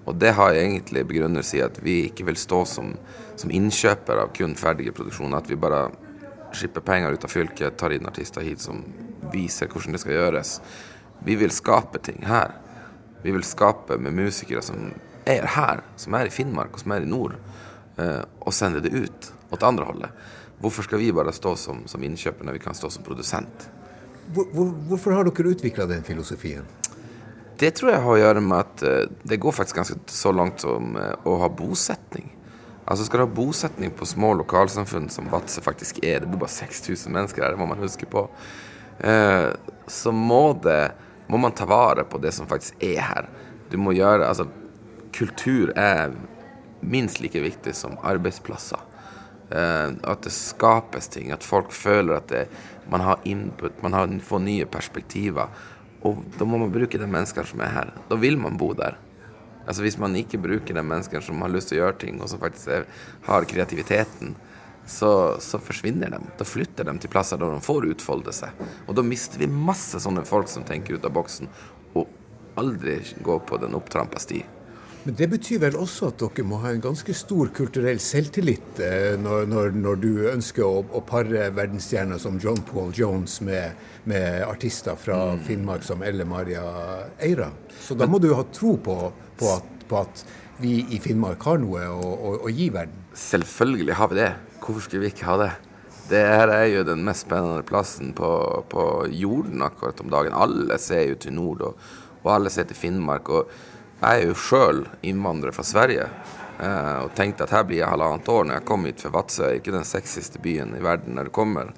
Og 0.06 0.18
det 0.20 0.34
har 0.38 0.58
egentlig 0.58 1.06
begrunnelse 1.08 1.60
i 1.60 1.64
at 1.66 1.78
vi 1.84 2.02
ikke 2.08 2.26
vil 2.28 2.40
stå 2.40 2.64
som, 2.68 2.96
som 3.40 3.54
innkjøper 3.54 4.24
av 4.24 4.34
kun 4.36 4.56
ferdige 4.60 4.94
produksjoner. 4.98 5.38
At 5.38 5.50
vi 5.50 5.60
bare 5.60 5.86
skipper 6.58 6.84
penger 6.84 7.16
ut 7.16 7.26
av 7.26 7.32
fylket, 7.32 7.78
tar 7.80 7.96
inn 7.96 8.10
artister 8.10 8.44
hit 8.44 8.64
som 8.64 8.82
viser 9.32 9.70
hvordan 9.72 9.96
det 9.96 10.02
skal 10.04 10.18
gjøres. 10.18 10.58
Vi 11.24 11.38
vil 11.40 11.54
skape 11.54 12.02
ting 12.04 12.26
her. 12.28 12.58
Vi 13.22 13.32
vil 13.32 13.46
skape 13.46 14.00
med 14.02 14.18
musikere 14.18 14.64
som 14.66 14.90
er 15.30 15.46
her, 15.56 15.84
som 15.96 16.18
er 16.18 16.28
i 16.28 16.34
Finnmark 16.34 16.74
og 16.74 16.82
som 16.82 16.96
er 16.96 17.06
i 17.06 17.10
nord, 17.10 17.38
og 18.42 18.54
sende 18.56 18.82
det 18.84 18.94
ut 18.94 19.32
åt 19.52 19.64
andre 19.68 19.88
holdet. 19.88 20.24
Hvorfor 20.62 20.86
skal 20.86 21.02
vi 21.02 21.12
bare 21.14 21.34
stå 21.34 21.56
som, 21.58 21.86
som 21.90 22.04
innkjøper 22.06 22.46
når 22.46 22.60
vi 22.60 22.64
kan 22.64 22.78
stå 22.78 22.90
som 22.94 23.06
produsent? 23.06 23.70
Hvor, 24.32 24.46
hvor, 24.54 24.70
hvorfor 24.90 25.16
har 25.18 25.28
dere 25.28 25.56
utvikla 25.56 25.88
den 25.90 26.06
filosofien? 26.06 26.68
Det 27.62 27.74
tror 27.78 27.92
jeg 27.92 28.02
har 28.02 28.14
å 28.14 28.22
gjøre 28.22 28.42
med 28.42 28.58
at 28.58 28.84
eh, 28.86 29.10
det 29.28 29.38
går 29.42 29.54
faktisk 29.54 29.82
ganske 29.82 29.98
så 30.10 30.32
langt 30.34 30.64
som 30.64 30.96
eh, 30.98 31.14
å 31.30 31.36
ha 31.44 31.50
bosetning. 31.50 32.32
Altså 32.86 33.06
Skal 33.06 33.22
du 33.22 33.26
ha 33.28 33.36
bosetning 33.38 33.94
på 33.94 34.08
små 34.10 34.34
lokalsamfunn 34.40 35.10
som 35.14 35.30
Vadsø 35.30 35.62
faktisk 35.66 36.02
er, 36.02 36.24
det 36.24 36.32
bor 36.32 36.42
bare 36.42 36.54
6000 36.54 37.14
mennesker 37.14 37.46
her, 37.46 37.54
det 37.54 37.62
må 37.62 37.68
man 37.70 37.82
huske 37.82 38.10
på, 38.10 38.26
eh, 39.06 39.52
så 39.86 40.14
må, 40.16 40.42
det, 40.64 40.80
må 41.30 41.42
man 41.42 41.54
ta 41.58 41.68
vare 41.70 42.06
på 42.10 42.22
det 42.22 42.34
som 42.38 42.50
faktisk 42.50 42.82
er 42.82 43.02
her. 43.06 43.30
Du 43.70 43.78
må 43.82 43.94
gjøre, 43.98 44.30
altså 44.30 44.50
Kultur 45.12 45.74
er 45.76 46.14
minst 46.82 47.22
like 47.22 47.42
viktig 47.42 47.76
som 47.76 47.98
arbeidsplasser. 48.04 48.80
Eh, 49.52 49.90
at 50.04 50.24
det 50.24 50.34
skapes 50.34 51.08
ting, 51.12 51.32
at 51.32 51.44
folk 51.44 51.74
føler 51.76 52.18
at 52.18 52.32
det, 52.32 52.46
man 52.92 53.04
har 53.04 53.22
input, 53.24 53.82
man 53.84 53.94
har, 53.98 54.12
får 54.24 54.44
nye 54.46 54.68
perspektiver. 54.70 55.52
Og 56.08 56.24
da 56.38 56.48
må 56.48 56.58
man 56.58 56.72
bruke 56.74 56.98
de 56.98 57.08
menneskene 57.08 57.48
som 57.48 57.62
er 57.62 57.74
her. 57.76 57.96
Da 58.10 58.18
vil 58.20 58.40
man 58.42 58.58
bo 58.58 58.72
der. 58.78 58.98
Altså 59.68 59.84
Hvis 59.86 60.00
man 60.02 60.16
ikke 60.18 60.40
bruker 60.42 60.74
de 60.74 60.84
menneskene 60.84 61.22
som 61.22 61.42
har 61.44 61.52
lyst 61.54 61.70
til 61.70 61.78
å 61.78 61.84
gjøre 61.84 62.00
ting, 62.02 62.22
og 62.22 62.32
som 62.32 62.42
faktisk 62.42 62.72
er, 62.74 62.88
har 63.28 63.46
kreativiteten, 63.50 64.34
så, 64.88 65.38
så 65.40 65.60
forsvinner 65.62 66.10
de. 66.10 66.22
Da 66.40 66.48
flytter 66.48 66.88
de 66.88 66.96
til 67.00 67.12
plasser 67.14 67.40
der 67.40 67.54
de 67.54 67.62
får 67.64 67.86
utfolde 67.92 68.34
seg. 68.34 68.64
Og 68.88 68.98
da 68.98 69.06
mister 69.06 69.40
vi 69.42 69.52
masse 69.52 70.02
sånne 70.02 70.26
folk 70.28 70.50
som 70.50 70.66
tenker 70.68 70.98
ut 70.98 71.06
av 71.06 71.14
boksen, 71.16 71.52
og 71.94 72.10
aldri 72.60 72.98
går 73.24 73.46
på 73.48 73.62
den 73.62 73.78
opptrampa 73.78 74.20
sti. 74.20 74.42
Men 75.04 75.16
det 75.18 75.28
betyr 75.32 75.64
vel 75.64 75.76
også 75.82 76.12
at 76.12 76.22
dere 76.22 76.44
må 76.46 76.60
ha 76.62 76.70
en 76.76 76.84
ganske 76.84 77.14
stor 77.18 77.50
kulturell 77.58 77.98
selvtillit 78.04 78.82
eh, 78.86 79.16
når, 79.18 79.48
når, 79.50 79.72
når 79.74 79.98
du 80.04 80.10
ønsker 80.30 80.62
å, 80.62 80.84
å 80.94 81.02
pare 81.02 81.48
verdensstjerner 81.58 82.22
som 82.22 82.38
John 82.42 82.62
Paul 82.68 82.94
Jones 82.94 83.40
med, 83.42 83.80
med 84.06 84.44
artister 84.46 85.00
fra 85.02 85.34
Finnmark 85.42 85.88
som 85.88 86.06
Elle 86.06 86.28
Maria 86.30 86.62
Eira. 87.18 87.50
Så 87.82 87.98
da 87.98 88.06
må 88.06 88.22
du 88.22 88.30
ha 88.38 88.46
tro 88.54 88.76
på, 88.78 89.00
på, 89.42 89.50
at, 89.56 89.88
på 89.90 90.04
at 90.04 90.24
vi 90.62 90.78
i 90.94 91.02
Finnmark 91.02 91.50
har 91.50 91.58
noe 91.66 91.88
å, 91.90 92.14
å, 92.14 92.36
å 92.46 92.54
gi 92.54 92.70
verden. 92.70 93.02
Selvfølgelig 93.18 93.98
har 93.98 94.14
vi 94.14 94.22
det. 94.22 94.30
Hvorfor 94.62 94.86
skulle 94.86 95.08
vi 95.08 95.14
ikke 95.16 95.32
ha 95.32 95.42
det? 95.42 95.52
Det 96.12 96.22
her 96.28 96.52
er 96.54 96.68
jo 96.70 96.86
den 96.86 97.02
mest 97.08 97.26
spennende 97.26 97.66
plassen 97.66 98.14
på, 98.14 98.30
på 98.70 98.88
jorden 99.18 99.66
akkurat 99.66 100.06
om 100.06 100.14
dagen. 100.14 100.38
Alle 100.38 100.78
ser 100.84 101.08
jo 101.10 101.18
til 101.26 101.34
nord, 101.40 101.66
og, 101.72 101.92
og 102.22 102.34
alle 102.36 102.54
ser 102.54 102.70
til 102.70 102.78
Finnmark. 102.78 103.34
Og 103.34 103.50
jeg 104.02 104.22
er 104.22 104.28
jo 104.32 104.38
sjøl 104.38 104.84
innvandrer 105.06 105.54
fra 105.56 105.64
Sverige. 105.66 106.08
eh, 106.60 106.98
Og 107.06 107.14
tenkte 107.16 107.46
at 107.46 107.54
her 107.56 107.64
blir 107.68 107.82
jeg 107.84 107.90
halvannet 107.90 108.28
år 108.30 108.46
når 108.48 108.60
jeg 108.60 108.66
kom 108.66 108.86
hit, 108.86 109.02
for 109.02 109.14
Vadsø 109.16 109.46
er 109.48 109.60
ikke 109.60 109.76
den 109.76 109.86
sexyste 109.88 110.42
byen 110.42 110.76
i 110.78 110.82
verden 110.84 111.16
når 111.16 111.30
du 111.30 111.36
kommer. 111.38 111.72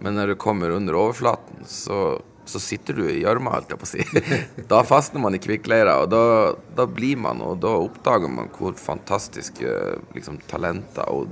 Men 0.00 0.16
når 0.18 0.32
du 0.32 0.34
kommer 0.40 0.70
under 0.74 0.96
overflaten, 0.98 1.62
så, 1.64 2.18
så 2.44 2.58
sitter 2.58 2.96
du 2.98 3.04
i 3.06 3.20
gjørma, 3.22 3.52
holdt 3.54 3.70
jeg 3.70 3.78
på 3.78 3.86
å 3.86 3.90
si. 3.92 4.06
Da 4.72 4.80
fastner 4.82 5.22
man 5.22 5.36
i 5.36 5.42
kvikkleira, 5.42 6.00
og 6.02 6.10
da, 6.10 6.22
da 6.74 6.86
blir 6.90 7.20
man, 7.20 7.40
og 7.44 7.60
da 7.62 7.76
oppdager 7.78 8.32
man 8.32 8.50
hvor 8.56 8.74
fantastiske 8.74 9.76
liksom, 10.16 10.40
talenter 10.50 11.06
og, 11.12 11.30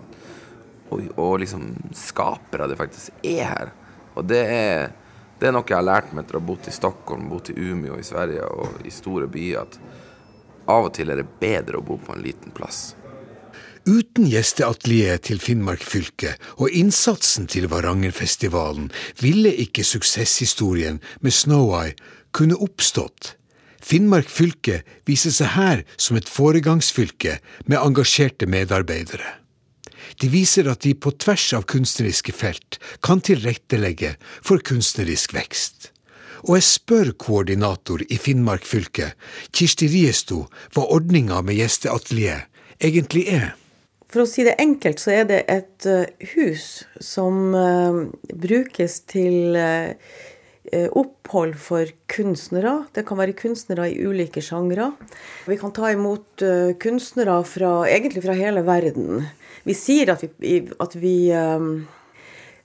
og, 0.92 1.02
og 1.16 1.40
liksom 1.42 1.72
skapere 1.96 2.68
det 2.70 2.78
faktisk 2.78 3.18
er 3.26 3.44
her. 3.50 3.74
Og 4.14 4.24
det 4.30 4.44
er, 4.46 4.92
det 5.40 5.48
er 5.48 5.52
noe 5.56 5.66
jeg 5.66 5.76
har 5.76 5.84
lært 5.88 6.12
meg 6.14 6.22
etter 6.24 6.38
å 6.38 6.40
ha 6.44 6.46
bodd 6.52 6.68
i 6.70 6.72
Stockholm, 6.78 7.26
bodd 7.32 7.50
i 7.52 7.58
Umeå 7.58 7.98
i 7.98 8.06
Sverige 8.06 8.46
og 8.46 8.78
i 8.86 8.92
store 8.94 9.26
byer, 9.28 9.66
at 9.66 9.80
av 10.66 10.88
og 10.88 10.94
til 10.98 11.10
er 11.12 11.22
det 11.22 11.28
bedre 11.40 11.80
å 11.80 11.86
bo 11.86 11.98
på 12.02 12.14
en 12.16 12.24
liten 12.24 12.54
plass. 12.54 12.94
Uten 13.86 14.26
gjesteatelieret 14.26 15.28
til 15.28 15.38
Finnmark 15.38 15.84
fylke 15.86 16.32
og 16.56 16.74
innsatsen 16.74 17.46
til 17.46 17.68
Varangerfestivalen 17.70 18.88
ville 19.22 19.52
ikke 19.62 19.86
suksesshistorien 19.86 20.98
med 21.22 21.36
Snow-Eye 21.36 21.94
kunne 22.34 22.58
oppstått. 22.58 23.36
Finnmark 23.86 24.26
fylke 24.26 24.80
viser 25.06 25.30
seg 25.30 25.54
her 25.54 25.84
som 25.94 26.18
et 26.18 26.26
foregangsfylke 26.26 27.38
med 27.70 27.78
engasjerte 27.78 28.48
medarbeidere. 28.50 29.36
De 30.18 30.30
viser 30.32 30.66
at 30.70 30.82
de 30.82 30.94
på 30.98 31.12
tvers 31.22 31.46
av 31.54 31.66
kunstneriske 31.70 32.34
felt 32.34 32.80
kan 33.06 33.22
tilrettelegge 33.22 34.16
for 34.42 34.62
kunstnerisk 34.66 35.36
vekst. 35.36 35.75
Og 36.44 36.58
jeg 36.58 36.66
spør 36.68 37.12
koordinator 37.18 38.04
i 38.08 38.18
Finnmark 38.20 38.66
fylke, 38.68 39.12
Kirsti 39.52 39.88
Riesto, 39.92 40.44
hva 40.74 40.84
ordninga 40.92 41.40
med 41.46 41.58
gjesteatelier 41.60 42.44
egentlig 42.80 43.26
er. 43.32 43.54
For 44.12 44.22
å 44.22 44.28
si 44.30 44.44
det 44.46 44.54
enkelt, 44.62 45.02
så 45.02 45.12
er 45.16 45.26
det 45.28 45.42
et 45.50 45.86
eh, 45.90 46.28
hus 46.36 46.86
som 47.02 47.50
eh, 47.58 47.98
brukes 48.38 49.00
til 49.10 49.58
eh, 49.58 49.98
opphold 50.96 51.56
for 51.62 51.90
kunstnere. 52.10 52.86
Det 52.94 53.04
kan 53.06 53.18
være 53.18 53.36
kunstnere 53.38 53.88
i 53.90 53.98
ulike 54.06 54.42
sjangre. 54.42 54.92
Vi 55.46 55.58
kan 55.60 55.74
ta 55.74 55.92
imot 55.94 56.42
kunstnere 56.82 57.36
fra, 57.46 57.72
egentlig 57.86 58.24
fra 58.24 58.34
hele 58.34 58.64
verden. 58.66 59.28
Vi 59.66 59.76
sier 59.78 60.10
at 60.14 60.24
vi, 60.26 60.58
at 60.82 60.96
vi 60.98 61.14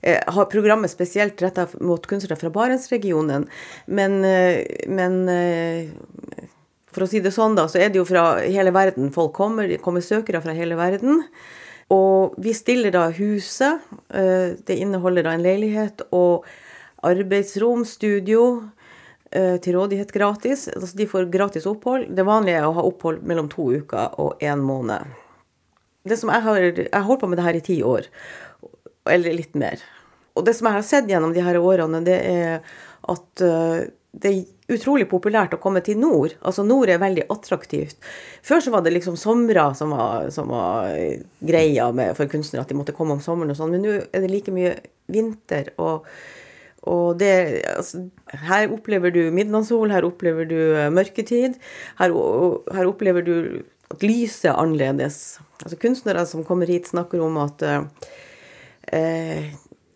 har 0.02 0.48
programmet 0.50 0.90
spesielt 0.90 1.42
retta 1.42 1.68
mot 1.80 2.06
kunstnere 2.10 2.38
fra 2.40 2.50
Barentsregionen, 2.50 3.46
men, 3.86 4.24
eh, 4.24 4.64
men 4.90 5.28
eh, 5.28 5.92
for 6.92 7.06
å 7.06 7.08
si 7.08 7.20
det 7.24 7.32
sånn, 7.32 7.54
da, 7.56 7.68
så 7.70 7.78
er 7.80 7.92
det 7.92 8.00
jo 8.00 8.08
fra 8.08 8.42
hele 8.42 8.72
verden 8.74 9.12
folk 9.14 9.32
kommer. 9.38 9.68
Det 9.70 9.80
kommer 9.84 10.04
søkere 10.04 10.42
fra 10.42 10.52
hele 10.56 10.76
verden. 10.76 11.22
Og 11.92 12.34
vi 12.40 12.52
stiller 12.56 12.92
da 12.92 13.10
huset. 13.10 13.80
eh, 14.10 14.56
Det 14.66 14.76
inneholder 14.76 15.22
da 15.24 15.32
en 15.32 15.42
leilighet 15.42 16.02
og 16.12 16.44
arbeidsrom, 17.02 17.84
studio, 17.84 18.70
eh, 19.32 19.56
til 19.58 19.74
rådighet 19.74 20.12
gratis. 20.12 20.68
Altså 20.68 20.96
de 20.96 21.06
får 21.06 21.30
gratis 21.30 21.66
opphold. 21.66 22.14
Det 22.14 22.24
vanlige 22.24 22.58
er 22.58 22.68
å 22.68 22.74
ha 22.74 22.82
opphold 22.82 23.22
mellom 23.22 23.48
to 23.48 23.72
uker 23.72 24.14
og 24.18 24.38
én 24.40 24.60
måned. 24.60 25.06
Det 26.04 26.18
som 26.18 26.30
jeg 26.30 26.42
har, 26.42 26.58
jeg 26.58 26.88
har 26.92 27.02
holdt 27.06 27.20
på 27.20 27.28
med 27.28 27.38
det 27.38 27.44
her 27.44 27.54
i 27.54 27.60
ti 27.60 27.82
år, 27.82 28.06
eller 29.10 29.34
litt 29.36 29.56
mer. 29.58 29.82
Og 30.36 30.46
det 30.46 30.54
som 30.56 30.68
jeg 30.68 30.78
har 30.78 30.86
sett 30.86 31.10
gjennom 31.10 31.34
de 31.34 31.44
her 31.44 31.58
årene, 31.60 32.00
det 32.06 32.18
er 32.28 32.62
at 33.12 33.44
eh, 33.44 33.88
det 34.12 34.28
er 34.30 34.76
utrolig 34.76 35.06
populært 35.08 35.54
å 35.56 35.60
komme 35.60 35.80
til 35.84 35.98
nord. 36.00 36.34
Altså 36.44 36.64
nord 36.64 36.90
er 36.92 37.00
veldig 37.00 37.26
attraktivt. 37.32 37.98
Før 38.44 38.62
så 38.64 38.72
var 38.74 38.84
det 38.84 38.92
liksom 38.94 39.16
somre 39.20 39.70
som 39.76 39.92
var, 39.96 40.28
som 40.34 40.52
var 40.52 40.92
eh, 40.92 41.24
greia 41.40 41.90
med, 41.96 42.14
for 42.18 42.30
kunstnere, 42.32 42.64
at 42.64 42.72
de 42.72 42.78
måtte 42.78 42.94
komme 42.96 43.16
om 43.16 43.24
sommeren 43.24 43.52
og 43.54 43.58
sånn. 43.58 43.74
Men 43.74 43.84
nå 43.84 43.98
er 44.04 44.24
det 44.24 44.30
like 44.32 44.54
mye 44.54 44.76
vinter. 45.12 45.74
og 45.82 46.08
og 46.82 47.20
det, 47.20 47.62
altså, 47.70 48.00
her 48.42 48.72
opplever 48.74 49.12
du 49.14 49.20
midnattssol, 49.30 49.92
her 49.94 50.02
opplever 50.02 50.48
du 50.50 50.58
eh, 50.58 50.88
mørketid. 50.90 51.60
Her, 52.00 52.14
her 52.74 52.88
opplever 52.90 53.22
du 53.22 53.36
at 53.92 54.02
lyset 54.02 54.48
er 54.50 54.58
annerledes. 54.58 55.38
Altså 55.62 55.78
Kunstnere 55.78 56.24
som 56.26 56.42
kommer 56.42 56.66
hit, 56.66 56.90
snakker 56.90 57.22
om 57.22 57.38
at 57.38 57.62
eh, 57.62 57.84
eh, 58.88 59.52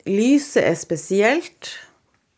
lyset 0.06 0.62
er 0.64 0.78
spesielt. 0.78 1.74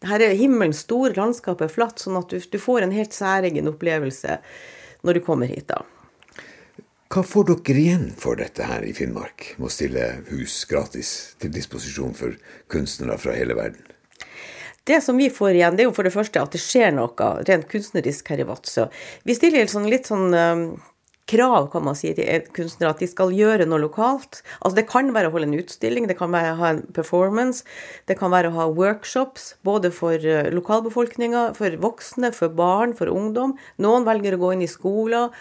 Her 0.06 0.22
er 0.22 0.38
himmelen 0.38 0.74
stor, 0.76 1.12
landskapet 1.16 1.66
er 1.66 1.74
flatt, 1.74 2.02
sånn 2.02 2.18
at 2.20 2.30
du, 2.30 2.38
du 2.38 2.58
får 2.62 2.86
en 2.86 2.94
helt 2.94 3.16
særegen 3.16 3.70
opplevelse 3.70 4.38
når 5.06 5.18
du 5.18 5.24
kommer 5.26 5.50
hit. 5.50 5.68
da. 5.70 5.82
Hva 7.08 7.22
får 7.24 7.46
dere 7.48 7.80
igjen 7.80 8.08
for 8.20 8.36
dette 8.36 8.66
her 8.68 8.84
i 8.84 8.92
Finnmark, 8.92 9.54
med 9.56 9.70
å 9.70 9.72
stille 9.72 10.08
hus 10.28 10.60
gratis 10.68 11.12
til 11.40 11.52
disposisjon 11.54 12.12
for 12.16 12.34
kunstnere 12.68 13.16
fra 13.20 13.36
hele 13.36 13.56
verden? 13.56 13.80
Det 14.88 15.00
som 15.04 15.16
vi 15.20 15.30
får 15.32 15.56
igjen, 15.56 15.76
det 15.76 15.84
er 15.84 15.88
jo 15.88 15.96
for 15.96 16.08
det 16.08 16.12
første 16.12 16.40
at 16.40 16.52
det 16.52 16.60
skjer 16.60 16.92
noe 16.96 17.30
rent 17.48 17.66
kunstnerisk 17.68 18.28
her 18.32 18.42
i 18.44 18.46
Vadsø. 18.48 18.86
Vi 19.24 19.36
stiller 19.36 19.68
sånn, 19.68 19.88
litt 19.88 20.08
sånn 20.08 20.32
um, 20.32 20.62
krav, 21.28 21.68
kan 21.72 21.84
man 21.86 21.96
si, 21.98 22.10
til 22.16 22.46
kunstnere 22.56 22.94
at 22.94 23.02
de 23.02 23.08
skal 23.10 23.34
gjøre 23.36 23.66
noe 23.68 23.82
lokalt. 23.82 24.40
Altså 24.62 24.80
Det 24.80 24.86
kan 24.90 25.12
være 25.14 25.30
å 25.30 25.34
holde 25.34 25.50
en 25.50 25.58
utstilling, 25.60 26.08
det 26.08 26.18
kan 26.18 26.32
være 26.34 26.54
å 26.54 26.58
ha 26.62 26.72
en 26.74 26.82
performance, 26.96 27.64
det 28.08 28.18
kan 28.20 28.32
være 28.32 28.50
å 28.50 28.56
ha 28.56 28.68
workshops, 28.72 29.52
både 29.66 29.92
for 29.94 30.16
uh, 30.16 30.48
lokalbefolkninga, 30.54 31.52
for 31.58 31.78
voksne, 31.84 32.32
for 32.36 32.52
barn, 32.52 32.96
for 32.98 33.12
ungdom. 33.12 33.56
Noen 33.82 34.08
velger 34.08 34.38
å 34.38 34.42
gå 34.42 34.54
inn 34.56 34.64
i 34.64 34.70
skoler, 34.70 35.32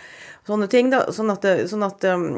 sånne 0.48 0.70
ting. 0.72 0.92
da, 0.94 1.06
Sånn 1.16 1.32
at, 1.34 1.46
sånn 1.72 1.88
at 1.88 2.04
um, 2.12 2.30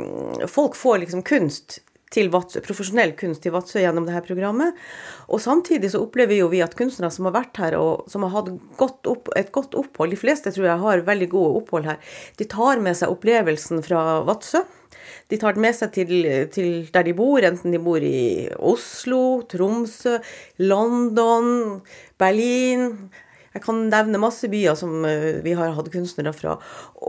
folk 0.50 0.78
får 0.78 1.04
liksom 1.04 1.26
kunst 1.28 1.82
til 2.14 2.32
Vatsø, 2.34 2.62
profesjonell 2.66 3.14
kunst 3.18 3.44
til 3.44 3.54
Vadsø 3.54 3.82
gjennom 3.84 4.08
dette 4.08 4.26
programmet. 4.26 4.78
Og 5.30 5.42
samtidig 5.44 5.92
så 5.94 6.02
opplever 6.04 6.40
jo 6.40 6.50
vi 6.52 6.64
at 6.66 6.76
kunstnere 6.78 7.14
som 7.14 7.30
har 7.30 7.38
vært 7.38 7.62
her 7.62 7.78
og 7.80 8.10
som 8.10 8.26
har 8.26 8.34
hatt 8.38 8.52
godt 8.80 9.10
opp, 9.12 9.30
et 9.38 9.54
godt 9.56 9.78
opphold, 9.78 10.14
de 10.14 10.20
fleste 10.20 10.54
tror 10.56 10.72
jeg 10.72 10.84
har 10.84 11.06
veldig 11.08 11.30
gode 11.32 11.62
opphold 11.62 11.90
her, 11.92 12.02
de 12.40 12.50
tar 12.50 12.82
med 12.84 12.98
seg 12.98 13.14
opplevelsen 13.14 13.86
fra 13.86 14.22
Vadsø. 14.28 14.66
De 15.30 15.38
tar 15.38 15.54
den 15.54 15.62
med 15.62 15.76
seg 15.78 15.94
til, 15.94 16.12
til 16.54 16.70
der 16.94 17.06
de 17.06 17.14
bor, 17.18 17.44
enten 17.46 17.74
de 17.74 17.82
bor 17.82 18.02
i 18.02 18.50
Oslo, 18.58 19.42
Tromsø, 19.50 20.18
London, 20.66 21.82
Berlin. 22.18 22.96
Jeg 23.54 23.64
kan 23.66 23.80
nevne 23.90 24.22
masse 24.22 24.48
byer 24.50 24.78
som 24.78 25.06
eh, 25.08 25.40
vi 25.44 25.56
har 25.58 25.74
hatt 25.74 25.90
kunstnere 25.94 26.34
fra. 26.36 26.56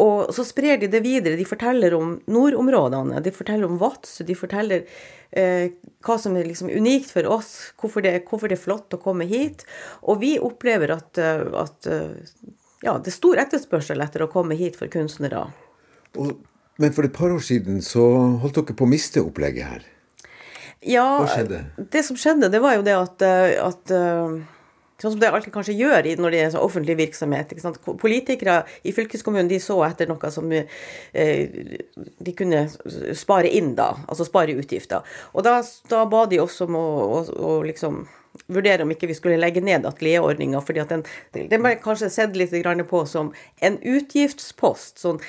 Og 0.00 0.30
så 0.34 0.44
sprer 0.46 0.80
de 0.80 0.88
det 0.90 1.02
videre. 1.04 1.36
De 1.36 1.46
forteller 1.48 1.94
om 1.96 2.14
nordområdene, 2.30 3.20
de 3.24 3.32
forteller 3.34 3.68
om 3.68 3.80
Vadsø, 3.80 4.24
de 4.24 4.36
forteller 4.38 4.86
eh, 5.36 5.72
hva 6.06 6.16
som 6.20 6.36
er 6.38 6.48
liksom 6.48 6.70
unikt 6.72 7.12
for 7.12 7.28
oss, 7.28 7.52
hvorfor 7.80 8.04
det, 8.06 8.16
hvorfor 8.28 8.50
det 8.50 8.56
er 8.56 8.64
flott 8.64 8.96
å 8.96 9.02
komme 9.02 9.28
hit. 9.28 9.66
Og 10.02 10.22
vi 10.24 10.36
opplever 10.40 10.94
at, 10.96 11.20
eh, 11.20 11.44
at 11.60 11.90
eh, 11.90 12.14
ja, 12.86 12.96
det 12.96 13.12
er 13.12 13.18
stor 13.18 13.42
etterspørsel 13.44 14.00
etter 14.00 14.24
å 14.24 14.30
komme 14.32 14.56
hit 14.56 14.78
for 14.80 14.92
kunstnere. 14.92 15.48
Og, 16.16 16.38
men 16.80 16.94
for 16.96 17.04
et 17.04 17.16
par 17.16 17.32
år 17.34 17.44
siden 17.44 17.82
så 17.84 18.06
holdt 18.40 18.62
dere 18.62 18.78
på 18.78 18.88
å 18.88 18.90
miste 18.90 19.20
opplegget 19.20 19.74
her. 19.74 19.84
Ja, 20.80 21.18
Hva 21.20 21.28
skjedde? 21.28 21.60
Det 21.92 22.00
som 22.06 22.16
skjedde, 22.16 22.48
det 22.48 22.62
var 22.64 22.78
jo 22.78 22.84
det 22.86 22.96
at, 22.96 23.20
at 23.60 23.90
Sånn 25.00 25.14
som 25.14 25.20
det 25.20 25.30
alltid 25.32 25.54
kanskje 25.54 25.78
gjør 25.78 26.08
når 26.20 26.34
det 26.34 26.40
er 26.44 26.52
sånn 26.54 26.64
offentlig 26.66 26.96
virksomhet. 26.98 27.54
Politikere 28.00 28.60
i 28.84 28.92
fylkeskommunen 28.96 29.48
de 29.50 29.60
så 29.62 29.78
etter 29.86 30.10
noe 30.10 30.30
som 30.32 30.50
eh, 30.52 31.58
de 32.20 32.36
kunne 32.36 32.66
spare 33.16 33.48
inn, 33.48 33.74
da. 33.78 33.94
Altså 34.06 34.28
spare 34.28 34.56
utgifter. 34.60 35.06
Og 35.32 35.46
da, 35.46 35.60
da 35.90 36.04
ba 36.10 36.26
de 36.30 36.40
oss 36.42 36.60
om 36.66 36.76
å, 36.76 36.86
å, 37.06 37.22
å 37.50 37.54
liksom 37.66 38.04
vurdere 38.46 38.84
om 38.84 38.90
ikke 38.92 39.08
vi 39.10 39.14
skulle 39.14 39.38
legge 39.40 39.62
ned 39.64 39.86
atelierordninga, 39.86 40.60
at 40.60 40.92
den, 40.92 41.04
ble 41.50 41.72
kanskje 41.82 42.10
sett 42.12 42.36
litt 42.38 42.54
på 42.90 43.02
som 43.06 43.32
en 43.60 43.78
utgiftspost, 43.78 44.98
sånn 45.02 45.20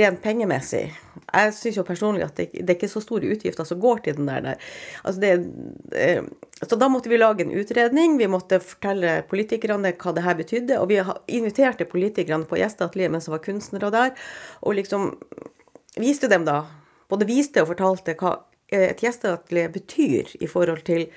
rent 0.00 0.20
pengemessig. 0.22 0.90
Jeg 1.30 1.54
syns 1.56 1.78
jo 1.78 1.86
personlig 1.86 2.24
at 2.26 2.36
det, 2.36 2.50
det 2.52 2.74
er 2.74 2.78
ikke 2.78 2.90
så 2.92 3.02
store 3.04 3.32
utgifter 3.32 3.64
som 3.68 3.80
går 3.80 4.04
til 4.04 4.18
den 4.18 4.28
der. 4.28 4.44
der. 4.44 4.70
Altså 5.04 5.20
det, 5.20 5.32
eh, 5.96 6.22
så 6.62 6.76
da 6.76 6.90
måtte 6.92 7.08
vi 7.08 7.20
lage 7.20 7.46
en 7.46 7.54
utredning, 7.56 8.18
vi 8.20 8.28
måtte 8.28 8.60
fortelle 8.60 9.20
politikerne 9.30 9.94
hva 9.96 10.14
det 10.16 10.26
her 10.26 10.36
betydde, 10.36 10.80
og 10.80 10.90
vi 10.92 11.00
inviterte 11.38 11.88
politikerne 11.88 12.48
på 12.48 12.60
gjesteatelier 12.60 13.12
mens 13.12 13.28
det 13.28 13.36
var 13.36 13.44
kunstnere 13.44 13.92
der, 13.94 14.14
og 14.60 14.76
liksom 14.76 15.14
viste 16.00 16.28
dem 16.30 16.44
da, 16.48 16.62
både 17.10 17.28
viste 17.28 17.64
og 17.64 17.72
fortalte 17.72 18.16
hva 18.20 18.36
et 18.70 19.00
gjesteatelier 19.02 19.72
betyr 19.74 20.36
i 20.38 20.46
forhold 20.46 20.84
til 20.86 21.08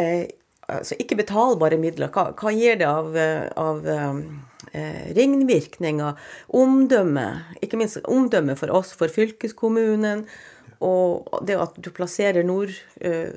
eh, 0.00 0.30
altså 0.78 0.98
ikke 1.00 1.18
betalbare 1.20 1.78
midler. 1.80 2.12
Hva, 2.14 2.30
hva 2.38 2.52
gir 2.54 2.78
det 2.80 2.88
av, 2.88 3.10
eh, 3.18 3.48
av 3.60 3.88
eh, 3.90 5.10
ringvirkninger? 5.16 6.30
Omdømme, 6.60 7.26
ikke 7.64 7.80
minst 7.80 8.00
omdømme 8.04 8.56
for 8.60 8.72
oss, 8.76 8.94
for 8.96 9.12
fylkeskommunen. 9.12 10.26
Og 10.80 11.28
det 11.44 11.58
at 11.60 11.74
du 11.76 11.90
plasserer 11.92 12.46
nord 12.46 12.72
eh, 13.04 13.34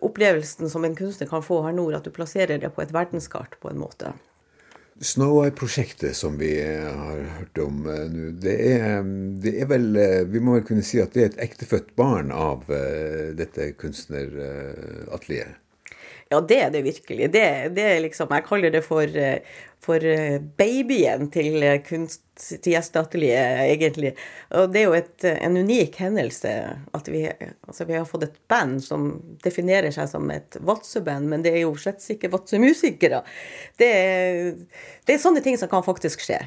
Opplevelsen 0.00 0.70
som 0.72 0.86
en 0.86 0.96
kunstner 0.96 1.28
kan 1.28 1.44
få 1.44 1.60
her 1.66 1.76
nord, 1.76 1.98
at 1.98 2.08
du 2.08 2.14
plasserer 2.14 2.62
det 2.62 2.72
på 2.72 2.84
et 2.86 2.94
verdenskart 2.96 3.58
på 3.60 3.72
en 3.72 3.82
måte. 3.82 4.14
Snow 5.00 5.44
Eye-prosjektet 5.44 6.16
som 6.16 6.38
vi 6.38 6.54
har 6.64 7.18
hørt 7.38 7.58
om 7.58 7.84
eh, 7.86 8.06
nå, 8.08 8.30
det 8.40 8.56
det 9.44 9.52
er 9.60 9.68
vel 9.68 9.90
eh, 10.00 10.24
Vi 10.24 10.40
må 10.40 10.56
vel 10.56 10.64
kunne 10.64 10.84
si 10.86 11.02
at 11.02 11.12
det 11.12 11.22
er 11.22 11.28
et 11.34 11.42
ektefødt 11.50 11.92
barn 12.00 12.32
av 12.32 12.64
eh, 12.72 13.36
dette 13.36 13.74
kunstneratelieret? 13.76 15.60
Ja, 16.28 16.40
det 16.42 16.56
er 16.58 16.70
det 16.74 16.82
virkelig. 16.82 17.28
Det, 17.30 17.46
det 17.76 17.82
er 17.86 18.00
liksom, 18.02 18.32
jeg 18.34 18.44
kaller 18.48 18.72
det 18.74 18.80
for, 18.82 19.06
eh, 19.06 19.46
for 19.82 20.02
eh, 20.02 20.40
babyen 20.58 21.28
til 21.30 21.62
eh, 21.62 21.78
kunst 21.86 22.24
egentlig. 22.66 24.10
Og 24.50 24.72
det 24.74 24.80
er 24.80 24.88
jo 24.88 24.96
et, 24.98 25.26
en 25.30 25.56
unik 25.56 26.00
hendelse 26.02 26.50
at 26.98 27.08
vi, 27.08 27.22
altså 27.68 27.86
vi 27.86 27.94
har 27.94 28.08
fått 28.10 28.26
et 28.26 28.40
band 28.50 28.82
som 28.82 29.06
definerer 29.44 29.94
seg 29.94 30.10
som 30.10 30.26
et 30.34 30.58
Vadsø-band, 30.60 31.30
men 31.30 31.46
det 31.46 31.54
er 31.54 31.62
jo 31.62 31.76
slett 31.78 32.02
ikke 32.10 32.32
Vadsø-musikere. 32.34 33.22
Det, 33.78 33.92
det 35.06 35.14
er 35.14 35.22
sånne 35.22 35.44
ting 35.46 35.56
som 35.60 35.70
kan 35.70 35.86
faktisk 35.86 36.26
skje. 36.26 36.40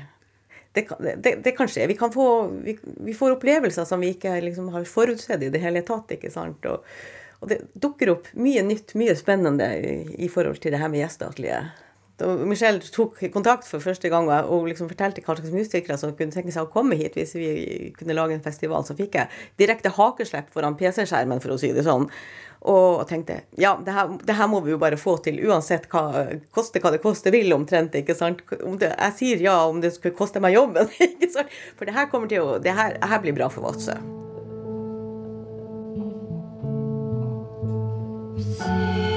Det 0.76 0.84
det, 1.00 1.38
det 1.46 1.56
kan 1.56 1.72
skje. 1.72 1.88
Vi, 1.88 1.96
kan 1.98 2.12
få, 2.12 2.28
vi, 2.68 2.76
vi 3.08 3.16
får 3.16 3.38
opplevelser 3.38 3.88
som 3.88 4.04
vi 4.04 4.12
ikke 4.14 4.36
liksom 4.44 4.70
har 4.76 4.84
forutsett 4.86 5.48
i 5.48 5.50
det 5.56 5.64
hele 5.64 5.82
tatt. 5.88 6.12
ikke 6.20 6.30
sant? 6.36 6.68
Og, 6.68 6.84
og 7.40 7.52
det 7.52 7.60
dukker 7.80 8.12
opp 8.16 8.32
mye 8.40 8.64
nytt, 8.68 8.96
mye 9.00 9.16
spennende 9.18 9.70
i, 10.20 10.28
forhold 10.32 10.60
til 10.60 10.76
det 10.76 10.82
her 10.82 10.92
med 10.92 11.06
gjesteatelier. 11.06 11.70
Da 12.20 12.34
Michelle 12.44 12.84
tok 12.84 13.22
kontakt 13.32 13.64
for 13.64 13.80
første 13.80 14.10
gang 14.12 14.28
og- 14.28 14.68
liksom 14.68 14.90
fortalte 14.90 15.24
hva 15.24 15.38
slags 15.38 15.56
musikere 15.56 15.98
som 15.98 16.12
kunne 16.12 16.36
tenke 16.36 16.52
seg 16.52 16.68
å 16.68 16.72
komme 16.72 16.98
hit 17.00 17.16
hvis 17.16 17.34
vi 17.34 17.94
kunne 17.98 18.14
lage 18.14 18.34
en 18.36 18.44
festival, 18.44 18.84
så 18.84 18.94
fikk 18.94 19.16
jeg 19.16 19.30
direkte 19.58 19.90
hakeslepp 19.96 20.50
foran 20.52 20.76
PC-skjermen, 20.76 21.40
for 21.40 21.56
å 21.56 21.60
si 21.60 21.72
det 21.72 21.86
sånn. 21.86 22.10
Og 22.68 23.08
tenkte 23.08 23.44
ja, 23.58 23.78
det 23.78 23.94
her, 23.94 24.10
det 24.20 24.36
her 24.36 24.48
må 24.52 24.62
vi 24.62 24.72
jo 24.72 24.78
bare 24.78 24.98
få 25.00 25.16
til, 25.24 25.40
uansett 25.48 25.88
hva 25.88 26.42
koste 26.52 26.82
hva 26.82 26.92
det 26.92 27.02
koste 27.02 27.32
vil, 27.32 27.54
omtrent. 27.54 27.96
ikke 27.96 28.14
sant? 28.14 28.44
Det, 28.50 28.92
jeg 29.00 29.14
sier 29.16 29.38
ja 29.40 29.66
om 29.66 29.80
det 29.80 29.94
skulle 29.96 30.14
koste 30.14 30.42
meg 30.42 30.56
jobben. 30.60 30.92
ikke 31.00 31.32
sant? 31.32 31.48
For 31.78 31.86
det 31.86 31.96
her 31.96 32.12
kommer 32.12 32.28
til 32.28 32.44
å, 32.44 32.60
det 32.60 32.76
her, 32.76 33.00
her 33.00 33.20
blir 33.24 33.32
bra 33.32 33.48
for 33.48 33.64
Vadsø. 33.64 33.96
See. 38.42 39.09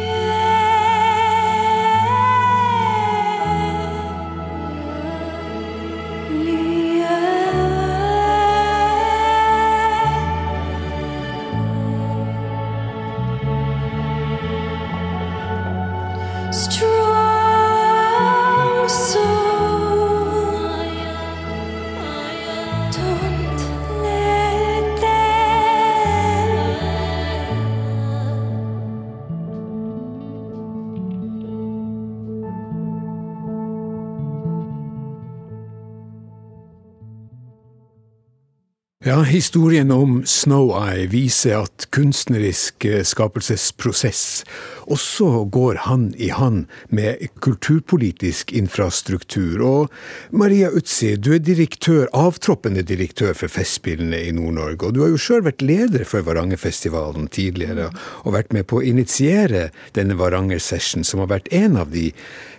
Ja, 39.04 39.22
historien 39.22 39.90
om 39.90 40.20
Snow 40.26 40.68
Eye 40.78 41.08
viser 41.10 41.64
at 41.64 41.88
kunstnerisk 41.90 42.84
eh, 42.86 43.00
skapelsesprosess 43.02 44.44
også 44.86 45.42
går 45.50 45.80
hand 45.88 46.14
i 46.22 46.28
hand 46.30 46.68
med 46.86 47.18
kulturpolitisk 47.42 48.52
infrastruktur. 48.54 49.64
Og 49.66 50.30
Maria 50.30 50.70
Utsi, 50.70 51.16
du 51.18 51.32
er 51.34 51.42
direktør, 51.42 52.06
avtroppende 52.14 52.86
direktør 52.86 53.34
for 53.34 53.50
Festspillene 53.50 54.22
i 54.22 54.30
Nord-Norge. 54.38 54.86
Og 54.86 54.94
du 54.94 55.02
har 55.02 55.10
jo 55.10 55.18
sjøl 55.18 55.42
vært 55.48 55.66
leder 55.66 56.06
for 56.06 56.22
Varangerfestivalen 56.22 57.26
tidligere, 57.26 57.90
og 58.22 58.36
vært 58.38 58.54
med 58.54 58.70
på 58.70 58.78
å 58.78 58.86
initiere 58.86 59.72
denne 59.98 60.14
Varanger 60.14 60.62
Session, 60.62 61.02
som 61.02 61.24
har 61.24 61.34
vært 61.40 61.50
en 61.50 61.74
av 61.82 61.90
de 61.90 62.12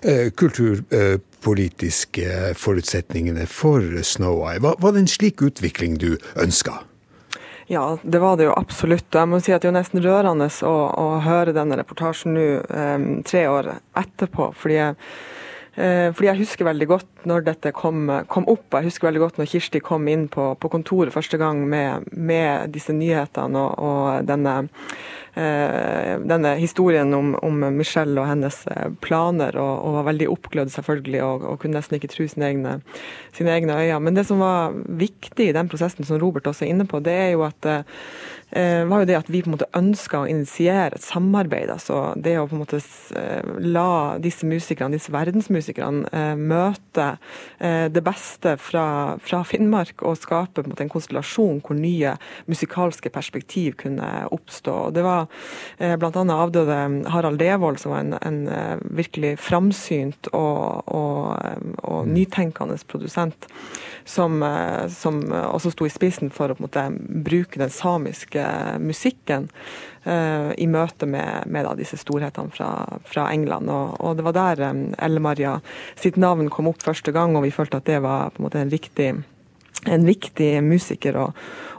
eh, 0.03 0.27
kulturpolitiske 0.27 1.31
forutsetningene 1.43 3.45
for 3.49 4.01
Snow 4.03 4.41
Eye. 4.47 4.61
Var, 4.63 4.79
var 4.79 4.95
det 4.95 5.03
en 5.03 5.11
slik 5.11 5.43
utvikling 5.45 5.99
du 6.01 6.15
ønska? 6.39 6.79
Ja, 7.71 7.97
det 8.01 8.19
var 8.19 8.37
det 8.37 8.49
jo 8.49 8.55
absolutt. 8.55 9.07
Og 9.13 9.21
jeg 9.21 9.31
må 9.31 9.39
si 9.43 9.53
at 9.55 9.63
det 9.63 9.71
er 9.71 9.77
nesten 9.77 10.03
rørende 10.03 10.49
å, 10.67 10.73
å 10.99 11.07
høre 11.23 11.55
denne 11.55 11.77
reportasjen 11.79 12.35
nå, 12.35 12.47
eh, 12.67 13.05
tre 13.27 13.45
år 13.49 13.75
etterpå. 13.99 14.51
Fordi 14.59 14.79
jeg, 14.79 14.97
fordi 15.74 16.28
jeg 16.28 16.38
husker 16.38 16.67
veldig 16.67 16.86
godt 16.86 17.24
når 17.30 17.45
dette 17.47 17.71
kom, 17.74 18.05
kom 18.30 18.45
opp. 18.51 18.76
Jeg 18.78 18.91
husker 18.91 19.07
veldig 19.07 19.24
godt 19.24 19.39
når 19.39 19.49
Kirsti 19.49 19.82
kom 19.84 20.07
inn 20.11 20.28
på, 20.32 20.51
på 20.59 20.69
kontoret 20.69 21.13
første 21.15 21.39
gang 21.41 21.63
med, 21.69 22.07
med 22.13 22.74
disse 22.76 22.93
nyhetene 22.95 23.57
og, 23.59 23.80
og 23.82 24.28
denne, 24.28 24.55
eh, 25.39 26.19
denne 26.21 26.53
historien 26.59 27.13
om, 27.17 27.34
om 27.41 27.65
Michelle 27.76 28.19
og 28.21 28.30
hennes 28.30 28.59
eh, 28.71 28.91
planer, 29.03 29.57
og, 29.59 29.74
og 29.88 29.97
var 29.99 30.09
veldig 30.11 30.30
oppglødd 30.36 30.74
selvfølgelig, 30.76 31.24
og, 31.26 31.47
og 31.49 31.59
kunne 31.63 31.80
nesten 31.80 31.97
ikke 31.97 32.11
tro 32.13 32.28
sine 32.30 32.51
egne, 32.51 32.78
sine 33.36 33.55
egne 33.55 33.80
øyne. 33.80 34.01
Men 34.03 34.19
det 34.19 34.28
som 34.30 34.43
var 34.43 34.76
viktig 34.88 35.49
i 35.49 35.55
den 35.55 35.71
prosessen 35.71 36.07
som 36.07 36.21
Robert 36.21 36.49
også 36.49 36.67
er 36.67 36.74
inne 36.76 36.88
på, 36.89 37.01
det 37.03 37.17
er 37.26 37.32
jo 37.36 37.45
at 37.47 37.71
eh, 37.71 38.84
var 38.89 39.03
jo 39.03 39.09
det 39.09 39.19
at 39.19 39.32
vi 39.32 39.41
på 39.43 39.51
en 39.51 39.57
måte 39.57 39.71
ønska 39.78 40.24
å 40.24 40.30
initiere 40.30 40.99
et 40.99 41.05
samarbeid. 41.05 41.71
altså 41.74 42.13
Det 42.19 42.38
å 42.39 42.47
på 42.49 42.57
en 42.57 42.65
måte 42.65 42.82
eh, 43.17 43.53
la 43.63 44.19
disse 44.21 44.47
musikerne, 44.47 44.99
disse 44.99 45.13
verdensmusikerne 45.13 45.62
eh, 45.70 46.36
møte 46.36 47.05
eh, 47.59 47.88
det 47.91 48.03
beste 48.03 48.55
fra, 48.61 49.18
fra 49.24 49.43
Finnmark 49.47 50.03
og 50.03 50.18
skaper 50.18 50.66
en 50.68 50.74
en 50.84 50.91
konstellasjon 50.91 51.61
hvor 51.64 51.78
nye 51.78 52.16
musikalske 52.49 53.09
perspektiv 53.09 53.78
kunne 53.78 54.28
oppstå. 54.32 54.74
Og 54.88 54.93
Det 54.93 55.03
var 55.03 55.28
eh, 55.80 55.95
bl.a. 55.95 56.11
avdøde 56.11 57.09
Harald 57.09 57.39
Devold, 57.39 57.80
som 57.80 57.91
var 57.91 58.03
en, 58.03 58.18
en 58.22 58.80
virkelig 58.84 59.38
framsynt 59.39 60.28
og, 60.34 60.84
og, 60.88 61.39
og 61.84 62.07
nytenkende 62.07 62.78
produsent, 62.88 63.47
som, 64.05 64.43
som 64.89 65.22
også 65.32 65.72
sto 65.72 65.86
i 65.88 65.93
spissen 65.93 66.32
for 66.34 66.51
å 66.51 66.59
måte 66.59 66.89
bruke 66.97 67.61
den 67.61 67.72
samiske 67.72 68.43
musikken 68.84 69.47
i 70.04 70.66
møte 70.68 71.08
med, 71.08 71.45
med 71.47 71.64
da, 71.64 71.76
disse 71.80 71.95
storhetene 72.01 72.51
fra, 72.51 72.70
fra 73.08 73.30
England. 73.32 73.70
Og, 73.72 73.93
og 74.04 74.18
det 74.20 74.26
var 74.28 74.36
der 74.36 74.64
um, 74.68 74.82
Elle-Maria 74.99 75.54
sitt 75.95 76.20
navn 76.20 76.49
kom 76.51 76.68
opp 76.72 76.84
første 76.84 77.14
gang, 77.16 77.38
og 77.38 77.45
vi 77.45 77.54
følte 77.56 77.80
at 77.80 77.88
det 77.88 78.01
var 78.04 78.34
på 78.34 78.41
en 78.41 78.49
måte 78.49 78.60
en 78.60 78.74
riktig 78.74 79.14
en 79.86 80.06
viktig 80.08 80.62
musiker 80.64 81.18
å, 81.20 81.26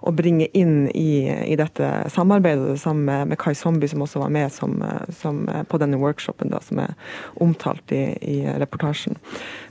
å 0.04 0.12
bringe 0.12 0.48
inn 0.52 0.88
i, 0.92 1.24
i 1.48 1.56
dette 1.56 1.90
samarbeidet 2.12 2.76
sammen 2.80 3.06
med, 3.08 3.32
med 3.32 3.40
Kai 3.40 3.54
Zombie, 3.56 3.88
som 3.88 4.04
også 4.04 4.20
var 4.20 4.32
med 4.34 4.52
som, 4.52 4.76
som, 5.16 5.44
på 5.68 5.80
denne 5.80 6.00
workshopen 6.00 6.52
da, 6.52 6.60
som 6.64 6.82
er 6.84 6.94
omtalt 7.42 7.94
i, 7.96 8.04
i 8.20 8.36
reportasjen. 8.60 9.16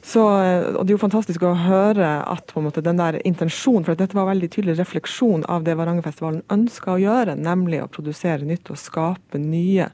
Så, 0.03 0.23
og 0.25 0.81
Det 0.83 0.91
er 0.91 0.97
jo 0.97 1.03
fantastisk 1.05 1.45
å 1.47 1.53
høre 1.55 2.09
at 2.27 2.49
på 2.51 2.59
en 2.59 2.67
måte, 2.67 2.83
den 2.83 2.99
der 2.99 3.19
intensjonen, 3.23 3.85
for 3.85 3.99
dette 3.99 4.17
var 4.17 4.31
veldig 4.31 4.49
tydelig 4.51 4.79
refleksjon 4.81 5.45
av 5.51 5.67
det 5.67 5.77
Varangerfestivalen 5.79 6.43
ønska 6.53 6.95
å 6.95 7.01
gjøre, 7.01 7.37
nemlig 7.39 7.83
å 7.83 7.89
produsere 7.91 8.45
nytt 8.47 8.73
og 8.73 8.81
skape 8.81 9.39
nye 9.39 9.89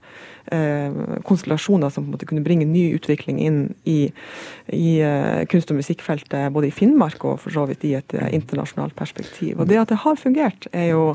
eh, 0.52 1.00
konstellasjoner 1.28 1.94
som 1.94 2.06
på 2.06 2.10
en 2.10 2.16
måte 2.16 2.30
kunne 2.30 2.46
bringe 2.46 2.68
ny 2.70 2.88
utvikling 2.98 3.40
inn 3.44 3.60
i, 3.90 4.00
i 4.74 4.98
eh, 5.06 5.46
kunst- 5.52 5.72
og 5.74 5.80
musikkfeltet, 5.80 6.50
både 6.56 6.70
i 6.70 6.74
Finnmark 6.76 7.24
og 7.28 7.40
for 7.44 7.54
så 7.54 7.66
vidt 7.70 7.86
i 7.88 7.96
et 8.00 8.18
eh, 8.18 8.32
internasjonalt 8.36 8.96
perspektiv. 8.98 9.60
Og 9.60 9.70
Det 9.70 9.80
at 9.82 9.94
det 9.94 10.02
har 10.04 10.20
fungert, 10.30 10.70
er 10.72 10.92
jo 10.94 11.06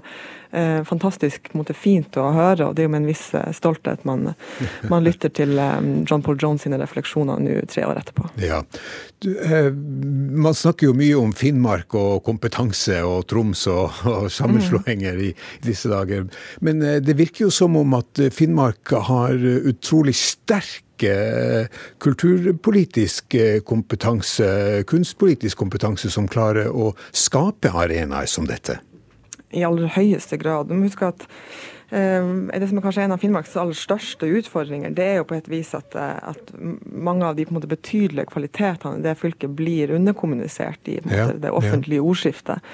eh, 0.54 0.82
fantastisk 0.86 1.50
måte, 1.54 1.74
fint 1.74 2.16
å 2.20 2.28
høre, 2.34 2.68
og 2.68 2.76
det 2.76 2.84
er 2.84 2.88
jo 2.88 2.92
med 2.94 3.02
en 3.02 3.08
viss 3.10 3.26
eh, 3.34 3.50
stolthet 3.54 4.04
man, 4.08 4.32
man 4.92 5.04
lytter 5.04 5.32
til 5.34 5.58
eh, 5.58 5.80
John 6.08 6.24
Paul 6.24 6.38
Jones 6.40 6.64
sine 6.64 6.78
refleksjoner 6.80 7.42
nå 7.42 7.58
tre 7.70 7.86
år 7.88 8.00
etterpå. 8.02 8.28
Ja. 8.42 8.62
Du, 9.24 9.32
eh, 9.40 9.70
man 9.72 10.56
snakker 10.56 10.90
jo 10.90 10.96
mye 10.98 11.18
om 11.18 11.34
Finnmark 11.36 11.96
og 11.98 12.22
kompetanse 12.26 13.00
og 13.06 13.26
Troms 13.30 13.66
og, 13.72 14.04
og 14.10 14.30
sammenslåinger 14.32 15.20
i, 15.28 15.34
i 15.34 15.66
disse 15.66 15.90
dager. 15.92 16.28
Men 16.64 16.82
eh, 16.84 17.00
det 17.04 17.18
virker 17.18 17.48
jo 17.48 17.52
som 17.54 17.76
om 17.80 17.98
at 17.98 18.26
Finnmark 18.34 18.94
har 19.10 19.34
utrolig 19.64 20.16
sterk 20.18 21.04
eh, 21.04 21.66
kulturpolitisk 22.04 23.36
kompetanse, 23.66 24.48
kunstpolitisk 24.90 25.58
kompetanse, 25.60 26.12
som 26.12 26.28
klarer 26.30 26.70
å 26.70 26.92
skape 27.12 27.72
arenaer 27.74 28.30
som 28.30 28.48
dette. 28.48 28.80
I 29.54 29.64
aller 29.66 29.90
høyeste 29.96 30.38
grad. 30.40 30.68
Du 30.68 30.76
må 30.76 30.88
huske 30.88 31.08
at 31.08 31.24
eh, 31.94 32.26
det 32.52 32.68
som 32.70 32.80
er 32.80 32.86
kanskje 32.86 33.06
en 33.06 33.14
av 33.16 33.22
Finnmarks 33.22 33.56
aller 33.60 33.78
største 33.78 34.28
utfordringer, 34.40 34.94
det 34.96 35.06
er 35.06 35.16
jo 35.20 35.28
på 35.30 35.38
et 35.38 35.50
vis 35.52 35.72
at, 35.78 35.96
eh, 35.98 36.20
at 36.34 36.54
mange 36.90 37.26
av 37.28 37.38
de 37.38 37.46
måte, 37.54 37.70
betydelige 37.70 38.30
kvalitetene 38.32 39.00
i 39.00 39.06
det 39.06 39.16
fylket 39.20 39.56
blir 39.56 39.94
underkommunisert 39.94 40.92
i 40.92 41.00
en 41.02 41.14
Ja, 41.14 41.28
det 41.32 41.54
offentlige 41.54 42.04
ordskiftet. 42.04 42.64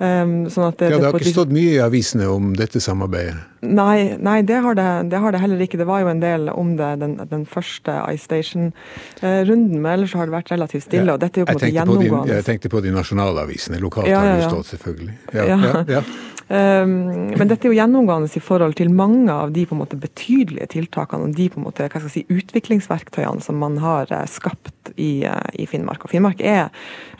Um, 0.00 0.46
sånn 0.48 0.72
det, 0.80 0.86
Ja, 0.88 0.96
det 0.96 1.10
har 1.10 1.18
ikke 1.18 1.28
stått 1.34 1.50
mye 1.52 1.74
i 1.74 1.80
avisene 1.84 2.24
om 2.32 2.54
dette 2.56 2.80
samarbeidet. 2.80 3.34
Nei, 3.60 4.16
nei 4.16 4.38
det, 4.48 4.62
har 4.64 4.78
det, 4.78 4.86
det 5.12 5.20
har 5.20 5.34
det 5.36 5.42
heller 5.42 5.60
ikke. 5.60 5.76
Det 5.76 5.84
var 5.90 6.00
jo 6.00 6.08
en 6.08 6.22
del 6.22 6.48
om 6.48 6.70
det 6.78 6.88
den, 7.02 7.18
den 7.28 7.44
første 7.44 7.98
Ice 8.08 8.24
Station-runden, 8.24 9.76
men 9.76 9.90
ellers 9.92 10.16
har 10.16 10.30
det 10.30 10.38
vært 10.38 10.54
relativt 10.54 10.86
stille. 10.86 11.12
og 11.12 11.20
dette 11.20 11.42
er 11.42 11.44
jo 11.44 11.50
på 11.50 11.52
en 11.52 11.60
måte 11.60 11.68
tenkte 11.68 11.92
på 11.92 12.00
de, 12.00 12.32
jeg 12.32 12.48
tenkte 12.48 12.72
på 12.72 12.84
de 12.86 12.94
nasjonale 12.96 13.44
avisene. 13.44 13.82
Lokalt 13.84 14.08
Ja, 14.08 14.22
har 14.22 14.30
ja, 14.30 14.38
det 14.38 14.46
ja. 14.46 14.52
stått, 14.54 14.72
selvfølgelig. 14.72 15.18
Ja, 15.36 15.84
Ja. 16.00 16.04
Um, 16.50 17.30
men 17.38 17.46
dette 17.46 17.62
er 17.62 17.70
jo 17.70 17.76
gjennomgående 17.78 18.26
i 18.34 18.40
forhold 18.42 18.74
til 18.80 18.88
mange 18.90 19.30
av 19.30 19.52
de 19.54 19.62
på 19.68 19.76
en 19.76 19.80
måte 19.84 19.98
betydelige 20.00 20.72
tiltakene 20.72 21.28
og 21.28 21.36
de 21.38 21.46
på 21.46 21.60
en 21.60 21.66
måte, 21.68 21.86
hva 21.86 22.00
skal 22.00 22.08
jeg 22.08 22.14
si, 22.16 22.40
utviklingsverktøyene 22.40 23.44
som 23.44 23.60
man 23.62 23.76
har 23.78 24.10
eh, 24.10 24.26
skapt 24.26 24.90
i, 24.96 25.22
eh, 25.30 25.46
i 25.62 25.68
Finnmark. 25.70 26.02
Og 26.02 26.10
Finnmark 26.10 26.42
er 26.42 26.64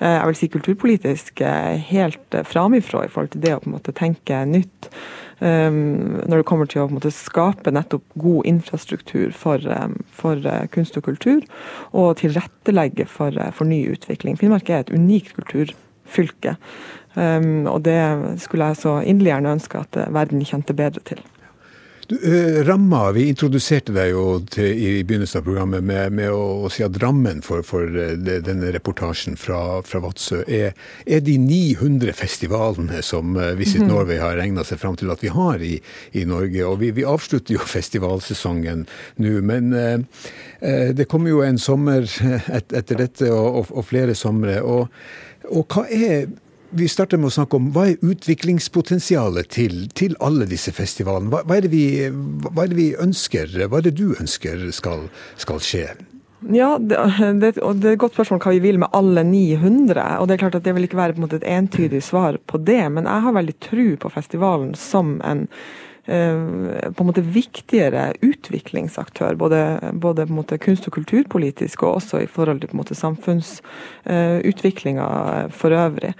eh, 0.00 0.16
jeg 0.16 0.26
vil 0.32 0.38
si, 0.40 0.50
kulturpolitisk 0.50 1.44
helt 1.92 2.38
framifrå 2.50 3.04
i 3.06 3.12
forhold 3.12 3.30
til 3.36 3.44
det 3.44 3.54
å 3.54 3.62
på 3.62 3.70
en 3.70 3.76
måte 3.78 3.94
tenke 3.94 4.42
nytt. 4.50 4.90
Um, 5.40 6.18
når 6.28 6.42
det 6.42 6.46
kommer 6.50 6.68
til 6.68 6.82
å 6.82 6.88
på 6.88 6.92
en 6.92 6.98
måte, 6.98 7.14
skape 7.14 7.72
nettopp 7.72 8.02
god 8.20 8.48
infrastruktur 8.50 9.30
for, 9.32 9.62
for 10.12 10.50
kunst 10.74 10.98
og 11.00 11.06
kultur, 11.06 11.46
og 11.96 12.18
tilrettelegge 12.20 13.06
for, 13.08 13.38
for 13.56 13.70
ny 13.70 13.86
utvikling. 13.94 14.36
Finnmark 14.36 14.68
er 14.68 14.82
et 14.82 14.92
unikt 14.92 15.32
kulturfylke. 15.38 16.58
Um, 17.14 17.66
og 17.66 17.82
det 17.82 17.98
skulle 18.38 18.70
jeg 18.70 18.82
så 18.84 19.00
inderlig 19.02 19.32
gjerne 19.32 19.54
ønske 19.58 19.82
at 19.82 19.98
eh, 19.98 20.12
verden 20.14 20.44
kjente 20.46 20.76
bedre 20.78 21.02
til. 21.08 21.22
Du, 22.10 22.16
eh, 22.16 22.64
ramma, 22.66 23.12
vi 23.12 23.28
introduserte 23.30 23.92
deg 23.94 24.08
jo 24.10 24.22
til, 24.50 24.66
i 24.66 24.88
begynnelsen 25.06 25.38
av 25.38 25.44
programmet 25.46 25.84
med, 25.86 26.16
med 26.18 26.32
å, 26.34 26.66
å 26.66 26.70
si 26.72 26.82
at 26.82 26.96
rammen 26.98 27.38
for, 27.46 27.62
for 27.62 27.86
eh, 27.86 28.16
denne 28.18 28.72
reportasjen 28.74 29.38
fra, 29.38 29.78
fra 29.86 30.00
Vadsø 30.02 30.40
er, 30.42 30.74
er 31.06 31.22
de 31.22 31.36
900 31.38 32.10
festivalene 32.18 32.98
som 33.06 33.38
Visit 33.54 33.84
Mhm. 33.84 33.92
Norway 33.92 34.18
har 34.18 34.34
regna 34.40 34.66
seg 34.66 34.82
fram 34.82 34.98
til 34.98 35.14
at 35.14 35.22
vi 35.22 35.30
har 35.30 35.62
i, 35.62 35.76
i 36.18 36.26
Norge. 36.26 36.66
Og 36.66 36.80
vi, 36.82 36.90
vi 36.98 37.06
avslutter 37.06 37.54
jo 37.54 37.70
festivalsesongen 37.78 38.86
nå, 39.22 39.38
men 39.46 39.72
eh, 39.78 40.90
det 40.90 41.06
kommer 41.06 41.30
jo 41.30 41.46
en 41.46 41.62
sommer 41.62 42.10
et, 42.58 42.74
etter 42.74 43.06
dette, 43.06 43.30
og, 43.30 43.62
og, 43.62 43.70
og 43.70 43.86
flere 43.86 44.18
somre. 44.18 44.58
Og, 44.66 44.90
og 45.46 45.66
hva 45.70 45.86
er 45.86 46.26
vi 46.70 46.88
starter 46.88 47.18
med 47.20 47.30
å 47.30 47.34
snakke 47.34 47.58
om 47.58 47.70
hva 47.74 47.88
er 47.90 48.04
utviklingspotensialet 48.06 49.50
til, 49.52 49.82
til 49.96 50.14
alle 50.24 50.46
disse 50.50 50.72
festivalene. 50.74 51.30
Hva, 51.32 51.42
hva, 51.48 51.58
er 51.58 51.68
vi, 51.72 51.84
hva 52.46 52.64
er 52.64 52.72
det 52.72 52.78
vi 52.78 52.88
ønsker, 53.00 53.58
hva 53.66 53.80
er 53.80 53.88
det 53.88 53.96
du 53.98 54.14
ønsker 54.14 54.68
skal, 54.76 55.08
skal 55.40 55.62
skje? 55.64 55.86
Ja, 56.48 56.78
det, 56.80 56.96
og 57.60 57.82
det 57.82 57.90
er 57.90 57.92
et 57.92 58.00
godt 58.00 58.16
spørsmål 58.16 58.40
hva 58.40 58.54
vi 58.54 58.62
vil 58.64 58.80
med 58.80 58.94
alle 58.96 59.24
900. 59.28 60.06
og 60.20 60.28
Det 60.28 60.36
er 60.36 60.42
klart 60.46 60.56
at 60.56 60.64
det 60.64 60.74
vil 60.76 60.88
ikke 60.88 61.00
være 61.00 61.16
på 61.16 61.20
en 61.20 61.26
måte 61.26 61.40
et 61.42 61.50
entydig 61.58 62.00
svar 62.06 62.40
på 62.48 62.62
det, 62.64 62.80
men 62.94 63.08
jeg 63.10 63.26
har 63.26 63.36
veldig 63.36 63.56
tro 63.60 63.86
på 64.00 64.12
festivalen 64.14 64.72
som 64.78 65.18
en 65.26 65.46
på 66.06 67.02
en 67.02 67.06
måte 67.06 67.22
viktigere 67.22 68.12
utviklingsaktør, 68.24 69.34
både, 69.38 69.78
både 69.92 70.26
på 70.26 70.32
en 70.32 70.36
måte 70.40 70.58
kunst- 70.62 70.86
og 70.88 70.92
kulturpolitisk 70.96 71.82
og 71.84 71.94
også 72.00 72.16
i 72.24 72.30
forhold 72.30 72.60
til 72.60 72.68
på 72.70 72.76
en 72.76 72.82
måte 72.82 72.98
samfunnsutviklinga 72.98 75.06
for 75.54 75.68
øvrig. 75.76 76.12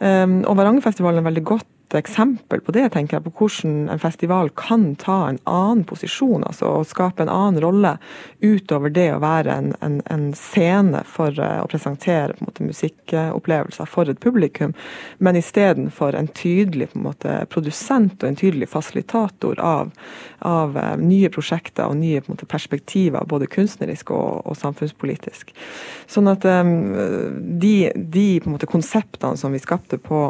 Um, 0.00 0.44
og 0.44 0.56
Varangerfestivalen 0.58 1.18
er 1.22 1.30
veldig 1.30 1.46
godt 1.54 1.73
eksempel 1.92 2.60
på 2.60 2.72
det, 2.72 2.88
tenker 2.94 3.16
jeg, 3.16 3.24
på 3.26 3.32
hvordan 3.38 3.88
en 3.92 4.00
festival 4.02 4.50
kan 4.58 4.86
ta 5.00 5.28
en 5.28 5.38
annen 5.44 5.84
posisjon, 5.88 6.44
altså 6.46 6.70
å 6.80 6.84
skape 6.86 7.22
en 7.22 7.32
annen 7.32 7.60
rolle 7.62 7.92
utover 8.40 8.90
det 8.94 9.10
å 9.14 9.20
være 9.22 9.52
en, 9.52 9.70
en, 9.84 10.00
en 10.10 10.26
scene 10.38 11.04
for 11.08 11.36
eh, 11.38 11.60
å 11.62 11.68
presentere 11.70 12.34
måte, 12.40 12.64
musikkopplevelser 12.66 13.90
for 13.90 14.10
et 14.10 14.20
publikum, 14.22 14.74
men 15.18 15.38
istedenfor 15.38 16.16
en 16.18 16.30
tydelig 16.34 16.90
en 16.94 17.06
måte, 17.08 17.36
produsent 17.52 18.22
og 18.22 18.30
en 18.30 18.40
tydelig 18.40 18.70
fasilitator 18.72 19.60
av, 19.60 19.92
av 20.44 20.76
eh, 20.78 20.94
nye 21.00 21.30
prosjekter 21.32 21.88
og 21.88 21.98
nye 21.98 22.22
måte, 22.28 22.46
perspektiver, 22.48 23.24
både 23.28 23.48
kunstnerisk 23.50 24.12
og, 24.14 24.44
og 24.44 24.58
samfunnspolitisk. 24.60 25.54
Sånn 26.10 26.28
at 26.30 26.44
um, 26.44 26.72
de, 27.60 27.90
de 27.94 28.26
måte, 28.48 28.68
konseptene 28.70 29.38
som 29.40 29.54
vi 29.54 29.62
skapte 29.62 29.98
på 30.00 30.20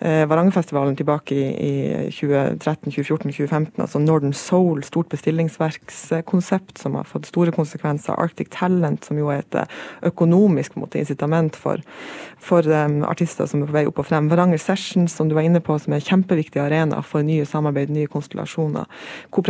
eh, 0.00 0.24
Varangerfestivalen 0.28 0.96
tilbake 0.98 1.36
i, 1.36 1.46
i 1.52 1.72
2013, 2.14 2.90
2014, 2.94 3.32
2015, 3.36 3.84
altså 3.84 4.02
Northern 4.02 4.34
Soul, 4.36 4.82
stort 4.86 5.12
bestillingsverkskonsept 5.12 6.80
som 6.80 6.96
har 6.98 7.08
fått 7.08 7.28
store 7.28 7.52
konsekvenser, 7.54 8.16
Arctic 8.16 8.52
Talent, 8.54 9.04
som 9.04 9.20
jo 9.20 9.30
er 9.32 9.44
et 9.44 9.60
eh, 9.60 9.78
økonomisk 10.08 10.78
måte, 10.80 11.00
incitament 11.02 11.58
for, 11.58 11.82
for 12.42 12.66
um, 12.66 13.02
artister 13.08 13.48
som 13.48 13.62
er 13.62 13.70
på 13.70 13.76
vei 13.76 13.84
opp 13.90 14.00
og 14.02 14.08
frem. 14.08 14.30
Varanger 14.32 14.60
Sessions, 14.62 15.14
som 15.14 15.28
du 15.28 15.36
var 15.36 15.46
inne 15.46 15.62
på, 15.64 15.76
som 15.78 15.92
er 15.92 16.00
en 16.00 16.08
kjempeviktig 16.08 16.62
arena 16.62 17.02
for 17.04 17.26
nye 17.26 17.46
samarbeid, 17.48 17.92
nye 17.94 18.10
konstellasjoner. 18.10 18.88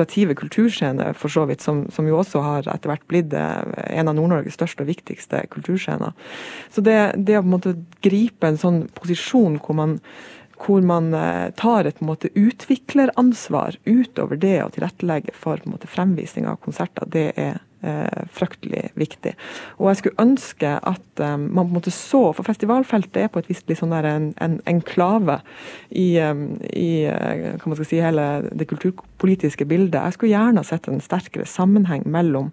Kooperative 0.09 0.35
kulturscener, 0.35 1.13
for 1.13 1.29
så 1.29 1.45
vidt, 1.45 1.61
som, 1.61 1.87
som 1.91 2.07
jo 2.09 2.17
også 2.19 2.41
har 2.41 2.69
etter 2.73 2.89
hvert 2.89 3.05
blitt 3.11 3.35
eh, 3.37 3.61
en 3.93 4.09
av 4.09 4.17
Nord-Norges 4.17 4.57
største 4.57 4.83
og 4.83 4.89
viktigste 4.89 5.43
kulturscener. 5.53 6.15
Så 6.73 6.81
det, 6.81 7.13
det 7.17 7.37
å 7.37 7.43
på 7.43 7.49
en 7.49 7.53
måte 7.53 7.75
gripe 8.01 8.49
en 8.49 8.57
sånn 8.57 8.87
posisjon 8.97 9.61
hvor 9.61 9.77
man 9.77 9.99
hvor 10.59 10.83
man 10.83 11.13
eh, 11.15 11.53
tar 11.55 11.87
et 11.87 12.01
på 12.01 12.03
en 12.03 12.09
måte 12.11 12.33
utvikleransvar 12.35 13.77
utover 13.85 14.41
det 14.41 14.57
å 14.65 14.73
tilrettelegge 14.75 15.37
for 15.37 15.61
på 15.61 15.69
en 15.69 15.77
måte 15.77 15.91
fremvisning 15.91 16.49
av 16.51 16.59
konserter, 16.65 17.07
det 17.07 17.29
er 17.39 17.61
eh, 17.83 18.25
fryktelig 18.35 18.89
viktig. 18.99 19.35
Og 19.79 19.91
jeg 19.91 20.01
skulle 20.01 20.25
ønske 20.25 20.75
at 20.77 21.23
eh, 21.23 21.37
man 21.37 21.65
på 21.65 21.69
en 21.69 21.77
måte 21.79 21.95
så, 21.95 22.23
for 22.37 22.47
festivalfeltet 22.47 23.23
er 23.23 23.33
på 23.33 23.43
et 23.43 23.51
vis 23.51 23.65
litt 23.69 23.81
sånn 23.81 23.95
der 23.95 24.09
en, 24.11 24.33
en 24.45 24.59
enklave 24.71 25.41
i, 25.91 26.11
eh, 26.23 26.45
i 26.73 26.91
eh, 27.11 27.55
hva 27.57 27.71
man 27.71 27.81
skal 27.81 27.91
si, 27.91 28.03
hele 28.03 28.29
det 28.51 28.69
kulturpolitiske 28.71 29.69
bildet. 29.69 30.01
Jeg 30.01 30.19
skulle 30.19 30.35
gjerne 30.37 30.67
sett 30.67 30.91
en 30.91 31.03
sterkere 31.05 31.49
sammenheng 31.49 32.07
mellom 32.09 32.53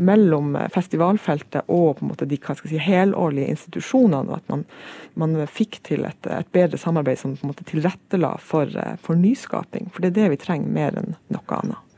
mellom 0.00 0.54
festivalfeltet 0.72 1.68
og 1.68 1.98
på 1.98 2.04
en 2.04 2.10
måte 2.12 2.28
de 2.28 2.38
hva 2.40 2.56
skal 2.56 2.70
jeg 2.70 2.78
si, 2.78 2.86
helårlige 2.86 3.52
institusjonene, 3.52 4.32
og 4.32 4.38
at 4.38 4.52
man, 4.52 4.64
man 5.20 5.36
fikk 5.50 5.80
til 5.86 6.06
et, 6.08 6.30
et 6.32 6.48
bedre 6.56 6.80
samarbeid 6.80 7.20
som 7.20 7.36
på 7.36 7.44
en 7.44 7.52
måte 7.52 7.68
tilrettela 7.68 8.34
for, 8.40 8.70
eh, 8.80 8.96
for 9.04 9.20
nyskaping. 9.20 9.90
For 9.92 10.02
det 10.02 10.14
er 10.14 10.18
det 10.22 10.32
vi 10.34 10.42
trenger 10.46 10.76
mer 10.80 10.96
enn 11.02 11.16
noe 11.34 11.60
annet. 11.60 11.89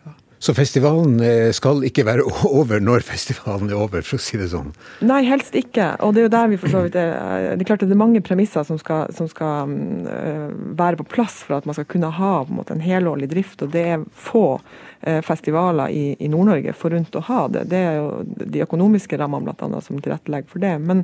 Så 0.42 0.54
festivalen 0.58 1.20
eh, 1.22 1.52
skal 1.54 1.84
ikke 1.86 2.04
være 2.06 2.26
over 2.60 2.82
når 2.82 3.04
festivalen 3.06 3.70
er 3.70 3.78
over, 3.78 4.02
for 4.06 4.18
å 4.18 4.22
si 4.22 4.40
det 4.40 4.50
sånn. 4.50 4.72
Nei, 5.06 5.22
helst 5.28 5.54
ikke. 5.58 5.92
Og 6.02 6.14
det 6.14 6.24
er 6.24 6.26
jo 6.26 6.34
der 6.34 6.50
vi 6.50 6.58
for 6.58 6.72
så 6.72 6.84
vidt 6.86 6.98
er 6.98 7.52
Det 7.54 7.62
er 7.62 7.68
klart 7.68 7.84
at 7.84 7.90
det 7.90 7.96
er 7.96 8.02
mange 8.02 8.22
premisser 8.24 8.66
som 8.66 8.80
skal, 8.80 9.12
som 9.14 9.30
skal 9.30 9.70
mm, 9.70 10.74
være 10.78 10.98
på 10.98 11.06
plass 11.14 11.42
for 11.46 11.60
at 11.60 11.68
man 11.68 11.78
skal 11.78 11.86
kunne 11.90 12.10
ha 12.18 12.32
en, 12.42 12.56
måte, 12.58 12.74
en 12.74 12.82
helårlig 12.82 13.30
drift, 13.30 13.62
og 13.62 13.70
det 13.76 13.84
er 13.94 14.06
få 14.18 14.46
eh, 14.58 14.82
festivaler 15.26 15.90
i, 15.90 16.02
i 16.22 16.28
Nord-Norge 16.30 16.74
forunt 16.78 17.16
å 17.18 17.24
ha 17.26 17.40
det. 17.50 17.64
Det 17.72 17.78
er 17.78 17.96
jo 17.98 18.22
de 18.26 18.62
økonomiske 18.62 19.18
rammene 19.18 19.48
blant 19.48 19.64
annet 19.66 19.86
som 19.86 19.98
tilrettelegger 19.98 20.50
for 20.52 20.62
det. 20.62 20.76
Men, 20.78 21.02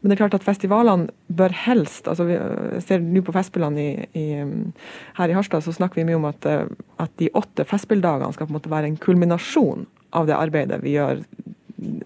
men 0.00 0.10
det 0.10 0.14
er 0.14 0.20
klart 0.22 0.36
at 0.38 0.46
festivalene 0.46 1.10
bør 1.26 1.54
helst 1.64 2.06
altså 2.10 2.28
vi 2.28 2.36
jeg 2.40 2.82
ser 2.86 3.02
nå 3.04 3.22
på 3.24 3.34
Festspillene 3.34 3.86
i, 4.16 4.26
her 5.18 5.32
i 5.32 5.36
Harstad, 5.36 5.64
så 5.64 5.74
snakker 5.74 6.00
vi 6.00 6.06
mye 6.08 6.18
om 6.20 6.28
at, 6.30 6.46
eh, 6.48 6.66
at 7.02 7.12
de 7.20 7.30
åtte 7.36 7.66
Festspilldagene 7.68 8.34
skal 8.36 8.48
på 8.48 8.54
en 8.54 8.58
måte 8.58 8.72
være 8.72 8.90
en 8.90 9.00
kulminasjon 9.00 9.86
av 10.16 10.30
det 10.30 10.38
arbeidet 10.38 10.80
vi 10.84 10.96
gjør 10.96 11.22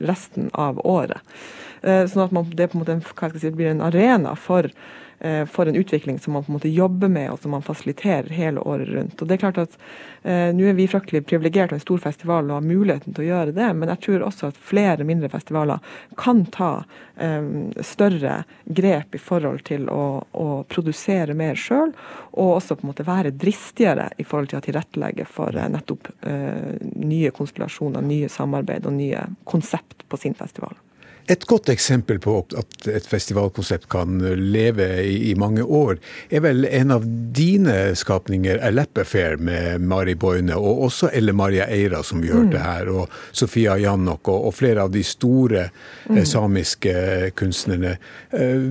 resten 0.05 0.51
av 0.53 0.81
året. 0.87 1.21
Eh, 1.83 2.05
Sånn 2.11 2.27
at 2.27 2.35
man, 2.35 2.51
det 2.57 2.71
på 2.73 2.79
en 2.79 2.85
måte 2.85 3.41
si, 3.41 3.53
blir 3.55 3.73
en 3.73 3.85
arena 3.85 4.35
for, 4.39 4.69
eh, 4.69 5.04
for 5.49 5.69
en 5.69 5.77
utvikling 5.77 6.19
som 6.19 6.33
man 6.33 6.45
på 6.45 6.53
en 6.53 6.57
måte 6.59 6.69
jobber 6.69 7.09
med 7.09 7.31
og 7.33 7.39
som 7.41 7.55
man 7.55 7.63
fasiliterer 7.65 8.29
hele 8.35 8.61
året 8.61 8.89
rundt. 8.89 9.23
Og 9.23 9.29
det 9.29 9.37
er 9.37 9.43
klart 9.43 9.61
at 9.63 9.77
eh, 10.23 10.51
Nå 10.55 10.67
er 10.69 10.77
vi 10.77 10.89
fryktelig 10.91 11.25
privilegert 11.27 11.73
av 11.73 11.79
en 11.79 11.85
stor 11.85 12.03
festival 12.03 12.51
og 12.51 12.59
har 12.59 12.67
muligheten 12.67 13.15
til 13.15 13.25
å 13.25 13.29
gjøre 13.31 13.55
det, 13.57 13.71
men 13.79 13.93
jeg 13.95 14.03
tror 14.07 14.27
også 14.29 14.51
at 14.51 14.61
flere 14.61 15.07
mindre 15.09 15.31
festivaler 15.33 15.97
kan 16.21 16.45
ta 16.55 16.71
eh, 17.17 17.49
større 17.81 18.37
grep 18.65 19.17
i 19.17 19.23
forhold 19.23 19.65
til 19.69 19.89
å, 19.93 20.05
å 20.31 20.49
produsere 20.69 21.37
mer 21.39 21.59
sjøl, 21.59 21.95
og 22.35 22.57
også 22.59 22.79
på 22.79 22.87
en 22.87 22.93
måte 22.93 23.09
være 23.09 23.35
dristigere 23.35 24.11
i 24.19 24.27
forhold 24.29 24.53
til 24.53 24.61
å 24.61 24.65
tilrettelegge 24.69 25.29
for 25.31 25.57
eh, 25.57 25.71
nettopp 25.73 26.11
eh, 26.29 26.75
nye 27.01 27.33
konstellasjoner, 27.35 28.05
nye 28.05 28.33
samarbeid 28.33 28.89
og 28.91 28.99
nye 28.99 29.29
konsept 29.49 30.07
på 30.09 30.21
sin 30.21 30.37
festival. 30.39 30.77
Et 31.31 31.45
godt 31.49 31.71
eksempel 31.73 32.19
på 32.21 32.35
at 32.59 32.89
et 32.91 33.07
festivalkonsept 33.09 33.87
kan 33.93 34.19
leve 34.37 34.87
i, 35.01 35.31
i 35.31 35.35
mange 35.41 35.65
år, 35.65 35.97
er 36.29 36.43
vel 36.45 36.67
en 36.69 36.93
av 36.93 37.07
dine 37.35 37.95
skapninger, 37.97 38.61
A 38.61 38.69
Lap 38.75 39.01
Affair 39.01 39.39
med 39.41 39.81
Mari 39.89 40.17
Boine, 40.21 40.59
og 40.59 40.85
også 40.91 41.09
Elle 41.17 41.33
Maria 41.33 41.65
Eira, 41.73 42.03
som 42.05 42.21
vi 42.21 42.33
hørte 42.33 42.61
her, 42.61 42.93
og 42.93 43.17
Sofia 43.33 43.79
Jannok, 43.81 44.29
og, 44.29 44.51
og 44.51 44.57
flere 44.59 44.85
av 44.85 44.93
de 44.93 45.01
store 45.07 45.65
eh, 45.71 46.23
samiske 46.29 46.95
kunstnerne. 47.41 47.97
Eh, 48.37 48.69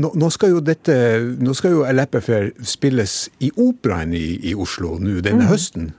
nå, 0.00 0.14
nå 0.16 0.32
skal 0.32 0.56
jo 0.56 0.64
dette, 0.64 0.96
nå 1.44 1.56
skal 1.58 1.76
jo 1.76 1.84
A 1.84 1.92
Lap 1.92 2.16
Affair 2.16 2.54
spilles 2.64 3.26
i 3.44 3.52
Operaen 3.60 4.16
i, 4.16 4.40
i 4.48 4.56
Oslo 4.56 4.96
nå 4.96 5.20
denne 5.20 5.50
høsten. 5.50 5.92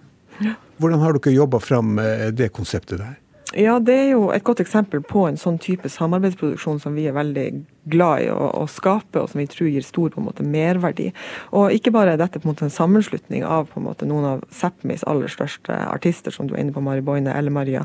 Hvordan 0.82 1.04
har 1.04 1.14
dere 1.14 1.38
jobba 1.38 1.62
fram 1.62 2.00
eh, 2.02 2.32
det 2.34 2.50
konseptet 2.58 2.98
der? 3.04 3.21
Ja, 3.58 3.80
det 3.84 3.94
er 3.94 4.10
jo 4.14 4.30
et 4.32 4.46
godt 4.48 4.62
eksempel 4.64 5.02
på 5.04 5.26
en 5.28 5.36
sånn 5.40 5.58
type 5.60 5.90
samarbeidsproduksjon 5.92 6.80
som 6.80 6.96
vi 6.96 7.10
er 7.10 7.16
veldig 7.18 7.48
glad 7.92 8.24
i 8.24 8.30
å, 8.32 8.46
å 8.62 8.64
skape, 8.70 9.20
og 9.20 9.32
som 9.32 9.42
vi 9.42 9.48
tror 9.52 9.68
gir 9.68 9.84
stor 9.84 10.12
på 10.14 10.22
en 10.22 10.28
måte 10.30 10.46
merverdi. 10.48 11.10
Og 11.58 11.74
ikke 11.76 11.92
bare 11.92 12.14
er 12.14 12.22
dette 12.22 12.40
på 12.40 12.48
en 12.48 12.54
måte 12.54 12.68
en 12.68 12.72
sammenslutning 12.72 13.44
av 13.44 13.68
på 13.72 13.82
en 13.82 13.88
måte 13.90 14.08
noen 14.08 14.28
av 14.30 14.46
Sápmis 14.56 15.04
aller 15.10 15.32
største 15.32 15.76
artister, 15.90 16.32
som 16.32 16.48
du 16.48 16.56
er 16.56 16.64
inne 16.64 16.76
på, 16.76 16.84
Mari 16.86 17.04
Boine, 17.04 17.34
Elle 17.36 17.52
Maria 17.52 17.84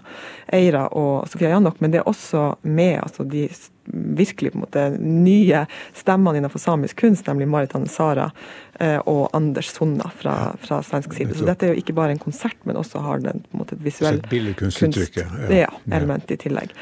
Eira 0.54 0.86
og 0.94 1.26
Sofia 1.32 1.50
Janok, 1.56 1.80
men 1.82 1.94
det 1.94 2.02
er 2.02 2.10
også 2.12 2.52
med 2.62 3.00
altså 3.02 3.26
de 3.26 3.48
virkelig 3.86 4.52
på 4.52 4.58
en 4.58 4.64
måte 4.64 4.86
nye 4.98 5.64
stemmene 5.94 6.40
innenfor 6.40 6.58
samisk 6.62 7.00
kunst, 7.00 7.26
nemlig 7.26 7.48
Maritan 7.48 7.86
Sara 7.90 8.30
eh, 8.30 8.65
og 9.08 9.30
Anders 9.36 9.70
Sonna 9.72 10.10
fra, 10.12 10.52
fra 10.60 10.82
svensk 10.84 11.14
side. 11.16 11.36
Så 11.38 11.46
dette 11.48 11.66
er 11.66 11.74
jo 11.74 11.80
ikke 11.80 11.94
bare 11.96 12.12
en 12.12 12.20
konsert, 12.20 12.58
men 12.68 12.76
også 12.76 13.00
har 13.04 13.22
den 13.24 13.44
på 13.46 13.56
en 13.56 13.62
måte 13.62 13.76
et 13.78 13.84
visuelt 13.84 14.28
billedkunstuttrykk, 14.30 15.20
ja. 15.50 15.70
element 15.88 16.30
i 16.34 16.38
tillegg. 16.40 16.74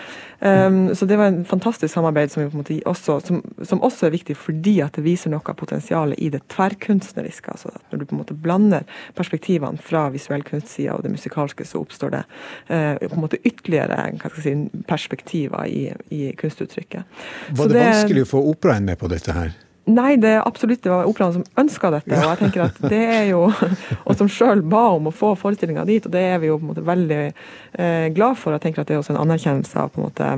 Um, 0.45 0.95
så 0.95 1.07
det 1.07 1.17
var 1.17 1.27
en 1.27 1.45
fantastisk 1.45 1.95
samarbeid 1.95 2.31
som, 2.31 2.51
vi 2.69 2.83
også, 2.85 3.21
som, 3.21 3.39
som 3.63 3.81
også 3.83 4.07
er 4.07 4.13
viktig 4.13 4.35
fordi 4.37 4.75
at 4.85 4.99
det 4.99 5.05
viser 5.07 5.33
noe 5.33 5.41
av 5.49 5.57
potensialet 5.57 6.21
i 6.21 6.29
det 6.35 6.43
tverrkunstneriske. 6.53 7.51
altså 7.51 7.73
at 7.73 7.81
Når 7.93 7.99
du 7.99 8.05
på 8.05 8.17
en 8.17 8.21
måte 8.21 8.37
blander 8.37 8.85
perspektivene 9.17 9.81
fra 9.81 10.09
visuell 10.13 10.45
kunstsida 10.45 10.99
og 10.99 11.07
det 11.07 11.15
musikalske, 11.15 11.65
så 11.65 11.81
oppstår 11.81 12.17
det 12.19 12.23
uh, 12.69 13.01
på 13.01 13.15
en 13.15 13.25
måte 13.25 13.41
ytterligere 13.41 13.97
hva 14.19 14.29
skal 14.35 14.43
jeg 14.43 14.69
si, 14.69 14.85
perspektiver 14.89 15.65
i, 15.65 15.85
i 16.13 16.33
kunstuttrykket. 16.37 17.09
Var 17.49 17.65
Så 17.65 17.73
det, 17.73 17.81
vanskelig 17.81 18.27
å 18.27 18.33
få 18.37 18.45
operaen 18.53 18.85
med 18.85 19.01
på 19.01 19.09
dette 19.13 19.33
her? 19.33 19.55
Nei, 19.85 20.15
det 20.17 20.31
er 20.33 20.47
absolutt 20.49 20.81
det 20.85 20.89
var 20.89 21.05
operaen 21.05 21.35
som 21.35 21.43
ønska 21.61 21.91
dette. 21.93 22.17
Og 22.17 22.31
jeg 22.31 22.41
tenker 22.41 22.63
at 22.65 22.79
det 22.89 23.01
er 23.05 23.27
jo, 23.29 23.43
og 24.07 24.17
som 24.17 24.31
sjøl 24.33 24.63
ba 24.65 24.87
om 24.95 25.11
å 25.11 25.13
få 25.13 25.35
forestillinga 25.37 25.85
dit, 25.89 26.07
og 26.09 26.15
det 26.15 26.23
er 26.25 26.41
vi 26.41 26.49
jo 26.49 26.57
på 26.57 26.65
en 26.65 26.71
måte 26.71 26.85
veldig 26.89 27.21
eh, 27.27 28.07
glad 28.17 28.39
for. 28.41 28.57
Jeg 28.57 28.65
tenker 28.65 28.81
at 28.81 28.89
det 28.89 28.97
er 28.97 29.03
også 29.03 29.13
en 29.13 29.21
anerkjennelse 29.21 29.83
av 29.83 29.93
på 29.93 30.01
en 30.01 30.07
måte, 30.07 30.31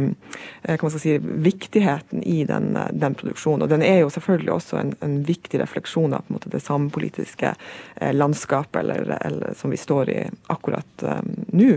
eh, 0.67 0.75
hva 0.75 0.89
man 0.89 0.95
skal 0.97 1.05
si, 1.05 1.15
viktigheten 1.47 2.25
i 2.27 2.41
den, 2.49 2.73
eh, 2.81 2.91
den 2.91 3.15
produksjonen. 3.19 3.69
Og 3.69 3.71
den 3.71 3.87
er 3.87 4.01
jo 4.03 4.11
selvfølgelig 4.17 4.55
også 4.57 4.81
en, 4.81 4.93
en 5.07 5.17
viktig 5.31 5.63
refleksjon 5.63 6.19
av 6.19 6.27
på 6.27 6.35
en 6.35 6.39
måte, 6.41 6.51
det 6.51 6.65
samepolitiske 6.67 7.55
eh, 7.55 8.13
landskapet 8.17 8.83
eller, 8.83 9.15
eller, 9.21 9.55
som 9.55 9.71
vi 9.71 9.79
står 9.79 10.11
i 10.11 10.21
akkurat 10.57 11.07
eh, 11.07 11.23
nå. 11.55 11.71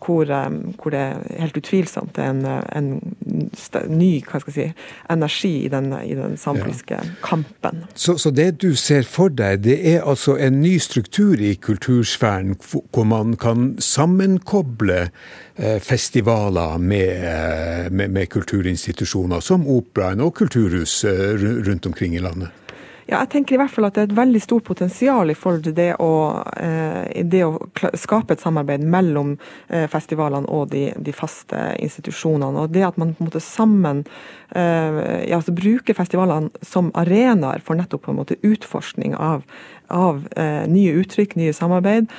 Hvor, 0.00 0.24
hvor 0.80 0.90
det 0.90 1.02
helt 1.38 1.56
utvilsomt 1.56 2.18
er 2.18 2.30
en, 2.30 2.46
en 2.76 2.88
ny 3.88 4.10
si, 4.48 4.66
energi 5.10 5.50
i 5.64 5.68
den, 5.68 5.92
i 6.04 6.14
den 6.14 6.36
ja. 6.90 7.00
kampen. 7.22 7.84
Så, 7.94 8.16
så 8.18 8.30
det 8.30 8.62
du 8.62 8.74
ser 8.74 9.02
for 9.02 9.28
deg, 9.28 9.64
det 9.64 9.76
er 9.94 10.02
altså 10.08 10.36
en 10.36 10.60
ny 10.60 10.78
struktur 10.78 11.40
i 11.40 11.54
kultursfæren 11.54 12.56
hvor 12.56 13.00
hvor 13.00 13.04
man 13.04 13.36
kan 13.36 13.76
sammenkoble 13.78 15.10
eh, 15.56 15.80
festivaler 15.80 16.78
med, 16.78 17.08
eh, 17.08 17.92
med, 17.92 18.08
med 18.08 18.26
kulturinstitusjoner 18.26 19.40
som 19.40 19.66
operaen 19.68 20.20
og 20.20 20.34
kulturhus 20.34 21.04
eh, 21.04 21.40
rundt 21.68 21.86
omkring 21.86 22.14
i 22.14 22.18
landet? 22.18 22.48
Ja, 23.10 23.24
jeg 23.24 23.32
tenker 23.32 23.56
i 23.56 23.58
hvert 23.58 23.72
fall 23.74 23.88
at 23.88 23.96
det 23.96 24.02
er 24.04 24.06
et 24.06 24.18
veldig 24.20 24.40
stort 24.44 24.62
potensial 24.68 25.32
i 25.32 25.34
forhold 25.34 25.64
til 25.64 25.74
det 25.74 25.88
å, 25.98 26.10
eh, 26.62 27.24
det 27.26 27.40
å 27.42 27.56
skape 27.98 28.36
et 28.36 28.42
samarbeid 28.44 28.84
mellom 28.86 29.32
eh, 29.66 29.88
festivalene 29.90 30.46
og 30.46 30.68
de, 30.70 30.84
de 30.94 31.14
faste 31.14 31.58
institusjonene. 31.82 32.62
Og 32.62 32.70
det 32.70 32.84
at 32.86 33.00
man 33.02 33.16
på 33.16 33.24
en 33.24 33.30
måte 33.32 33.42
sammen 33.42 34.04
eh, 34.54 35.26
ja, 35.26 35.40
altså 35.40 35.56
bruker 35.58 35.98
festivalene 35.98 36.54
som 36.62 36.92
arenaer 36.94 37.66
for 37.66 37.80
nettopp 37.80 38.06
på 38.06 38.14
en 38.14 38.20
måte 38.22 38.38
utforskning 38.46 39.18
av 39.18 39.42
av 39.90 40.20
nye 40.70 40.90
uttrykk, 41.00 41.32
nye 41.34 41.50
samarbeid, 41.50 42.12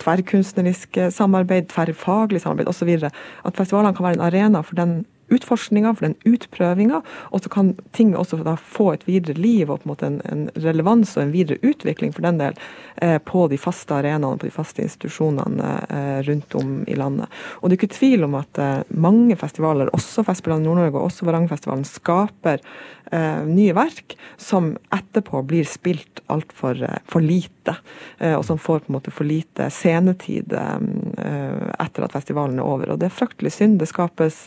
tverrkunstneriske 0.00 1.10
samarbeid, 1.12 1.66
tverrfaglig 1.68 2.40
samarbeid 2.40 2.70
osv. 2.72 2.88
At 3.12 3.60
festivalene 3.60 3.92
kan 3.92 4.06
være 4.06 4.16
en 4.16 4.24
arena 4.24 4.62
for 4.64 4.80
den 4.80 5.02
utforskninga, 5.32 5.94
for 5.96 6.08
den 6.08 6.16
utprøvinga, 6.28 7.02
og 7.30 7.42
så 7.44 7.52
kan 7.52 7.72
ting 7.96 8.14
også 8.18 8.42
da 8.46 8.56
få 8.56 8.92
et 8.94 9.06
videre 9.08 9.38
liv 9.38 9.70
og 9.70 9.82
på 9.82 9.88
en 9.88 9.92
måte 9.92 10.08
en, 10.08 10.20
en 10.30 10.46
relevans 10.64 11.16
og 11.16 11.26
en 11.26 11.34
videre 11.34 11.60
utvikling 11.62 12.14
for 12.14 12.26
den 12.26 12.40
del 12.40 12.58
eh, 12.96 13.18
på 13.18 13.46
de 13.52 13.58
faste 13.60 13.96
arenaene, 13.96 14.38
på 14.40 14.48
de 14.48 14.54
faste 14.54 14.84
institusjonene 14.84 15.72
eh, 15.88 16.18
rundt 16.28 16.56
om 16.58 16.74
i 16.86 16.96
landet. 16.98 17.30
Og 17.60 17.68
det 17.68 17.76
er 17.76 17.82
ikke 17.82 17.98
tvil 17.98 18.26
om 18.28 18.38
at 18.40 18.62
eh, 18.62 18.80
mange 18.92 19.36
festivaler, 19.40 19.92
også 19.92 20.24
Festivalene 20.26 20.66
i 20.66 20.68
Nord-Norge 20.68 20.98
og 20.98 21.08
også 21.08 21.26
Varangerfestivalen, 21.26 21.86
skaper 21.88 22.60
eh, 23.12 23.42
nye 23.48 23.74
verk 23.76 24.16
som 24.40 24.72
etterpå 24.94 25.42
blir 25.48 25.66
spilt 25.68 26.22
altfor 26.32 26.82
eh, 26.82 27.00
for 27.08 27.24
lite, 27.24 27.76
eh, 28.18 28.34
og 28.36 28.44
som 28.46 28.60
får 28.60 28.84
på 28.84 28.92
en 28.92 28.98
måte 28.98 29.14
for 29.14 29.28
lite 29.28 29.68
scenetid 29.72 30.52
etter 30.52 32.04
at 32.04 32.14
festivalen 32.14 32.58
er 32.58 32.66
over. 32.66 32.92
Og 32.92 33.00
det 33.00 33.08
er 33.08 33.14
fryktelig 33.14 33.52
synd. 33.54 33.78
Det 33.80 33.88
skapes 33.90 34.44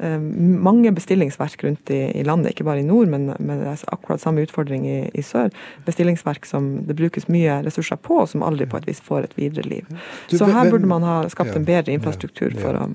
mange 0.00 0.92
bestillingsverk 0.96 1.64
rundt 1.64 1.90
i, 1.92 2.00
i 2.20 2.24
landet, 2.24 2.54
ikke 2.54 2.64
bare 2.64 2.80
i 2.80 2.86
nord, 2.86 3.10
men, 3.12 3.28
men 3.38 3.60
det 3.60 3.68
er 3.68 3.82
akkurat 3.92 4.22
samme 4.22 4.44
utfordring 4.46 4.86
i, 4.88 4.98
i 5.12 5.24
sør. 5.24 5.52
Bestillingsverk 5.84 6.48
som 6.48 6.70
det 6.88 6.96
brukes 6.96 7.28
mye 7.28 7.60
ressurser 7.66 8.00
på, 8.00 8.22
og 8.22 8.30
som 8.32 8.44
aldri 8.46 8.68
på 8.70 8.80
et 8.80 8.88
vis 8.88 9.02
får 9.04 9.28
et 9.28 9.36
videre 9.36 9.66
liv. 9.68 9.90
Så 10.32 10.48
her 10.48 10.70
burde 10.72 10.88
man 10.88 11.04
ha 11.04 11.22
skapt 11.32 11.52
en 11.56 11.68
bedre 11.68 11.92
infrastruktur 11.92 12.56
for 12.56 12.80
å, 12.80 12.86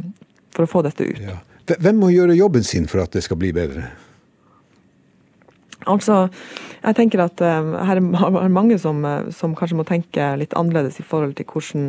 for 0.55 0.65
å 0.65 0.71
få 0.71 0.85
dette 0.87 1.05
ut. 1.11 1.21
Ja. 1.21 1.37
Hvem 1.65 2.01
må 2.01 2.11
gjøre 2.13 2.37
jobben 2.37 2.65
sin 2.65 2.85
for 2.89 3.01
at 3.01 3.13
det 3.15 3.25
skal 3.25 3.39
bli 3.41 3.51
bedre? 3.55 3.87
Altså, 5.85 6.29
jeg 6.85 6.97
tenker 6.97 7.21
at 7.23 7.41
eh, 7.41 7.69
her 7.87 7.99
er 7.99 8.51
mange 8.53 8.77
som, 8.81 8.99
eh, 9.05 9.29
som 9.33 9.55
kanskje 9.57 9.77
må 9.79 9.85
tenke 9.87 10.27
litt 10.39 10.53
annerledes 10.57 10.99
i 11.01 11.05
forhold 11.05 11.35
til 11.37 11.47
hvordan, 11.49 11.87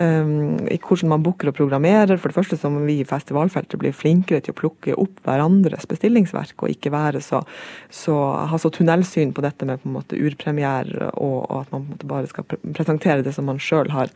um, 0.00 0.58
i 0.70 0.78
hvordan 0.78 1.12
man 1.12 1.24
booker 1.26 1.50
og 1.50 1.56
programmerer. 1.58 2.18
For 2.18 2.30
det 2.30 2.38
første 2.38 2.58
så 2.60 2.70
må 2.72 2.84
vi 2.86 3.00
i 3.02 3.06
festivalfeltet 3.08 3.80
bli 3.80 3.92
flinkere 3.94 4.42
til 4.44 4.54
å 4.54 4.58
plukke 4.58 4.96
opp 4.98 5.22
hverandres 5.26 5.88
bestillingsverk, 5.90 6.56
og 6.62 6.72
ikke 6.74 6.92
være 6.94 7.22
så, 7.24 7.42
så, 7.90 8.16
ha 8.50 8.60
så 8.60 8.70
tunnelsyn 8.74 9.34
på 9.36 9.44
dette 9.44 9.66
med 9.68 9.82
på 9.82 9.90
en 9.90 9.96
måte 9.98 10.18
urpremiere, 10.18 11.10
og, 11.14 11.38
og 11.48 11.56
at 11.62 11.72
man 11.74 11.86
på 11.86 11.88
en 11.88 11.94
måte 11.96 12.10
bare 12.14 12.30
skal 12.30 12.46
pre 12.48 12.60
presentere 12.78 13.24
det 13.26 13.32
som 13.34 13.46
man 13.48 13.58
sjøl 13.62 13.90
har, 13.94 14.10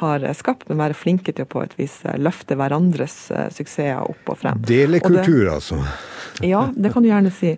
har 0.00 0.24
skapt, 0.34 0.66
men 0.70 0.80
være 0.80 0.96
flinke 0.96 1.34
til 1.34 1.46
å 1.46 1.50
på 1.50 1.62
et 1.62 1.74
vis 1.78 2.00
løfte 2.18 2.56
hverandres 2.58 3.16
suksesser 3.54 4.00
opp 4.02 4.32
og 4.32 4.38
frem. 4.40 4.62
Og 5.06 5.12
det- 5.18 5.26
altså. 5.54 6.46
ja, 6.46 6.62
det 6.74 6.92
kan 6.92 7.02
du 7.04 7.08
gjerne 7.10 7.30
si. 7.34 7.54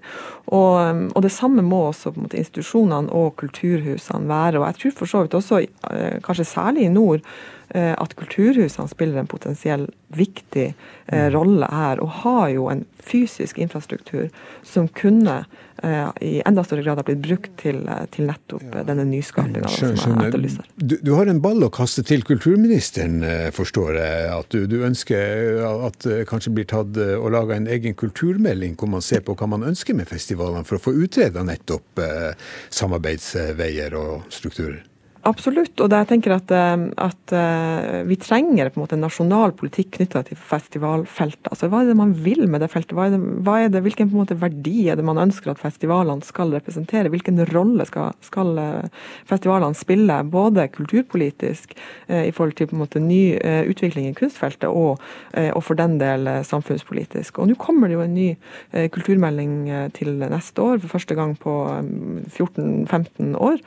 Og, 0.51 1.07
og 1.15 1.23
det 1.23 1.31
samme 1.31 1.63
må 1.63 1.85
også 1.89 2.11
på 2.11 2.19
en 2.21 2.27
måte, 2.27 2.41
institusjonene 2.41 3.13
og 3.15 3.37
kulturhusene 3.39 4.29
være. 4.29 4.59
Og 4.59 4.67
jeg 4.67 4.79
tror 4.81 4.97
for 4.99 5.13
så 5.13 5.23
vidt 5.23 5.37
også, 5.39 5.61
eh, 5.93 6.17
kanskje 6.25 6.49
særlig 6.49 6.89
i 6.89 6.93
nord, 6.93 7.23
at 7.71 8.15
kulturhusene 8.19 8.91
spiller 8.91 9.21
en 9.21 9.29
potensiell 9.31 9.85
viktig 10.17 10.75
eh, 11.07 11.31
rolle 11.31 11.69
her. 11.71 12.01
Og 12.03 12.09
har 12.25 12.49
jo 12.55 12.69
en 12.71 12.85
fysisk 13.01 13.59
infrastruktur 13.59 14.29
som 14.67 14.89
kunne 14.89 15.45
eh, 15.83 16.09
i 16.21 16.33
enda 16.47 16.65
større 16.67 16.85
grad 16.85 17.01
ha 17.01 17.05
blitt 17.07 17.23
brukt 17.25 17.53
til, 17.63 17.83
eh, 17.89 18.05
til 18.15 18.29
nettopp 18.31 18.67
ja. 18.67 18.85
denne 18.89 19.07
nyskapinga 19.09 19.71
som 19.71 19.95
jeg 19.95 20.31
etterlyser. 20.31 20.69
Du, 20.77 20.97
du 21.03 21.13
har 21.17 21.31
en 21.31 21.43
ball 21.43 21.63
å 21.67 21.71
kaste 21.75 22.05
til 22.07 22.25
kulturministeren, 22.27 23.23
eh, 23.27 23.49
forstår 23.55 24.01
jeg. 24.01 24.27
At 24.41 24.51
du, 24.55 24.67
du 24.71 24.81
ønsker 24.87 25.65
at 25.71 26.03
det 26.07 26.21
kanskje 26.31 26.55
blir 26.59 26.69
tatt 26.71 26.99
eh, 27.01 27.17
og 27.17 27.33
laga 27.37 27.59
en 27.59 27.71
egen 27.71 27.97
kulturmelding 27.99 28.77
hvor 28.81 28.91
man 28.99 29.05
ser 29.05 29.25
på 29.27 29.39
hva 29.39 29.51
man 29.51 29.67
ønsker 29.71 29.97
med 29.97 30.11
festivalene, 30.11 30.67
for 30.67 30.81
å 30.81 30.85
få 30.91 30.97
utreda 31.07 31.47
nettopp 31.47 32.03
eh, 32.03 32.31
samarbeidsveier 32.75 33.99
og 33.99 34.31
strukturer. 34.35 34.83
Absolutt. 35.29 35.77
Og 35.85 35.93
jeg 35.93 36.09
tenker 36.09 36.33
at, 36.33 36.53
eh, 36.55 36.85
at 36.97 37.35
eh, 37.37 38.01
vi 38.09 38.17
trenger 38.21 38.71
på 38.71 38.81
en 38.81 38.85
måte 38.87 38.97
nasjonal 38.97 39.53
politikk 39.59 39.99
knytta 39.99 40.23
til 40.25 40.39
festivalfeltet. 40.41 41.51
Altså, 41.51 41.69
Hva 41.69 41.83
er 41.83 41.91
det 41.91 41.97
man 41.99 42.15
vil 42.17 42.47
med 42.49 42.65
det 42.65 42.71
feltet? 42.73 42.95
Hva 42.97 43.09
er 43.09 43.17
det, 43.17 43.21
hva 43.45 43.59
er 43.61 43.73
det, 43.73 43.83
hvilken 43.85 44.09
måte 44.15 44.39
verdi 44.41 44.89
er 44.89 44.97
det 44.97 45.05
man 45.05 45.21
ønsker 45.21 45.53
at 45.53 45.61
festivalene 45.61 46.25
skal 46.25 46.55
representere? 46.57 47.13
Hvilken 47.13 47.43
rolle 47.53 47.85
skal, 47.89 48.15
skal 48.25 48.57
eh, 48.63 49.05
festivalene 49.29 49.77
spille, 49.77 50.21
både 50.31 50.69
kulturpolitisk 50.73 51.77
i 52.11 52.31
forhold 52.35 52.57
til 52.59 52.73
måte 52.75 53.01
ny 53.03 53.37
utvikling 53.71 54.09
i 54.09 54.15
kunstfeltet, 54.17 54.69
og, 54.69 55.01
og 55.37 55.63
for 55.65 55.79
den 55.79 55.97
del 56.01 56.27
samfunnspolitisk. 56.47 57.39
Og 57.39 57.51
nå 57.51 57.57
kommer 57.61 57.89
det 57.89 57.97
jo 57.97 58.03
en 58.05 58.17
ny 58.17 58.29
kulturmelding 58.95 59.55
til 59.97 60.21
neste 60.21 60.63
år, 60.63 60.81
for 60.83 60.97
første 60.97 61.17
gang 61.19 61.37
på 61.39 61.55
eh, 61.71 61.91
14-15 62.31 63.37
år. 63.39 63.61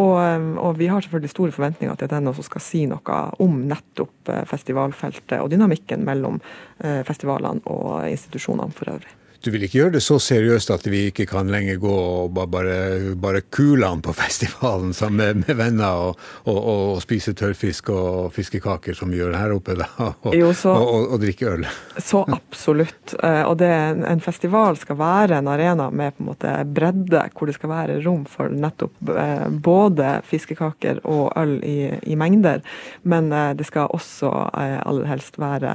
Og, 0.00 0.16
og 0.62 0.78
vi 0.78 0.89
har 0.92 1.04
selvfølgelig 1.04 1.32
store 1.32 1.54
forventninger 1.54 1.94
til 1.94 2.08
at 2.08 2.14
den 2.14 2.30
også 2.30 2.44
skal 2.46 2.64
si 2.64 2.84
noe 2.90 3.20
om 3.42 3.62
nettopp 3.70 4.32
eh, 4.32 4.44
festivalfeltet 4.48 5.38
og 5.40 5.50
dynamikken 5.52 6.04
mellom 6.06 6.40
eh, 6.84 7.00
festivalene 7.06 7.64
og 7.70 8.08
institusjonene 8.10 8.76
for 8.76 8.92
øvrig. 8.94 9.16
Du 9.40 9.48
vil 9.54 9.62
ikke 9.64 9.78
gjøre 9.78 9.94
det 9.94 10.02
så 10.04 10.18
seriøst 10.20 10.68
at 10.74 10.84
vi 10.92 11.06
ikke 11.08 11.24
kan 11.30 11.48
lenger 11.48 11.78
gå 11.80 11.92
og 11.92 12.34
bare, 12.52 13.14
bare 13.16 13.40
kule 13.48 13.88
an 13.88 14.02
på 14.04 14.12
festivalen 14.22 14.92
sammen 14.96 15.16
med, 15.20 15.46
med 15.48 15.56
venner 15.56 16.02
og, 16.10 16.18
og, 16.44 16.58
og 16.70 17.00
spise 17.04 17.32
tørrfisk 17.38 17.88
og 17.94 18.28
fiskekaker 18.36 18.96
som 18.98 19.08
vi 19.12 19.20
gjør 19.22 19.38
her 19.38 19.54
oppe, 19.56 19.78
da, 19.80 19.86
og, 20.28 20.34
Jo, 20.36 20.50
så- 20.56 20.74
og, 20.76 21.16
drikke 21.22 21.48
øl? 21.54 21.64
Så 22.10 22.22
absolutt. 22.32 23.14
Eh, 23.22 23.42
Og 23.48 23.56
det, 23.60 23.68
en, 24.08 24.20
festival 24.24 24.76
skal 24.80 24.96
være 25.00 25.38
en 25.40 25.48
arena 25.48 25.88
med 25.90 26.14
på 26.16 26.22
en 26.24 26.28
måte 26.30 26.52
bredde, 26.76 27.22
hvor 27.36 27.48
det 27.48 27.56
skal 27.56 27.70
være 27.72 27.98
rom 28.04 28.24
for 28.28 28.48
nettopp 28.52 29.10
eh, 29.14 29.48
både 29.50 30.12
fiskekaker 30.28 31.00
og 31.08 31.32
øl 31.40 31.56
i, 31.64 31.76
i 32.12 32.16
mengder. 32.16 32.60
Men 33.08 33.32
eh, 33.32 33.52
det 33.56 33.66
skal 33.68 33.88
også 33.96 34.30
aller 34.52 35.08
helst 35.10 35.36
være 35.40 35.74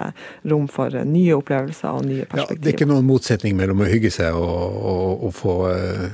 rom 0.50 0.68
for 0.72 0.94
nye 1.06 1.36
opplevelser 1.38 1.90
og 1.98 2.06
nye 2.10 2.26
perspektiver. 2.26 2.58
Ja, 2.58 2.62
det 2.62 2.72
er 2.74 2.78
ikke 2.80 2.90
noen 2.94 3.06
motsetning 3.10 3.55
mellom 3.58 3.84
å 3.84 3.90
hygge 3.90 4.12
seg 4.14 4.36
og, 4.38 4.82
og, 4.92 5.24
og 5.28 5.36
få, 5.36 5.56
eh, 5.72 6.10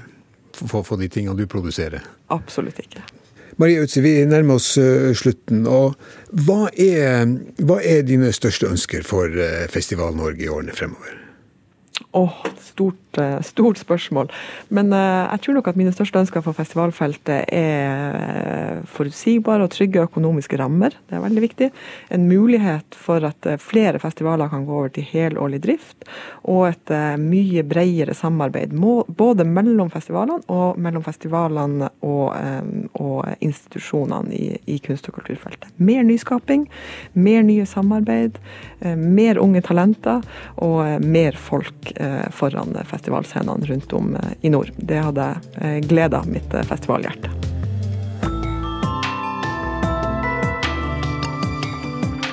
få, 0.60 0.84
få 0.88 1.00
de 1.02 1.10
tingene 1.12 1.38
du 1.40 1.48
produserer. 1.50 2.06
Absolutt 2.34 2.80
ikke. 2.84 3.04
Marie 3.62 3.82
Utsi, 3.84 4.02
vi 4.02 4.14
nærmer 4.26 4.58
oss 4.58 4.74
eh, 4.82 5.12
slutten. 5.18 5.66
og 5.68 5.98
hva 6.46 6.70
er, 6.72 7.26
hva 7.62 7.82
er 7.84 8.06
dine 8.08 8.32
største 8.36 8.70
ønsker 8.72 9.06
for 9.08 9.30
eh, 9.30 9.68
Festival 9.72 10.16
Norge 10.18 10.48
i 10.48 10.52
årene 10.52 10.76
fremover? 10.76 11.21
Åh, 12.14 12.34
stort, 12.60 13.18
eh, 13.18 13.42
stort 13.42 13.78
spørsmål. 13.78 14.32
Men 14.68 14.92
uh, 14.94 15.32
jeg 15.32 15.42
tror 15.46 15.56
nok 15.56 15.68
at 15.72 15.78
mine 15.80 15.94
største 15.96 16.20
ønsker 16.20 16.44
for 16.44 16.56
festivalfeltet 16.58 17.46
er 17.48 18.18
eh, 18.20 18.82
forutsigbare 18.92 19.64
og 19.64 19.72
trygge 19.72 20.04
økonomiske 20.04 20.60
rammer. 20.60 20.96
Det 21.08 21.16
er 21.16 21.24
veldig 21.24 21.44
viktig. 21.46 21.70
En 22.12 22.28
mulighet 22.28 22.98
for 23.00 23.24
at 23.24 23.48
flere 23.64 24.00
festivaler 24.04 24.52
kan 24.52 24.66
gå 24.68 24.76
over 24.76 24.92
til 24.92 25.08
helårlig 25.08 25.62
drift. 25.64 26.04
Og 26.52 26.66
et 26.74 26.92
uh, 26.92 27.16
mye 27.22 27.64
bredere 27.64 28.16
samarbeid 28.18 28.76
må, 28.76 29.06
både 29.08 29.48
mellom 29.48 29.92
festivalene 29.94 30.42
og 30.52 30.80
mellom 30.82 31.06
festivalene 31.06 31.92
og, 32.04 32.36
um, 32.36 32.90
og 33.00 33.32
institusjonene 33.40 34.36
i, 34.36 34.52
i 34.68 34.82
kunst- 34.84 35.08
og 35.08 35.16
kulturfeltet. 35.22 35.72
Mer 35.80 36.04
nyskaping, 36.08 36.68
mer 37.14 37.48
nye 37.48 37.68
samarbeid, 37.70 38.40
uh, 38.84 38.98
mer 39.00 39.40
unge 39.40 39.64
talenter 39.64 40.28
og 40.60 41.08
mer 41.08 41.40
folk 41.40 41.94
Eh, 42.02 42.30
foran 42.32 42.78
festivalscenene 42.86 43.66
rundt 43.66 43.94
om 43.94 44.16
eh, 44.16 44.22
i 44.42 44.50
nord. 44.50 44.72
Det 44.76 44.98
hadde 44.98 45.36
eh, 45.62 45.78
gleda 45.78 46.24
mitt 46.26 46.54
festivalhjerte. 46.68 47.30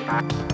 Thank 0.08 0.52